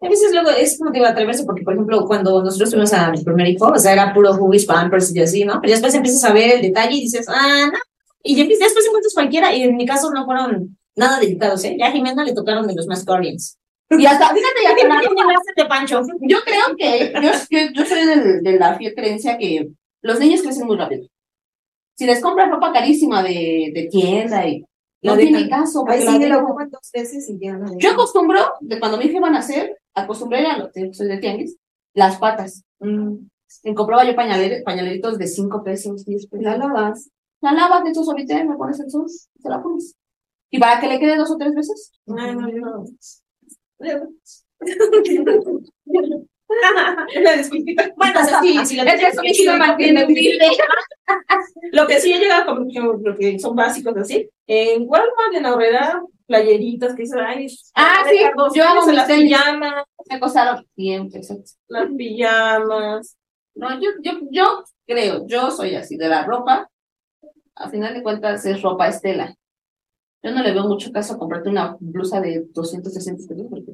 A 0.00 0.08
veces 0.08 0.30
luego 0.32 0.50
es 0.50 0.78
como 0.78 0.90
a 1.04 1.08
atreverse, 1.08 1.44
porque 1.44 1.62
por 1.62 1.72
ejemplo, 1.72 2.04
cuando 2.06 2.42
nosotros 2.42 2.70
tuvimos 2.70 2.92
a 2.92 3.10
mi 3.10 3.22
primer 3.24 3.48
hijo, 3.48 3.68
o 3.68 3.78
sea, 3.78 3.92
era 3.92 4.12
puro 4.12 4.32
Huggies, 4.34 4.66
Pampers 4.66 5.14
y 5.14 5.20
así, 5.20 5.44
¿no? 5.44 5.58
Pero 5.60 5.72
después 5.72 5.94
empiezas 5.94 6.24
a 6.24 6.32
ver 6.34 6.56
el 6.56 6.62
detalle 6.62 6.96
y 6.96 7.00
dices, 7.02 7.26
ah, 7.28 7.66
no. 7.72 7.78
Y 8.22 8.36
ya 8.36 8.42
empiezas- 8.42 8.66
después 8.68 8.86
encuentras 8.86 9.14
cualquiera, 9.14 9.54
y 9.54 9.62
en 9.62 9.76
mi 9.76 9.86
caso 9.86 10.10
no 10.12 10.26
fueron 10.26 10.76
nada 10.96 11.18
delicados, 11.18 11.64
¿eh? 11.64 11.76
Ya 11.78 11.86
a 11.86 11.92
Jimena 11.92 12.24
le 12.24 12.34
tocaron 12.34 12.66
de 12.66 12.74
los 12.74 12.86
más 12.86 13.04
corrientes. 13.04 13.58
Y 13.90 14.04
hasta, 14.04 14.28
fíjate, 14.34 14.62
y 14.62 14.66
hasta 14.66 14.88
la 14.88 15.00
de 15.56 15.64
Pancho. 15.66 16.02
Yo 16.20 16.38
creo 16.44 16.76
que 16.76 17.12
yo, 17.22 17.30
yo, 17.50 17.58
yo 17.72 17.86
soy 17.86 18.40
de, 18.42 18.58
la 18.58 18.74
fiel 18.76 18.94
creencia 18.94 19.38
que 19.38 19.68
los 20.02 20.18
niños 20.18 20.42
crecen 20.42 20.66
muy 20.66 20.76
rápido. 20.76 21.06
Si 21.94 22.04
les 22.04 22.20
compras 22.20 22.50
ropa 22.50 22.72
carísima 22.72 23.22
de, 23.22 23.70
de 23.72 23.88
tienda 23.90 24.46
y 24.46 24.64
no 25.06 25.16
tiene 25.16 25.48
caso. 25.48 25.84
Ahí 25.88 26.02
sí, 26.02 26.18
me 26.18 26.28
lo 26.28 26.40
ocupan 26.42 26.68
dos 26.70 26.90
veces 26.92 27.28
y 27.30 27.38
ya 27.38 27.56
no. 27.56 27.78
Yo 27.78 27.90
acostumbro, 27.92 28.40
de 28.60 28.78
cuando 28.80 28.98
mi 28.98 29.04
hija 29.06 29.16
iba 29.18 29.28
a 29.28 29.30
nacer, 29.30 29.78
acostumbré 29.94 30.44
a 30.46 30.58
lo 30.58 30.70
que 30.70 30.92
soy 30.92 31.08
de 31.08 31.18
tianguis, 31.18 31.56
las 31.94 32.18
patas. 32.18 32.62
Mm. 32.80 33.14
Y 33.64 33.74
compraba 33.74 34.04
yo 34.04 34.14
pañaler- 34.14 34.62
pañaleritos 34.64 35.16
de 35.18 35.26
5 35.26 35.62
pesos, 35.64 36.04
10 36.04 36.26
pesos. 36.26 36.44
La 36.44 36.56
lavas. 36.58 37.08
La 37.40 37.52
lavas 37.52 37.84
de 37.84 37.92
tu 37.92 38.04
solitario, 38.04 38.50
me 38.50 38.56
pones 38.56 38.78
el 38.80 38.90
sol, 38.90 39.06
se 39.08 39.48
la 39.48 39.62
pones. 39.62 39.94
Y 40.50 40.58
para 40.58 40.80
que 40.80 40.88
le 40.88 40.98
quede 40.98 41.16
dos 41.16 41.30
o 41.30 41.36
tres 41.36 41.54
veces. 41.54 41.92
No, 42.06 42.32
no, 42.32 42.48
no. 42.48 42.84
Una 47.18 47.32
disculpita. 47.32 47.92
Bueno, 47.96 48.20
o 48.20 48.24
sea, 48.24 48.40
sí, 48.40 48.66
si 48.66 48.76
la 48.76 48.84
me 48.84 49.58
mantiene 49.58 50.04
humilde. 50.04 50.48
Lo 51.72 51.86
que 51.86 52.00
sí 52.00 52.12
he 52.12 52.18
llegado 52.18 52.52
a 52.52 52.64
ejemplo, 52.68 53.16
que 53.16 53.38
son 53.38 53.56
básicos 53.56 53.96
así, 53.96 54.28
en 54.46 54.82
Walmart, 54.86 55.34
en 55.34 55.46
Aurrera, 55.46 56.02
playeritas 56.26 56.94
que 56.94 57.02
dicen, 57.02 57.20
ay, 57.20 57.46
Ah, 57.74 58.02
sí, 58.08 58.18
Ricardo, 58.18 58.48
yo 58.54 58.64
amo 58.64 58.84
¿tienes 58.84 58.86
mis 58.86 58.96
las 58.96 59.06
pijamas, 59.10 59.84
Me 60.08 60.20
costaron 60.20 60.66
100 60.74 61.10
pesos. 61.10 61.56
las 61.68 61.88
pijamas. 61.96 63.16
No, 63.54 63.80
yo, 63.80 63.90
yo, 64.02 64.12
yo 64.30 64.64
creo, 64.86 65.26
yo 65.26 65.50
soy 65.50 65.74
así, 65.74 65.96
de 65.96 66.08
la 66.08 66.24
ropa, 66.24 66.68
a 67.54 67.70
final 67.70 67.94
de 67.94 68.02
cuentas 68.02 68.44
es 68.46 68.60
ropa 68.62 68.88
estela. 68.88 69.34
Yo 70.22 70.32
no 70.32 70.42
le 70.42 70.52
veo 70.52 70.64
mucho 70.66 70.90
caso 70.92 71.14
a 71.14 71.18
comprarte 71.18 71.48
una 71.48 71.76
blusa 71.78 72.20
de 72.20 72.44
200, 72.52 72.92
300 72.92 73.26
pesos. 73.26 73.46
porque- 73.48 73.72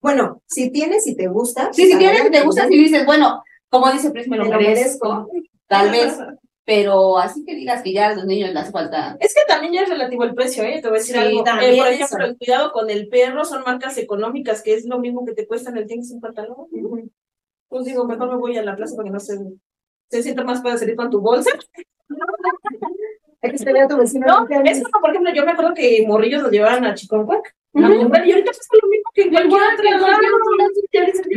Bueno, 0.00 0.42
si 0.46 0.70
tienes 0.70 1.06
y 1.06 1.16
te 1.16 1.26
gusta. 1.28 1.72
Sí, 1.72 1.82
si 1.90 1.98
tienes, 1.98 2.16
te 2.16 2.20
adelante. 2.22 2.42
gusta, 2.46 2.66
si 2.68 2.76
dices, 2.76 3.04
bueno, 3.06 3.42
como 3.68 3.90
dice 3.90 4.10
Pris, 4.10 4.28
me 4.28 4.36
lo 4.36 4.44
Me 4.44 4.50
lo 4.50 4.60
merezco, 4.60 5.28
tal 5.66 5.90
vez, 5.90 6.16
pero 6.64 7.18
así 7.18 7.44
que 7.44 7.54
digas 7.54 7.82
que 7.82 7.92
ya 7.92 8.08
a 8.08 8.14
los 8.14 8.24
niños 8.26 8.48
les 8.50 8.58
hace 8.62 8.72
falta. 8.72 9.16
Es 9.20 9.34
que 9.34 9.40
también 9.48 9.72
ya 9.72 9.82
es 9.82 9.88
relativo 9.88 10.24
el 10.24 10.34
precio, 10.34 10.62
¿eh? 10.64 10.80
Te 10.82 10.88
voy 10.88 10.96
a 10.96 11.00
decir 11.00 11.14
Sí, 11.16 11.20
algo. 11.22 11.44
también 11.44 11.74
Eh, 11.74 11.78
por 11.78 11.86
eso. 11.88 12.04
ejemplo, 12.04 12.26
el 12.26 12.38
cuidado 12.38 12.72
con 12.72 12.90
el 12.90 13.08
perro 13.08 13.44
son 13.44 13.62
marcas 13.64 13.96
económicas, 13.98 14.62
que 14.62 14.74
es 14.74 14.84
lo 14.86 14.98
mismo 14.98 15.24
que 15.24 15.32
te 15.32 15.46
cuesta 15.46 15.70
en 15.70 15.76
el 15.78 15.86
tianguis 15.86 16.10
un 16.12 16.20
pantalón. 16.20 16.56
Pues 17.68 17.84
digo, 17.84 18.04
mejor 18.04 18.30
me 18.30 18.36
voy 18.36 18.56
a 18.56 18.62
la 18.62 18.76
plaza 18.76 18.94
para 18.96 19.06
que 19.08 19.12
no 19.12 19.20
se, 19.20 19.38
se 20.10 20.22
sienta 20.22 20.44
más 20.44 20.60
para 20.60 20.76
salir 20.78 20.94
con 20.96 21.10
tu 21.10 21.20
bolsa. 21.20 21.50
Hay 23.42 23.50
que 23.50 23.56
esperar 23.56 23.84
a 23.84 23.88
tu 23.88 23.96
vecino. 23.96 24.26
No, 24.26 24.46
es 24.64 24.82
como, 24.82 25.00
por 25.00 25.10
ejemplo, 25.10 25.32
yo 25.34 25.44
me 25.44 25.52
acuerdo 25.52 25.74
que 25.74 26.04
morrillos 26.06 26.42
los 26.42 26.50
llevaban 26.52 26.84
a 26.84 26.94
Chiconcuac. 26.94 27.54
Y 27.78 27.82
ahorita 28.32 28.46
pasa 28.46 28.60
lo 28.82 28.88
mismo 28.88 29.10
que 29.14 29.22
en 29.22 29.30
cualquier 29.30 29.60
otro 29.74 29.90
lado. 30.10 30.16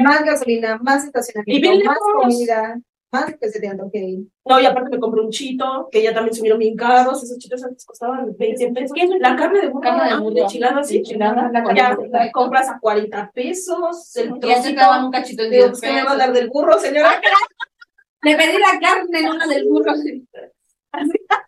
Más 0.03 0.23
gasolina, 0.23 0.77
más 0.81 1.05
estacionamiento, 1.05 1.73
Y 1.73 1.83
más 1.83 1.97
comida, 1.99 2.79
más 3.11 3.35
que 3.39 3.49
se 3.49 3.59
te 3.59 3.67
antoje. 3.67 4.19
No, 4.45 4.59
y 4.59 4.65
aparte 4.65 4.89
me 4.91 4.99
compré 4.99 5.21
un 5.21 5.29
chito, 5.31 5.89
que 5.91 6.01
ya 6.03 6.13
también 6.13 6.33
subieron 6.35 6.59
bien 6.59 6.75
caros. 6.75 7.21
Esos 7.23 7.37
chitos 7.39 7.63
antes 7.63 7.85
costaban 7.85 8.35
20 8.37 8.71
pesos. 8.71 8.97
La 9.19 9.35
carne 9.35 9.61
de 9.61 9.67
burro, 9.69 9.81
Carne 9.81 10.13
de 10.13 10.19
burro. 10.19 10.37
enchilada, 10.37 10.83
sí, 10.83 10.97
Enchilada, 10.97 11.49
la 11.51 11.73
Ya 11.75 11.97
la 12.09 12.31
compras 12.31 12.69
a 12.69 12.79
40 12.79 13.31
pesos. 13.33 14.15
El 14.15 14.27
Y 14.27 14.33
ya 14.33 14.39
te 14.39 14.47
trocito. 14.47 14.79
daban 14.79 15.05
un 15.05 15.11
cachito 15.11 15.43
de 15.43 15.49
Digo, 15.49 15.63
10 15.65 15.73
¿usted 15.73 15.87
me 15.89 15.93
va 15.95 15.99
a 15.99 16.03
pesos. 16.03 16.11
hablar 16.13 16.33
del 16.33 16.49
burro, 16.49 16.79
señora? 16.79 17.21
Le 18.21 18.35
pedí 18.35 18.57
la 18.59 18.79
carne, 18.79 19.21
no 19.23 19.33
la 19.37 19.47
del 19.47 19.65
burro. 19.65 19.93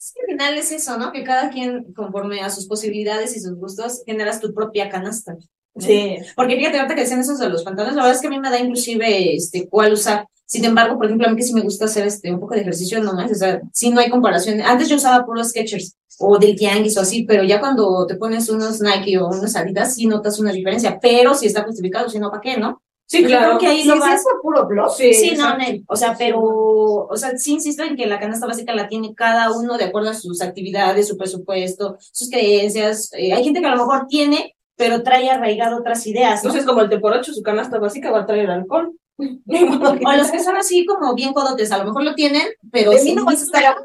Es 0.00 0.12
que 0.14 0.22
al 0.22 0.38
final 0.38 0.56
es 0.56 0.72
eso, 0.72 0.96
¿no? 0.96 1.12
Que 1.12 1.22
cada 1.24 1.50
quien, 1.50 1.92
conforme 1.92 2.40
a 2.40 2.48
sus 2.48 2.66
posibilidades 2.66 3.36
y 3.36 3.40
sus 3.40 3.54
gustos, 3.56 4.02
generas 4.06 4.40
tu 4.40 4.54
propia 4.54 4.88
canasta. 4.88 5.36
Sí. 5.78 6.16
Porque 6.34 6.56
fíjate, 6.56 6.78
ahorita 6.78 6.94
que 6.94 7.02
decían 7.02 7.20
esos 7.20 7.38
de 7.38 7.50
los 7.50 7.62
pantalones, 7.62 7.96
la 7.96 8.02
verdad 8.02 8.16
es 8.16 8.22
que 8.22 8.28
a 8.28 8.30
mí 8.30 8.40
me 8.40 8.50
da 8.50 8.58
inclusive 8.58 9.34
este 9.36 9.68
cuál 9.68 9.92
usar. 9.92 10.26
Sin 10.46 10.64
embargo, 10.64 10.96
por 10.96 11.06
ejemplo, 11.06 11.26
a 11.26 11.30
mí 11.30 11.36
que 11.36 11.42
sí 11.42 11.52
me 11.54 11.60
gusta 11.60 11.84
hacer 11.84 12.06
este 12.06 12.32
un 12.32 12.40
poco 12.40 12.54
de 12.54 12.62
ejercicio, 12.62 13.00
no 13.00 13.12
más, 13.12 13.30
o 13.30 13.34
sea, 13.34 13.60
sí 13.72 13.90
no 13.90 14.00
hay 14.00 14.10
comparación. 14.10 14.62
Antes 14.62 14.88
yo 14.88 14.96
usaba 14.96 15.24
puros 15.24 15.50
Skechers 15.50 15.96
o 16.18 16.38
del 16.38 16.56
Tianguis 16.56 16.96
o 16.96 17.02
así, 17.02 17.24
pero 17.24 17.44
ya 17.44 17.60
cuando 17.60 18.06
te 18.06 18.16
pones 18.16 18.48
unos 18.48 18.80
Nike 18.80 19.18
o 19.18 19.28
unas 19.28 19.54
Adidas, 19.54 19.94
sí 19.94 20.06
notas 20.06 20.40
una 20.40 20.50
diferencia, 20.50 20.98
pero 21.00 21.34
si 21.34 21.46
está 21.46 21.62
justificado, 21.62 22.08
si 22.08 22.18
no, 22.18 22.30
¿para 22.30 22.40
qué, 22.40 22.56
no? 22.56 22.82
Sí, 23.10 23.24
claro. 23.24 23.46
creo 23.46 23.58
que 23.58 23.66
ahí 23.66 23.82
Si 23.82 23.88
lo 23.88 23.96
es 23.96 24.20
eso 24.20 24.28
puro 24.40 24.68
blog, 24.68 24.94
Sí, 24.94 25.12
Sí, 25.12 25.34
no. 25.36 25.56
Nel, 25.56 25.82
o 25.88 25.96
sea, 25.96 26.14
pero, 26.16 26.38
o 26.38 27.16
sea, 27.16 27.36
sí 27.36 27.54
insisto 27.54 27.82
en 27.82 27.96
que 27.96 28.06
la 28.06 28.20
canasta 28.20 28.46
básica 28.46 28.72
la 28.72 28.86
tiene 28.86 29.16
cada 29.16 29.50
uno 29.50 29.76
de 29.76 29.86
acuerdo 29.86 30.10
a 30.10 30.14
sus 30.14 30.40
actividades, 30.40 31.08
su 31.08 31.16
presupuesto, 31.16 31.96
sus 31.98 32.30
creencias. 32.30 33.10
Eh, 33.14 33.32
hay 33.32 33.42
gente 33.42 33.60
que 33.60 33.66
a 33.66 33.74
lo 33.74 33.84
mejor 33.84 34.06
tiene, 34.06 34.54
pero 34.76 35.02
trae 35.02 35.28
arraigado 35.28 35.78
otras 35.78 36.06
ideas, 36.06 36.44
¿no? 36.44 36.50
Entonces, 36.50 36.64
como 36.64 36.82
el 36.82 37.00
por 37.00 37.12
ocho, 37.12 37.34
su 37.34 37.42
canasta 37.42 37.80
básica 37.80 38.12
va 38.12 38.20
a 38.20 38.26
traer 38.26 38.48
alcohol. 38.48 38.94
O 39.18 40.12
los 40.12 40.30
que 40.30 40.38
son 40.38 40.56
así 40.56 40.86
como 40.86 41.12
bien 41.16 41.32
codotes, 41.32 41.72
a 41.72 41.78
lo 41.78 41.86
mejor 41.86 42.04
lo 42.04 42.14
tienen, 42.14 42.46
pero 42.70 42.92
sí 42.92 43.12
no 43.12 43.24
vas 43.24 43.40
a 43.40 43.44
estar 43.44 43.76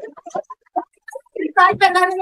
Ay, 1.56 1.76
perdón. 1.76 2.08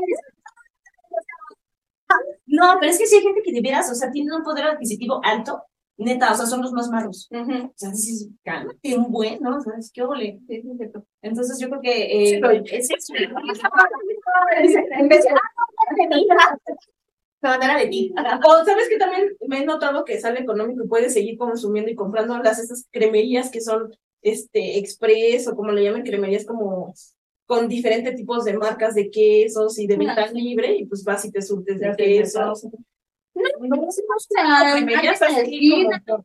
No, 2.46 2.76
pero 2.78 2.92
es 2.92 2.98
que 2.98 3.06
sí 3.06 3.16
hay 3.16 3.22
gente 3.22 3.42
que 3.42 3.52
de 3.52 3.60
veras, 3.60 3.90
o 3.90 3.94
sea, 3.94 4.10
tiene 4.10 4.34
un 4.34 4.44
poder 4.44 4.66
adquisitivo 4.66 5.20
alto, 5.24 5.64
neta, 5.96 6.32
o 6.32 6.34
sea, 6.36 6.46
son 6.46 6.62
los 6.62 6.72
más 6.72 6.88
malos. 6.90 7.28
O 7.66 7.72
sea, 7.76 7.90
dices, 7.90 8.28
cálmate, 8.42 8.96
un 8.96 9.10
buen, 9.10 9.40
¿no? 9.40 9.56
O 9.58 9.60
sea, 9.60 9.74
es 9.78 9.90
que 9.92 10.02
ole. 10.02 10.40
Entonces 11.22 11.58
yo 11.58 11.68
creo 11.68 11.80
que 11.80 12.34
eh, 12.34 12.40
es 12.70 12.90
eso. 12.90 13.14
En 14.98 15.08
vez 15.08 15.24
de- 15.24 15.30
No, 17.42 17.58
de 17.78 17.86
ti. 17.88 18.12
O 18.16 18.64
sabes 18.64 18.88
que 18.88 18.96
también 18.96 19.28
me 19.46 19.58
he 19.62 19.66
notado 19.66 20.04
que 20.04 20.18
sale 20.18 20.40
económico 20.40 20.82
y 20.84 20.88
puedes 20.88 21.12
seguir 21.12 21.36
consumiendo 21.36 21.90
y 21.90 21.94
comprando 21.94 22.38
las 22.38 22.58
estas 22.58 22.86
cremerías 22.90 23.50
que 23.50 23.60
son 23.60 23.94
este 24.22 24.78
express 24.78 25.46
o 25.48 25.54
como 25.54 25.70
le 25.72 25.84
llaman 25.84 26.02
cremerías 26.04 26.46
como 26.46 26.94
con 27.46 27.68
diferentes 27.68 28.16
tipos 28.16 28.44
de 28.46 28.56
marcas 28.56 28.94
de 28.94 29.10
quesos 29.10 29.78
y 29.78 29.86
de 29.86 29.98
venta 29.98 30.14
libre 30.32 30.74
y 30.78 30.86
pues 30.86 31.04
vas 31.04 31.22
y 31.26 31.30
te 31.30 31.42
surtes 31.42 31.78
de 31.78 31.88
quesos. 31.96 32.66
Cremerías 33.34 35.22
así 35.22 35.60
como- 35.70 36.24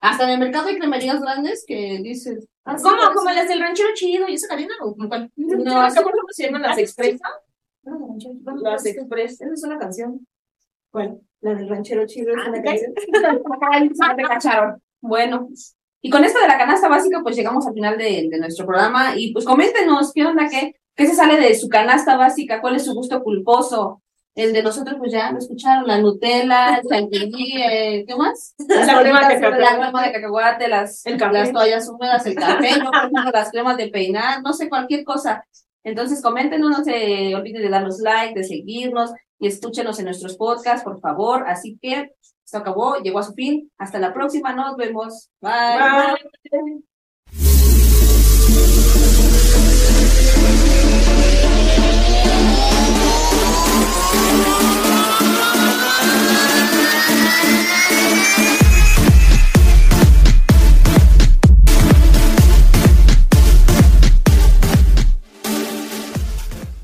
Hasta 0.00 0.24
en 0.24 0.30
el 0.30 0.38
mercado 0.38 0.68
hay 0.68 0.78
cremerías 0.78 1.20
grandes 1.20 1.64
que 1.66 1.98
dices. 2.02 2.46
ah, 2.64 2.76
¿Cómo? 2.82 2.96
pero 2.98 3.12
¿Como 3.14 3.30
las 3.30 3.48
del 3.48 3.60
ranchero 3.60 3.90
chido 3.94 4.28
y 4.28 4.34
esa 4.34 4.48
cadena? 4.48 4.74
¿O 4.82 4.94
cuál? 4.96 5.30
No, 5.36 5.90
¿se 5.90 5.98
acuerdan 5.98 6.20
cómo 6.20 6.28
se 6.32 6.44
llaman 6.46 6.62
las 6.62 6.78
express? 6.78 7.20
Las 7.82 8.62
Las 8.62 8.86
express. 8.86 9.40
Esa 9.40 9.52
es 9.54 9.64
una 9.64 9.78
canción. 9.78 10.26
¿Cuál? 10.90 11.20
La 11.40 11.54
del 11.54 11.68
ranchero 11.68 12.06
chido 12.06 12.32
es 12.32 12.38
Ah, 12.44 12.48
una 12.50 12.62
¿te 12.62 12.68
canción. 12.68 12.94
Cacharon. 14.28 14.82
Bueno, 15.02 15.48
y 16.02 16.10
con 16.10 16.24
esto 16.24 16.40
de 16.40 16.48
la 16.48 16.58
canasta 16.58 16.88
básica, 16.88 17.20
pues 17.22 17.36
llegamos 17.36 17.66
al 17.66 17.74
final 17.74 17.98
de, 17.98 18.28
de 18.30 18.38
nuestro 18.38 18.66
programa 18.66 19.14
y 19.16 19.32
pues 19.32 19.44
coméntenos 19.44 20.12
qué 20.14 20.24
onda, 20.26 20.48
qué, 20.48 20.74
qué 20.94 21.06
se 21.06 21.14
sale 21.14 21.38
de 21.38 21.54
su 21.54 21.68
canasta 21.68 22.16
básica, 22.16 22.60
cuál 22.60 22.76
es 22.76 22.84
su 22.84 22.94
gusto 22.94 23.22
culposo. 23.22 24.02
El 24.40 24.52
de 24.52 24.62
nosotros, 24.62 24.96
pues 24.98 25.12
ya 25.12 25.30
lo 25.32 25.38
escucharon, 25.38 25.86
la 25.86 25.98
Nutella, 25.98 26.76
el 26.76 26.82
chantilly, 26.88 27.62
eh, 27.62 28.04
¿qué 28.06 28.16
más? 28.16 28.54
La 28.68 29.00
crema 29.00 29.28
de 29.28 29.34
La 29.34 29.40
cacahuate. 29.40 29.80
crema 29.80 30.02
de 30.02 30.12
cacahuate, 30.12 30.68
las, 30.68 31.02
las 31.04 31.52
toallas 31.52 31.88
húmedas, 31.88 32.24
el 32.26 32.34
café, 32.34 32.68
ejemplo, 32.68 32.90
las 33.32 33.50
cremas 33.50 33.76
de 33.76 33.88
peinar, 33.88 34.42
no 34.42 34.52
sé, 34.52 34.68
cualquier 34.68 35.04
cosa. 35.04 35.44
Entonces, 35.84 36.22
coméntenos, 36.22 36.70
no 36.70 36.84
se 36.84 37.34
olviden 37.34 37.62
de 37.62 37.68
darnos 37.68 37.98
like, 38.00 38.34
de 38.34 38.44
seguirnos 38.44 39.12
y 39.38 39.48
escúchenos 39.48 39.98
en 39.98 40.06
nuestros 40.06 40.36
podcasts, 40.36 40.84
por 40.84 41.00
favor. 41.00 41.44
Así 41.46 41.78
que 41.80 42.12
esto 42.44 42.58
acabó, 42.58 42.96
llegó 42.96 43.18
a 43.18 43.22
su 43.22 43.34
fin. 43.34 43.70
Hasta 43.78 43.98
la 43.98 44.12
próxima, 44.12 44.54
nos 44.54 44.76
vemos. 44.76 45.30
Bye. 45.40 45.52
Bye. 46.50 46.89